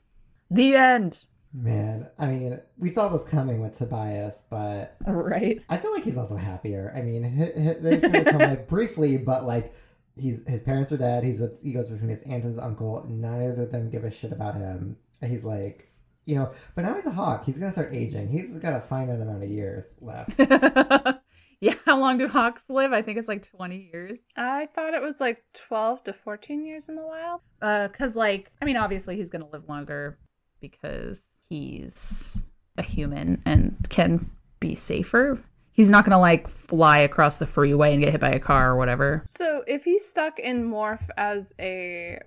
The 0.49 0.73
end. 0.73 1.25
Man, 1.53 2.07
I 2.17 2.27
mean, 2.27 2.59
we 2.77 2.89
saw 2.89 3.09
this 3.09 3.25
coming 3.25 3.59
with 3.61 3.77
Tobias, 3.77 4.41
but 4.49 4.95
Right. 5.05 5.61
I 5.67 5.75
feel 5.77 5.91
like 5.91 6.05
he's 6.05 6.17
also 6.17 6.37
happier. 6.37 6.93
I 6.95 7.01
mean, 7.01 7.23
hi 7.25 7.51
hi 7.61 7.75
there's 7.81 8.01
gonna 8.01 8.37
like 8.37 8.67
briefly, 8.69 9.17
but 9.17 9.45
like 9.45 9.73
he's 10.15 10.39
his 10.47 10.61
parents 10.61 10.93
are 10.93 10.97
dead. 10.97 11.25
He's 11.25 11.41
with 11.41 11.61
he 11.61 11.73
goes 11.73 11.89
between 11.89 12.09
his 12.09 12.21
aunt 12.21 12.45
and 12.45 12.53
his 12.55 12.57
uncle. 12.57 13.05
Neither 13.09 13.63
of 13.63 13.71
them 13.73 13.89
give 13.89 14.05
a 14.05 14.11
shit 14.11 14.31
about 14.31 14.55
him. 14.55 14.95
He's 15.21 15.43
like, 15.43 15.91
you 16.23 16.35
know, 16.35 16.53
but 16.75 16.83
now 16.85 16.95
he's 16.95 17.05
a 17.05 17.11
hawk. 17.11 17.43
He's 17.43 17.59
gonna 17.59 17.73
start 17.73 17.93
aging. 17.93 18.29
He's 18.29 18.53
got 18.59 18.77
a 18.77 18.79
finite 18.79 19.19
amount 19.19 19.43
of 19.43 19.49
years 19.49 19.83
left. 19.99 20.39
yeah, 21.67 21.75
how 21.85 21.97
long 21.97 22.17
do 22.17 22.27
hawks 22.27 22.63
live? 22.67 22.91
I 22.91 23.01
think 23.01 23.17
it's 23.17 23.29
like 23.29 23.49
20 23.49 23.89
years. 23.93 24.19
I 24.35 24.67
thought 24.75 24.93
it 24.93 25.01
was 25.01 25.21
like 25.21 25.41
12 25.53 26.03
to 26.03 26.11
14 26.11 26.65
years 26.65 26.89
in 26.89 26.97
the 26.97 27.05
wild. 27.05 27.39
Uh, 27.61 27.87
cause 27.87 28.17
like, 28.17 28.51
I 28.61 28.65
mean, 28.65 28.75
obviously 28.75 29.15
he's 29.15 29.29
gonna 29.29 29.47
live 29.47 29.69
longer 29.69 30.17
because 30.59 31.25
he's 31.47 32.41
a 32.77 32.83
human 32.83 33.41
and 33.45 33.77
can 33.87 34.29
be 34.59 34.75
safer. 34.75 35.41
He's 35.71 35.89
not 35.89 36.03
gonna 36.03 36.19
like 36.19 36.49
fly 36.49 36.97
across 36.97 37.37
the 37.37 37.47
freeway 37.47 37.93
and 37.93 38.03
get 38.03 38.11
hit 38.11 38.19
by 38.19 38.31
a 38.31 38.39
car 38.39 38.71
or 38.71 38.75
whatever. 38.75 39.21
So 39.23 39.63
if 39.65 39.85
he's 39.85 40.05
stuck 40.05 40.39
in 40.39 40.69
morph 40.69 41.07
as 41.15 41.53
a 41.61 42.19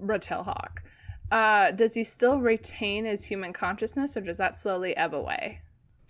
red 0.00 0.22
tail 0.22 0.42
hawk, 0.42 0.82
uh, 1.30 1.70
does 1.70 1.94
he 1.94 2.02
still 2.02 2.40
retain 2.40 3.04
his 3.04 3.24
human 3.24 3.52
consciousness 3.52 4.16
or 4.16 4.22
does 4.22 4.38
that 4.38 4.58
slowly 4.58 4.96
ebb 4.96 5.14
away? 5.14 5.60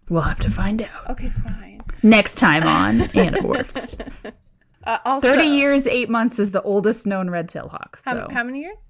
We'll 0.08 0.22
have 0.22 0.40
to 0.40 0.50
find 0.50 0.82
out 0.82 1.10
Okay, 1.10 1.28
fine. 1.28 1.80
next 2.02 2.34
time 2.36 2.64
on 2.64 3.00
Animorphs. 3.10 4.00
Uh, 4.86 4.98
also, 5.04 5.34
30 5.34 5.46
years, 5.48 5.86
8 5.88 6.08
months 6.08 6.38
is 6.38 6.52
the 6.52 6.62
oldest 6.62 7.08
known 7.08 7.28
red 7.28 7.48
tail 7.48 7.68
hawk. 7.68 7.96
So 8.04 8.10
How, 8.10 8.28
how 8.30 8.44
many 8.44 8.60
years? 8.60 8.88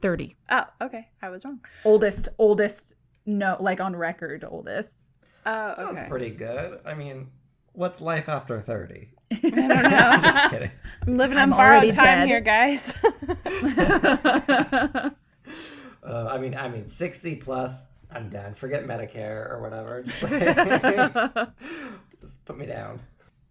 30. 0.00 0.36
Oh, 0.50 0.62
okay. 0.80 1.08
I 1.20 1.30
was 1.30 1.44
wrong. 1.44 1.58
Oldest, 1.84 2.28
oldest, 2.38 2.92
no, 3.26 3.56
like 3.58 3.80
on 3.80 3.96
record, 3.96 4.44
oldest. 4.48 4.94
Oh, 5.44 5.74
Sounds 5.76 5.98
pretty 6.08 6.30
good. 6.30 6.78
I 6.84 6.94
mean, 6.94 7.26
what's 7.72 8.00
life 8.00 8.28
after 8.28 8.60
30? 8.60 9.08
I 9.32 9.36
don't 9.50 9.68
know. 9.68 9.72
I'm 9.72 10.22
Just 10.22 10.50
kidding. 10.52 10.70
I'm 11.08 11.16
living 11.16 11.38
I'm 11.38 11.52
on 11.52 11.58
borrowed 11.58 11.90
time 11.92 12.28
dead. 12.28 12.28
here, 12.28 12.40
guys. 12.40 12.94
Uh, 16.04 16.26
I 16.30 16.38
mean, 16.38 16.54
I 16.56 16.68
mean, 16.68 16.88
60 16.88 17.36
plus, 17.36 17.86
I'm 18.14 18.28
done. 18.30 18.54
Forget 18.54 18.84
Medicare 18.86 19.50
or 19.50 19.60
whatever. 19.62 20.02
Just, 20.02 20.22
like- 20.22 21.34
just 22.20 22.44
put 22.44 22.58
me 22.58 22.66
down. 22.66 23.00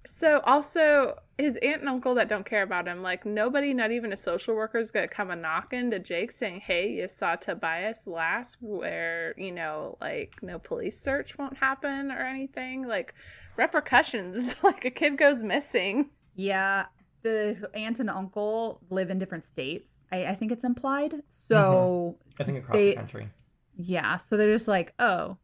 so 0.05 0.39
also 0.45 1.15
his 1.37 1.57
aunt 1.61 1.81
and 1.81 1.89
uncle 1.89 2.15
that 2.15 2.29
don't 2.29 2.45
care 2.45 2.61
about 2.63 2.87
him, 2.87 3.01
like 3.01 3.25
nobody, 3.25 3.73
not 3.73 3.91
even 3.91 4.13
a 4.13 4.17
social 4.17 4.55
worker, 4.55 4.77
is 4.77 4.91
gonna 4.91 5.07
come 5.07 5.31
a 5.31 5.35
knocking 5.35 5.89
to 5.91 5.99
Jake 5.99 6.31
saying, 6.31 6.61
"Hey, 6.61 6.91
you 6.91 7.07
saw 7.07 7.35
Tobias 7.35 8.07
last, 8.07 8.57
where 8.61 9.33
you 9.37 9.51
know, 9.51 9.97
like 10.01 10.35
no 10.41 10.59
police 10.59 10.99
search 10.99 11.37
won't 11.37 11.57
happen 11.57 12.11
or 12.11 12.19
anything, 12.19 12.87
like 12.87 13.13
repercussions. 13.57 14.55
like 14.63 14.85
a 14.85 14.91
kid 14.91 15.17
goes 15.17 15.43
missing." 15.43 16.09
yeah, 16.35 16.85
the 17.23 17.69
aunt 17.73 17.99
and 17.99 18.09
uncle 18.09 18.81
live 18.89 19.09
in 19.09 19.19
different 19.19 19.43
states. 19.45 19.91
I, 20.11 20.25
I 20.27 20.35
think 20.35 20.51
it's 20.51 20.63
implied. 20.63 21.13
So, 21.47 22.15
mm-hmm. 22.17 22.41
I 22.41 22.45
think 22.45 22.57
across 22.59 22.75
They- 22.75 22.89
the 22.91 22.95
country. 22.95 23.29
Yeah, 23.75 24.17
so 24.17 24.37
they're 24.37 24.53
just 24.53 24.67
like, 24.67 24.93
oh, 24.99 25.37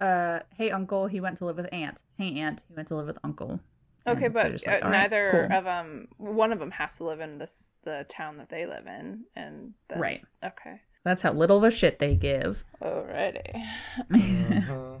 uh, 0.00 0.40
hey, 0.56 0.70
uncle, 0.70 1.06
he 1.06 1.20
went 1.20 1.38
to 1.38 1.44
live 1.46 1.56
with 1.56 1.68
aunt. 1.72 2.02
Hey, 2.18 2.38
aunt, 2.38 2.62
he 2.68 2.74
went 2.74 2.88
to 2.88 2.96
live 2.96 3.06
with 3.06 3.18
uncle. 3.24 3.60
Okay, 4.06 4.26
And 4.26 4.34
they're 4.34 4.50
but 4.50 4.66
like, 4.66 4.68
uh, 4.68 4.84
"All 4.84 4.90
right, 4.90 4.98
neither 5.00 5.30
cool." 5.48 5.58
of 5.58 5.64
them, 5.64 6.08
one 6.18 6.52
of 6.52 6.58
them 6.58 6.72
has 6.72 6.98
to 6.98 7.04
live 7.04 7.20
in 7.20 7.38
this 7.38 7.72
the 7.84 8.04
town 8.08 8.36
that 8.38 8.50
they 8.50 8.66
live 8.66 8.86
in, 8.86 9.24
and 9.34 9.72
then, 9.88 9.98
Right. 9.98 10.22
Okay. 10.44 10.80
That's 11.04 11.22
how 11.22 11.32
little 11.32 11.58
of 11.58 11.64
a 11.64 11.70
shit 11.70 11.98
they 11.98 12.14
give. 12.14 12.64
Alrighty. 12.82 13.62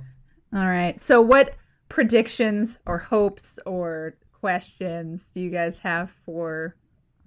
All 0.52 0.66
right. 0.66 1.02
So, 1.02 1.20
what 1.20 1.54
predictions 1.88 2.78
or 2.86 2.98
hopes 2.98 3.58
or 3.66 4.16
questions 4.32 5.26
do 5.34 5.40
you 5.40 5.50
guys 5.50 5.78
have 5.80 6.10
for 6.24 6.76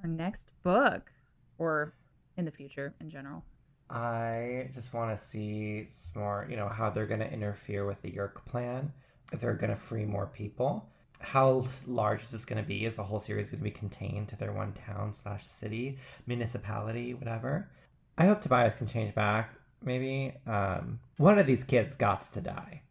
our 0.04 0.10
next 0.10 0.50
book 0.64 1.12
or 1.58 1.94
in 2.38 2.46
the 2.46 2.52
future 2.52 2.94
in 3.02 3.10
general? 3.10 3.44
I 3.90 4.70
just 4.74 4.94
want 4.94 5.18
to 5.18 5.24
see 5.24 5.88
more, 6.16 6.48
you 6.50 6.58
know, 6.58 6.68
how 6.68 6.90
they're 6.90 7.06
going 7.06 7.22
to 7.22 7.32
interfere 7.32 7.86
with 7.86 8.02
the 8.02 8.12
Yeerk 8.12 8.46
plan. 8.46 8.92
If 9.32 9.42
they're 9.42 9.54
going 9.54 9.72
to 9.72 9.76
free 9.76 10.06
more 10.06 10.28
people. 10.28 10.88
How 11.20 11.66
large 11.86 12.22
is 12.24 12.32
this 12.32 12.46
going 12.46 12.62
to 12.62 12.68
be? 12.68 12.86
Is 12.86 12.96
the 12.96 13.04
whole 13.04 13.20
series 13.20 13.50
going 13.50 13.60
to 13.60 13.64
be 13.64 13.72
contained 13.72 14.30
to 14.30 14.38
their 14.38 14.52
one 14.52 14.74
town 14.74 15.14
slash 15.14 15.46
city, 15.46 15.98
municipality, 16.28 17.14
whatever? 17.14 17.70
I 18.18 18.26
hope 18.26 18.42
Tobias 18.42 18.76
can 18.76 18.88
change 18.88 19.14
back. 19.16 19.54
Maybe 19.84 20.34
um, 20.46 21.00
one 21.18 21.40
of 21.40 21.46
these 21.46 21.64
kids 21.64 21.96
got 21.96 22.22
to 22.34 22.42
die. 22.42 22.82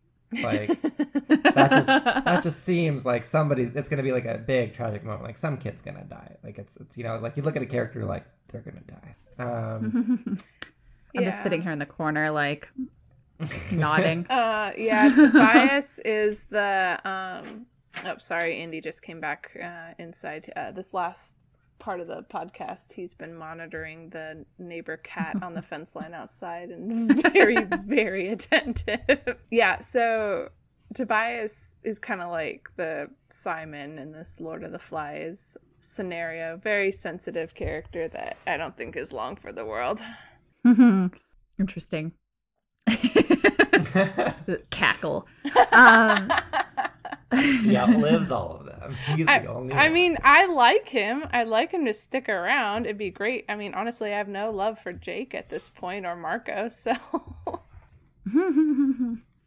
Like 0.42 0.80
that 0.82 1.70
just 1.70 1.86
that 1.86 2.42
just 2.42 2.64
seems 2.64 3.04
like 3.04 3.24
somebody. 3.24 3.70
It's 3.74 3.88
going 3.88 3.98
to 3.98 4.02
be 4.02 4.12
like 4.12 4.26
a 4.26 4.38
big 4.38 4.74
tragic 4.74 5.04
moment. 5.04 5.22
Like 5.22 5.38
some 5.38 5.56
kid's 5.56 5.80
going 5.82 5.96
to 5.96 6.04
die. 6.04 6.36
Like 6.42 6.58
it's 6.58 6.76
it's 6.76 6.98
you 6.98 7.04
know 7.04 7.18
like 7.18 7.36
you 7.36 7.44
look 7.44 7.56
at 7.56 7.62
a 7.62 7.66
character 7.66 8.04
like 8.04 8.24
they're 8.48 8.60
going 8.60 8.76
to 8.76 8.92
die. 8.92 9.14
Um, 9.38 10.38
I'm 11.18 11.24
just 11.24 11.42
sitting 11.42 11.62
here 11.62 11.72
in 11.72 11.78
the 11.78 11.86
corner, 11.86 12.30
like 12.30 12.68
nodding. 13.70 14.26
Uh, 14.26 14.72
yeah, 14.76 15.14
Tobias 15.14 15.98
is 16.04 16.44
the 16.44 17.00
um. 17.04 17.66
Oh, 18.04 18.16
sorry, 18.18 18.60
Andy 18.60 18.80
just 18.82 19.02
came 19.02 19.20
back 19.20 19.56
uh, 19.62 19.94
inside. 19.98 20.52
Uh, 20.54 20.70
this 20.70 20.92
last 20.92 21.34
part 21.78 22.00
of 22.00 22.08
the 22.08 22.24
podcast, 22.30 22.92
he's 22.92 23.14
been 23.14 23.34
monitoring 23.34 24.10
the 24.10 24.44
neighbor 24.58 24.98
cat 24.98 25.36
on 25.42 25.54
the 25.54 25.62
fence 25.70 25.94
line 25.96 26.12
outside 26.12 26.70
and 26.70 27.22
very, 27.32 27.56
very 27.86 28.28
attentive. 28.28 29.38
yeah, 29.50 29.80
so 29.80 30.50
Tobias 30.94 31.78
is 31.84 31.98
kind 31.98 32.20
of 32.20 32.30
like 32.30 32.68
the 32.76 33.08
Simon 33.30 33.98
in 33.98 34.12
this 34.12 34.40
Lord 34.40 34.62
of 34.62 34.72
the 34.72 34.78
Flies 34.78 35.56
scenario. 35.80 36.56
Very 36.56 36.92
sensitive 36.92 37.54
character 37.54 38.08
that 38.08 38.36
I 38.46 38.56
don't 38.56 38.76
think 38.76 38.96
is 38.96 39.12
long 39.12 39.36
for 39.36 39.52
the 39.52 39.64
world. 39.64 40.02
Interesting. 41.58 42.12
Cackle. 44.70 45.26
Um, 45.72 46.30
he 47.32 47.76
outlives 47.76 48.30
all 48.30 48.58
of 48.60 48.66
them. 48.66 48.96
He's 49.16 49.26
the 49.26 49.32
I, 49.32 49.44
only 49.46 49.74
I 49.74 49.84
one. 49.84 49.92
mean, 49.92 50.18
I 50.22 50.46
like 50.46 50.88
him. 50.88 51.26
I'd 51.32 51.48
like 51.48 51.72
him 51.72 51.84
to 51.86 51.94
stick 51.94 52.28
around. 52.28 52.86
It'd 52.86 52.98
be 52.98 53.10
great. 53.10 53.44
I 53.48 53.56
mean, 53.56 53.74
honestly, 53.74 54.12
I 54.12 54.18
have 54.18 54.28
no 54.28 54.50
love 54.50 54.78
for 54.78 54.92
Jake 54.92 55.34
at 55.34 55.48
this 55.48 55.68
point 55.68 56.06
or 56.06 56.16
Marco, 56.16 56.68
so 56.68 56.94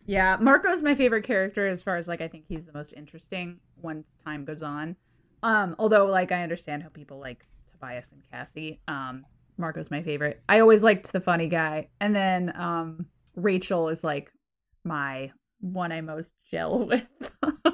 yeah, 0.05 0.37
Marco's 0.39 0.81
my 0.81 0.95
favorite 0.95 1.23
character 1.23 1.67
as 1.67 1.83
far 1.83 1.97
as 1.97 2.07
like 2.07 2.21
I 2.21 2.27
think 2.27 2.45
he's 2.47 2.65
the 2.65 2.73
most 2.73 2.93
interesting 2.93 3.59
once 3.81 4.07
time 4.23 4.45
goes 4.45 4.61
on. 4.61 4.95
Um, 5.43 5.75
although 5.79 6.05
like 6.05 6.31
I 6.31 6.43
understand 6.43 6.83
how 6.83 6.89
people 6.89 7.19
like 7.19 7.45
Tobias 7.71 8.11
and 8.11 8.21
Cassie. 8.31 8.79
Um, 8.87 9.25
Marco's 9.59 9.91
my 9.91 10.01
favorite. 10.01 10.41
I 10.47 10.59
always 10.59 10.81
liked 10.83 11.11
the 11.11 11.19
funny 11.21 11.47
guy, 11.47 11.89
and 11.99 12.15
then 12.15 12.55
um, 12.55 13.05
Rachel 13.35 13.89
is 13.89 14.03
like 14.03 14.31
my 14.83 15.31
one 15.59 15.91
I 15.91 16.01
most 16.01 16.33
gel 16.49 16.79
with, 16.87 17.03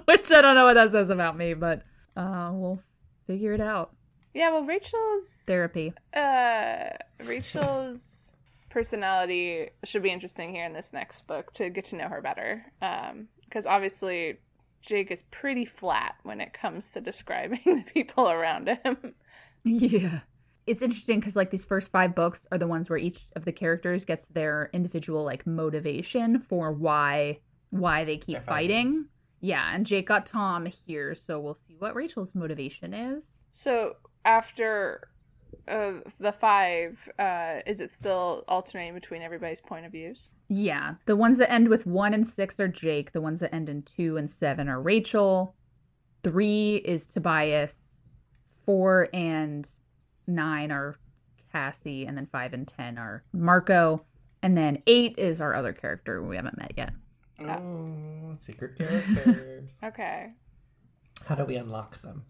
which 0.06 0.32
I 0.32 0.42
don't 0.42 0.56
know 0.56 0.66
what 0.66 0.74
that 0.74 0.92
says 0.92 1.10
about 1.10 1.38
me, 1.38 1.54
but 1.54 1.84
uh, 2.18 2.50
we'll 2.54 2.80
figure 3.28 3.54
it 3.54 3.62
out. 3.62 3.96
Yeah, 4.34 4.52
well, 4.52 4.66
Rachel's 4.66 5.44
Therapy. 5.46 5.94
uh 6.14 6.90
Rachel's 7.24 8.34
personality 8.70 9.70
should 9.86 10.04
be 10.04 10.12
interesting 10.12 10.54
here 10.54 10.66
in 10.66 10.74
this 10.74 10.92
next 10.92 11.26
book 11.28 11.54
to 11.54 11.70
get 11.70 11.86
to 11.86 11.96
know 11.96 12.10
her 12.10 12.22
better. 12.22 12.66
Um, 12.82 13.30
because 13.46 13.66
obviously 13.66 14.40
Jake 14.82 15.12
is 15.12 15.24
pretty 15.24 15.64
flat 15.66 16.16
when 16.24 16.42
it 16.42 16.52
comes 16.52 16.90
to 16.90 17.00
describing 17.02 17.62
the 17.66 17.86
people 17.94 18.30
around 18.30 18.68
him. 18.68 19.16
Yeah. 19.64 20.20
It's 20.68 20.82
interesting 20.82 21.20
because 21.20 21.36
like 21.36 21.52
these 21.52 21.66
first 21.66 21.92
five 21.92 22.16
books 22.16 22.46
are 22.52 22.58
the 22.58 22.68
ones 22.68 22.90
where 22.90 22.98
each 22.98 23.28
of 23.36 23.46
the 23.46 23.52
characters 23.52 24.04
gets 24.04 24.26
their 24.28 24.70
individual 24.74 25.24
like 25.24 25.46
motivation 25.46 26.40
for 26.40 26.72
why 26.72 27.40
why 27.70 28.06
they 28.06 28.18
keep 28.18 28.44
fighting. 28.46 28.46
fighting. 28.46 29.06
Yeah, 29.42 29.70
and 29.74 29.86
Jake 29.86 30.08
got 30.08 30.26
Tom 30.26 30.66
here, 30.66 31.14
so 31.14 31.40
we'll 31.40 31.58
see 31.68 31.76
what 31.78 31.94
Rachel's 31.94 32.34
motivation 32.34 32.94
is. 32.94 33.26
So 33.52 33.98
after 34.24 35.10
uh, 35.68 35.94
the 36.20 36.32
five, 36.32 36.98
uh, 37.20 37.60
is 37.66 37.80
it 37.80 37.92
still 37.92 38.44
alternating 38.48 38.94
between 38.94 39.22
everybody's 39.22 39.62
point 39.62 39.86
of 39.86 39.92
views? 39.92 40.30
Yeah, 40.48 40.96
the 41.06 41.16
ones 41.16 41.38
that 41.38 41.52
end 41.52 41.70
with 41.70 41.86
one 41.86 42.14
and 42.14 42.28
six 42.28 42.60
are 42.60 42.68
Jake. 42.68 43.12
The 43.12 43.22
ones 43.22 43.40
that 43.42 43.54
end 43.54 43.70
in 43.70 43.84
two 43.84 44.18
and 44.18 44.30
seven 44.30 44.68
are 44.68 44.82
Rachel. 44.82 45.56
Three 46.24 46.78
is 46.78 47.06
Tobias. 47.06 47.76
Four 48.66 49.10
and 49.14 49.70
nine 50.28 50.72
are 50.72 50.98
Cassie, 51.52 52.06
and 52.06 52.18
then 52.18 52.28
five 52.32 52.54
and 52.54 52.68
ten 52.68 52.98
are 52.98 53.24
Marco. 53.34 54.04
And 54.42 54.56
then 54.56 54.84
eight 54.86 55.16
is 55.18 55.42
our 55.42 55.56
other 55.56 55.74
character 55.74 56.22
we 56.22 56.36
haven't 56.36 56.58
met 56.58 56.74
yet. 56.78 56.94
Oh, 57.42 58.36
secret 58.40 58.78
characters. 58.78 59.70
Okay. 59.84 60.32
How 61.26 61.36
do 61.36 61.46
we 61.46 61.56
unlock 61.56 62.02
them? 62.02 62.26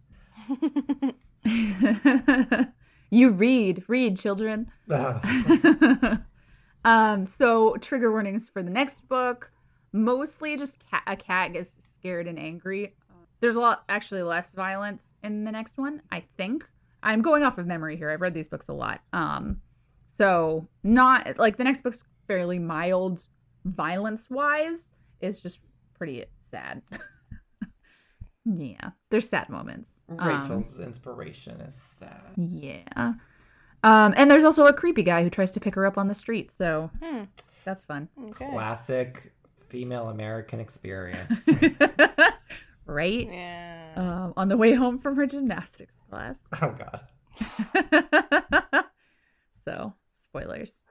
you 3.09 3.31
read, 3.31 3.83
read, 3.87 4.17
children. 4.17 4.71
Ah, 4.91 6.21
um, 6.85 7.25
so 7.25 7.75
trigger 7.77 8.11
warnings 8.11 8.49
for 8.49 8.61
the 8.61 8.69
next 8.69 9.07
book. 9.07 9.51
Mostly 9.91 10.55
just 10.55 10.79
cat, 10.89 11.03
a 11.07 11.15
cat 11.15 11.53
gets 11.53 11.71
scared 11.93 12.27
and 12.27 12.37
angry. 12.37 12.95
There's 13.41 13.55
a 13.55 13.59
lot, 13.59 13.83
actually, 13.89 14.23
less 14.23 14.53
violence 14.53 15.03
in 15.23 15.43
the 15.43 15.51
next 15.51 15.77
one. 15.77 16.01
I 16.11 16.23
think 16.37 16.65
I'm 17.05 17.21
going 17.21 17.43
off 17.43 17.57
of 17.57 17.65
memory 17.67 17.95
here. 17.95 18.09
I've 18.09 18.19
read 18.21 18.33
these 18.33 18.47
books 18.49 18.67
a 18.67 18.73
lot. 18.73 18.99
Um, 19.13 19.61
so 20.17 20.67
not 20.83 21.37
like 21.37 21.57
the 21.57 21.63
next 21.63 21.83
book's 21.83 22.01
fairly 22.27 22.59
mild, 22.59 23.27
violence 23.63 24.29
wise. 24.29 24.89
It's 25.21 25.39
just 25.39 25.59
pretty 25.97 26.25
sad. 26.51 26.81
yeah, 28.45 28.91
there's 29.11 29.29
sad 29.29 29.49
moments. 29.49 29.89
Um, 30.09 30.27
Rachel's 30.27 30.79
inspiration 30.79 31.61
is 31.61 31.81
sad. 31.99 32.21
yeah. 32.37 33.13
Um, 33.83 34.13
and 34.17 34.29
there's 34.31 34.43
also 34.43 34.65
a 34.65 34.73
creepy 34.73 35.03
guy 35.03 35.23
who 35.23 35.29
tries 35.29 35.51
to 35.53 35.59
pick 35.59 35.75
her 35.75 35.85
up 35.85 35.97
on 35.97 36.07
the 36.07 36.15
street, 36.15 36.51
so 36.57 36.89
Hmm. 37.03 37.23
that's 37.65 37.83
fun. 37.83 38.09
Okay. 38.29 38.49
Classic 38.51 39.31
female 39.67 40.09
American 40.09 40.59
experience. 40.59 41.47
right? 42.85 43.27
Yeah. 43.31 43.91
Um, 43.95 44.33
on 44.37 44.47
the 44.49 44.57
way 44.57 44.73
home 44.73 44.99
from 44.99 45.15
her 45.15 45.25
gymnastics 45.25 45.93
class. 46.09 46.37
oh 46.61 46.75
god. 46.77 47.01
so, 49.65 49.93
spoilers. 50.19 50.81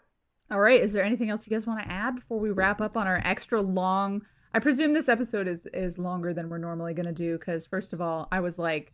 All 0.51 0.61
right, 0.61 0.81
is 0.81 0.93
there 0.93 1.05
anything 1.05 1.31
else 1.31 1.47
you 1.47 1.51
guys 1.51 1.67
want 1.67 1.81
to 1.81 1.91
add 1.91 2.17
before 2.17 2.39
we 2.39 2.51
wrap 2.51 2.81
up 2.81 2.97
on 2.97 3.07
our 3.07 3.21
extra 3.25 3.63
long? 3.63 4.23
I 4.53 4.61
presume 4.61 4.93
this 4.93 5.09
episode 5.09 5.49
is 5.49 5.67
is 5.73 5.99
longer 5.99 6.33
than 6.33 6.49
we're 6.49 6.59
normally 6.59 6.95
going 6.95 7.07
to 7.07 7.13
do 7.13 7.37
cuz 7.39 7.67
first 7.67 7.93
of 7.93 8.01
all, 8.01 8.29
I 8.31 8.41
was 8.41 8.59
like 8.59 8.93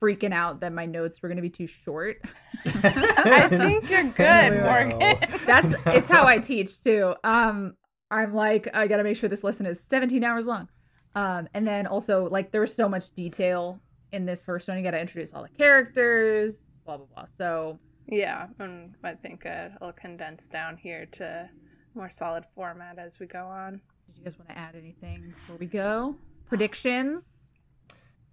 freaking 0.00 0.32
out 0.32 0.60
that 0.60 0.72
my 0.72 0.86
notes 0.86 1.22
were 1.22 1.28
going 1.28 1.36
to 1.36 1.42
be 1.42 1.50
too 1.50 1.66
short. 1.66 2.18
I 2.64 3.48
think 3.48 3.90
you're 3.90 4.04
good, 4.04 4.52
No. 4.52 4.62
Morgan. 4.62 5.18
That's 5.46 5.74
it's 5.86 6.10
how 6.10 6.26
I 6.26 6.38
teach 6.38 6.82
too. 6.82 7.14
Um 7.24 7.74
I'm 8.10 8.34
like 8.34 8.68
I 8.74 8.86
got 8.86 8.98
to 8.98 9.02
make 9.04 9.16
sure 9.16 9.28
this 9.28 9.44
lesson 9.44 9.66
is 9.66 9.82
17 9.88 10.22
hours 10.24 10.46
long. 10.46 10.68
Um 11.14 11.48
and 11.54 11.66
then 11.66 11.86
also 11.86 12.28
like 12.30 12.50
there 12.52 12.60
was 12.60 12.74
so 12.74 12.88
much 12.88 13.14
detail 13.14 13.80
in 14.14 14.24
this 14.26 14.44
first 14.44 14.68
one. 14.68 14.78
You 14.78 14.84
got 14.84 14.92
to 14.92 15.00
introduce 15.00 15.32
all 15.32 15.42
the 15.42 15.48
characters, 15.48 16.58
blah 16.86 16.96
blah 16.98 17.06
blah. 17.14 17.26
So, 17.36 17.78
Yeah, 18.06 18.46
and 18.58 18.94
I 19.02 19.14
think 19.14 19.44
uh, 19.46 19.70
I'll 19.82 19.92
condense 19.92 20.46
down 20.46 20.76
here 20.76 21.06
to 21.12 21.48
more 21.94 22.10
solid 22.10 22.44
format 22.54 22.98
as 22.98 23.18
we 23.20 23.26
go 23.26 23.44
on. 23.46 23.80
did 24.06 24.18
you 24.18 24.24
guys 24.24 24.38
want 24.38 24.48
to 24.50 24.58
add 24.58 24.74
anything 24.76 25.32
before 25.36 25.56
we 25.56 25.66
go? 25.66 26.16
Predictions? 26.46 27.28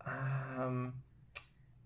Um, 0.05 0.93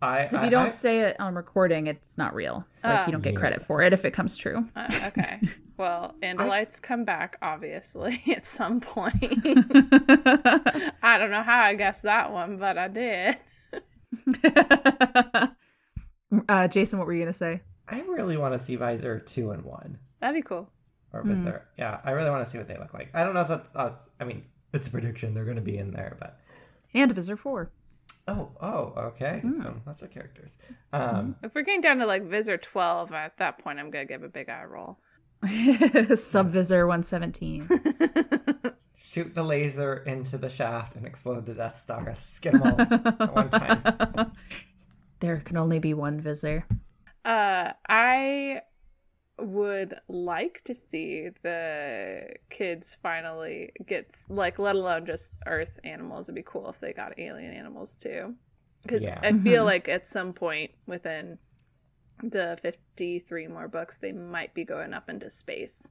I 0.02 0.22
If 0.22 0.34
I- 0.34 0.44
you 0.46 0.50
don't 0.50 0.68
I- 0.68 0.72
say 0.72 1.00
it 1.02 1.20
on 1.20 1.36
recording, 1.36 1.88
it's 1.88 2.18
not 2.18 2.34
real. 2.34 2.66
Like 2.84 3.08
you 3.08 3.12
don't 3.12 3.22
get 3.22 3.34
Yeah. 3.34 3.40
credit 3.40 3.66
for 3.66 3.82
it 3.82 3.94
if 3.94 4.06
it 4.06 4.12
comes 4.12 4.38
true. 4.38 4.68
Uh, 4.76 4.88
okay. 5.08 5.40
Well, 5.78 6.16
Andalites 6.24 6.82
come 6.82 7.04
back, 7.04 7.38
obviously, 7.42 8.24
at 8.34 8.48
some 8.48 8.80
point. 8.80 9.22
I 11.04 11.18
don't 11.18 11.32
know 11.32 11.44
how 11.44 11.64
I 11.64 11.76
guessed 11.76 12.04
that 12.04 12.32
one, 12.32 12.56
but 12.56 12.78
I 12.78 12.88
did. 12.88 13.36
uh, 16.50 16.68
Jason, 16.68 17.00
what 17.00 17.08
were 17.08 17.14
you 17.14 17.22
gonna 17.22 17.34
say? 17.34 17.62
I 17.88 18.02
really 18.02 18.38
want 18.38 18.54
to 18.54 18.60
see 18.60 18.76
Visser 18.76 19.20
two 19.20 19.52
and 19.52 19.64
one 19.64 20.00
That'd 20.20 20.36
be 20.36 20.42
cool. 20.48 20.70
or 21.14 21.22
Hmm. 21.22 21.36
Visser. 21.36 21.66
Yeah, 21.78 22.00
I 22.04 22.12
really 22.12 22.30
want 22.32 22.44
to 22.46 22.50
see 22.50 22.58
what 22.58 22.68
they 22.68 22.78
look 22.78 22.94
like. 22.94 23.10
I 23.14 23.24
don't 23.24 23.34
know 23.36 23.42
if 23.42 23.48
that's 23.48 23.76
us. 23.76 23.94
I 24.20 24.24
mean, 24.24 24.44
it's 24.74 24.88
a 24.88 24.92
prediction. 24.92 25.34
They're 25.34 25.46
going 25.46 25.58
to 25.58 25.62
be 25.62 25.78
in 25.78 25.92
there, 25.92 26.18
but 26.20 26.40
And 26.94 27.12
Visser 27.12 27.38
Four. 27.38 27.72
oh, 28.28 28.50
oh, 28.60 28.94
okay. 28.98 29.40
Hmm. 29.42 29.62
So 29.62 29.76
lots 29.86 30.02
of 30.02 30.10
characters. 30.10 30.56
Um, 30.94 31.36
If 31.44 31.54
we're 31.54 31.62
getting 31.62 31.82
down 31.82 32.00
to 32.00 32.08
like 32.08 32.24
Visser 32.24 32.58
12, 32.58 33.12
at 33.14 33.38
that 33.38 33.60
point, 33.60 33.78
I'm 33.80 33.92
going 33.92 34.08
to 34.08 34.12
give 34.12 34.24
a 34.24 34.30
big 34.30 34.50
eye 34.50 34.64
roll. 34.64 34.98
Sub 35.44 36.52
Subvisser 36.54 36.88
117. 36.88 37.70
shoot 39.12 39.34
the 39.36 39.44
laser 39.44 39.98
into 39.98 40.38
the 40.38 40.50
shaft 40.50 40.96
and 40.96 41.06
explode 41.06 41.46
the 41.46 41.54
Death 41.54 41.78
Star. 41.78 42.04
Let's 42.06 42.40
get 42.40 42.54
them 42.54 42.64
all 42.64 42.82
at 42.82 43.34
one 43.34 43.50
time. 43.50 44.32
there 45.20 45.38
can 45.38 45.58
only 45.58 45.80
be 45.80 45.94
one 45.94 46.20
Visser. 46.20 46.66
Uh, 47.24 47.72
I 47.88 48.62
would 49.40 49.96
like 50.08 50.62
to 50.66 50.74
see 50.74 51.30
the 51.44 52.36
kids 52.50 52.98
finally 53.02 53.72
get 53.86 54.16
like, 54.30 54.60
let 54.60 54.76
alone 54.76 55.06
just 55.06 55.34
Earth 55.46 55.80
animals. 55.84 56.28
It'd 56.28 56.36
be 56.36 56.44
cool 56.44 56.70
if 56.70 56.80
they 56.80 56.94
got 56.94 57.18
alien 57.20 57.54
animals 57.54 57.96
too, 57.96 58.36
because 58.82 59.04
Yeah. 59.04 59.20
I 59.22 59.32
feel 59.34 59.64
Mhm. 59.64 59.66
like 59.66 59.90
at 59.90 60.06
some 60.06 60.34
point 60.34 60.72
within 60.88 61.38
the 62.24 62.58
fifty-three 62.62 63.48
more 63.48 63.68
books, 63.68 63.98
they 63.98 64.14
might 64.14 64.54
be 64.54 64.64
going 64.64 64.94
up 64.94 65.10
into 65.10 65.30
space. 65.30 65.90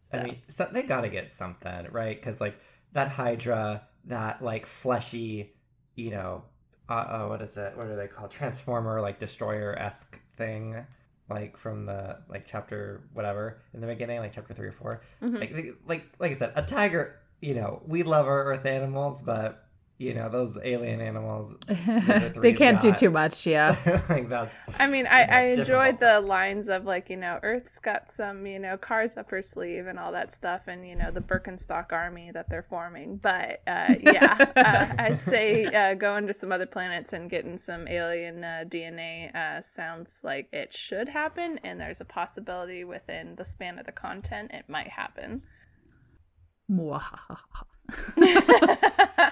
So, 0.00 0.18
I 0.18 0.22
mean, 0.24 0.38
so 0.48 0.68
they 0.72 0.82
got 0.82 1.02
to 1.02 1.08
get 1.08 1.30
something, 1.30 1.86
right? 1.90 2.18
Because 2.18 2.40
like 2.40 2.58
that 2.92 3.08
Hydra, 3.08 3.86
that 4.06 4.42
like 4.42 4.66
fleshy, 4.66 5.52
you 5.94 6.10
know, 6.10 6.42
uh, 6.88 6.92
uh, 6.92 7.26
what 7.28 7.42
is 7.42 7.56
it? 7.56 7.76
What 7.76 7.86
are 7.86 7.96
they 7.96 8.08
called? 8.08 8.30
Transformer, 8.30 9.00
like 9.00 9.20
destroyer 9.20 9.78
esque 9.78 10.18
thing, 10.36 10.84
like 11.28 11.56
from 11.56 11.86
the 11.86 12.18
like 12.28 12.46
chapter 12.46 13.02
whatever 13.12 13.62
in 13.74 13.80
the 13.80 13.86
beginning, 13.86 14.18
like 14.18 14.32
chapter 14.32 14.54
three 14.54 14.68
or 14.68 14.72
4 14.72 15.02
Mhm. 15.22 15.40
Like, 15.40 15.76
like, 15.86 16.12
like 16.18 16.30
I 16.32 16.34
said, 16.34 16.52
a 16.56 16.62
tiger. 16.62 17.16
You 17.40 17.54
know, 17.54 17.82
we 17.86 18.02
love 18.02 18.26
our 18.26 18.44
Earth 18.44 18.66
animals, 18.66 19.22
but 19.22 19.64
you 20.00 20.14
know 20.14 20.30
those 20.30 20.56
alien 20.64 21.02
animals. 21.02 21.52
they 21.68 22.54
can't 22.54 22.80
do 22.80 22.90
too 22.90 23.10
much, 23.10 23.44
yeah. 23.44 23.76
like 24.08 24.30
that's 24.30 24.54
I 24.78 24.86
mean, 24.86 25.06
I, 25.06 25.24
I 25.24 25.40
enjoyed 25.50 26.00
the 26.00 26.20
lines 26.22 26.70
of 26.70 26.86
like, 26.86 27.10
you 27.10 27.18
know, 27.18 27.38
Earth's 27.42 27.78
got 27.78 28.10
some, 28.10 28.46
you 28.46 28.58
know, 28.58 28.78
cars 28.78 29.18
up 29.18 29.30
her 29.30 29.42
sleeve 29.42 29.86
and 29.86 29.98
all 29.98 30.10
that 30.12 30.32
stuff, 30.32 30.62
and 30.68 30.88
you 30.88 30.96
know, 30.96 31.10
the 31.10 31.20
Birkenstock 31.20 31.92
army 31.92 32.30
that 32.32 32.48
they're 32.48 32.62
forming. 32.62 33.16
But 33.18 33.60
uh, 33.66 33.94
yeah, 34.00 34.46
uh, 34.56 34.94
I'd 34.98 35.22
say 35.22 35.66
uh, 35.66 35.92
going 35.92 36.26
to 36.28 36.32
some 36.32 36.50
other 36.50 36.66
planets 36.66 37.12
and 37.12 37.28
getting 37.28 37.58
some 37.58 37.86
alien 37.86 38.42
uh, 38.42 38.64
DNA 38.66 39.34
uh, 39.36 39.60
sounds 39.60 40.20
like 40.22 40.48
it 40.50 40.72
should 40.72 41.10
happen, 41.10 41.60
and 41.62 41.78
there's 41.78 42.00
a 42.00 42.06
possibility 42.06 42.84
within 42.84 43.34
the 43.36 43.44
span 43.44 43.78
of 43.78 43.84
the 43.84 43.92
content 43.92 44.50
it 44.54 44.64
might 44.66 44.88
happen. 44.88 45.42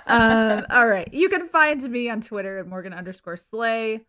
Um, 0.09 0.66
all 0.70 0.86
right. 0.86 1.12
You 1.12 1.28
can 1.28 1.48
find 1.48 1.82
me 1.90 2.09
on 2.09 2.20
Twitter 2.20 2.59
at 2.59 2.66
Morgan 2.66 2.92
underscore 2.92 3.36
Slay. 3.36 4.00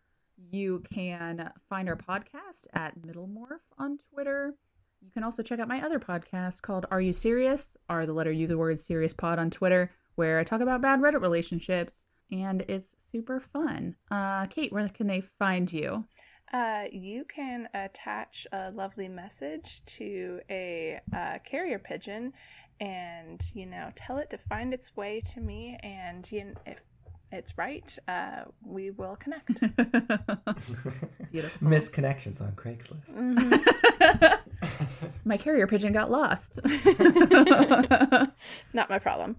You 0.51 0.83
can 0.93 1.51
find 1.69 1.89
our 1.89 1.97
podcast 1.97 2.67
at 2.73 2.99
Middlemorph 3.01 3.59
on 3.77 3.99
Twitter. 4.13 4.55
You 5.01 5.11
can 5.11 5.23
also 5.23 5.43
check 5.43 5.59
out 5.59 5.67
my 5.67 5.83
other 5.83 5.99
podcast 5.99 6.61
called 6.61 6.85
Are 6.91 7.01
You 7.01 7.13
Serious? 7.13 7.75
Are 7.89 8.05
the 8.05 8.13
letter 8.13 8.31
U 8.31 8.47
the 8.47 8.57
word 8.57 8.79
serious 8.79 9.13
pod 9.13 9.39
on 9.39 9.49
Twitter, 9.49 9.91
where 10.15 10.39
I 10.39 10.43
talk 10.43 10.61
about 10.61 10.81
bad 10.81 10.99
Reddit 11.01 11.21
relationships 11.21 12.03
and 12.31 12.63
it's 12.67 12.89
super 13.11 13.39
fun. 13.39 13.95
Uh, 14.11 14.45
Kate, 14.47 14.71
where 14.71 14.87
can 14.89 15.07
they 15.07 15.23
find 15.39 15.71
you? 15.71 16.05
Uh, 16.51 16.83
you 16.91 17.25
can 17.25 17.69
attach 17.73 18.47
a 18.51 18.71
lovely 18.71 19.07
message 19.07 19.85
to 19.85 20.39
a 20.49 20.99
uh, 21.15 21.37
carrier 21.49 21.77
pigeon 21.77 22.33
and, 22.79 23.41
you 23.53 23.65
know, 23.65 23.89
tell 23.95 24.17
it 24.17 24.29
to 24.31 24.37
find 24.37 24.73
its 24.73 24.95
way 24.95 25.21
to 25.33 25.39
me. 25.41 25.77
And 25.83 26.29
you, 26.31 26.53
if 26.65 26.77
it's 27.31 27.57
right, 27.57 27.97
uh, 28.07 28.43
we 28.65 28.91
will 28.91 29.15
connect. 29.17 29.59
Beautiful. 31.31 31.67
Misconnections 31.67 32.41
on 32.41 32.53
Craigslist. 32.53 33.13
Mhm. 33.13 34.39
My 35.25 35.37
carrier 35.37 35.67
pigeon 35.67 35.93
got 35.93 36.09
lost. 36.09 36.59
Not 38.73 38.89
my 38.89 38.97
problem. 38.99 39.35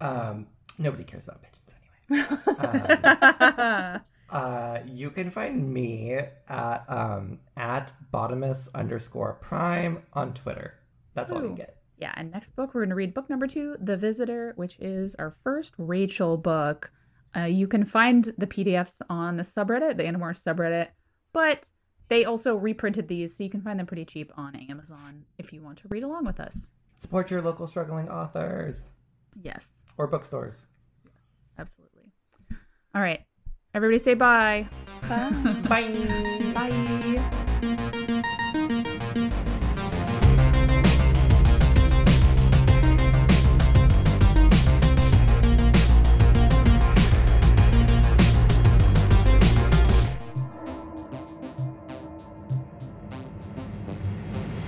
um, 0.00 0.46
nobody 0.78 1.04
cares 1.04 1.28
about 1.28 1.42
pigeons 1.42 1.74
anyway. 2.10 2.26
Um, 2.58 4.00
uh, 4.30 4.78
you 4.86 5.10
can 5.10 5.30
find 5.30 5.72
me 5.72 6.18
at 6.48 6.84
um, 6.88 7.38
at 7.56 7.92
bottomus 8.12 8.68
underscore 8.74 9.34
prime 9.34 10.02
on 10.12 10.34
Twitter. 10.34 10.74
That's 11.20 11.32
all 11.32 11.42
you 11.42 11.54
get. 11.56 11.76
yeah, 11.98 12.12
and 12.16 12.30
next 12.30 12.54
book 12.56 12.74
we're 12.74 12.82
going 12.82 12.90
to 12.90 12.94
read 12.94 13.14
book 13.14 13.28
number 13.30 13.46
two, 13.46 13.76
The 13.80 13.96
Visitor, 13.96 14.52
which 14.56 14.76
is 14.80 15.14
our 15.16 15.36
first 15.44 15.72
Rachel 15.78 16.36
book. 16.36 16.90
Uh, 17.36 17.42
you 17.42 17.66
can 17.68 17.84
find 17.84 18.32
the 18.38 18.46
PDFs 18.46 18.94
on 19.10 19.36
the 19.36 19.42
subreddit, 19.42 19.96
the 19.96 20.04
Animorphs 20.04 20.42
subreddit, 20.42 20.88
but 21.32 21.68
they 22.08 22.24
also 22.24 22.56
reprinted 22.56 23.06
these, 23.08 23.36
so 23.36 23.44
you 23.44 23.50
can 23.50 23.60
find 23.60 23.78
them 23.78 23.86
pretty 23.86 24.04
cheap 24.06 24.32
on 24.36 24.56
Amazon 24.70 25.24
if 25.38 25.52
you 25.52 25.60
want 25.62 25.78
to 25.78 25.88
read 25.88 26.02
along 26.02 26.24
with 26.24 26.40
us. 26.40 26.66
Support 26.96 27.30
your 27.30 27.42
local 27.42 27.66
struggling 27.66 28.08
authors 28.08 28.80
Yes, 29.42 29.68
or 29.98 30.06
bookstores. 30.06 30.54
Yes, 31.04 31.12
absolutely. 31.58 32.10
All 32.94 33.02
right, 33.02 33.20
everybody 33.74 33.98
say 34.02 34.14
bye. 34.14 34.66
Bye. 35.08 35.30
Bye. 35.68 36.52
Bye. 36.54 37.44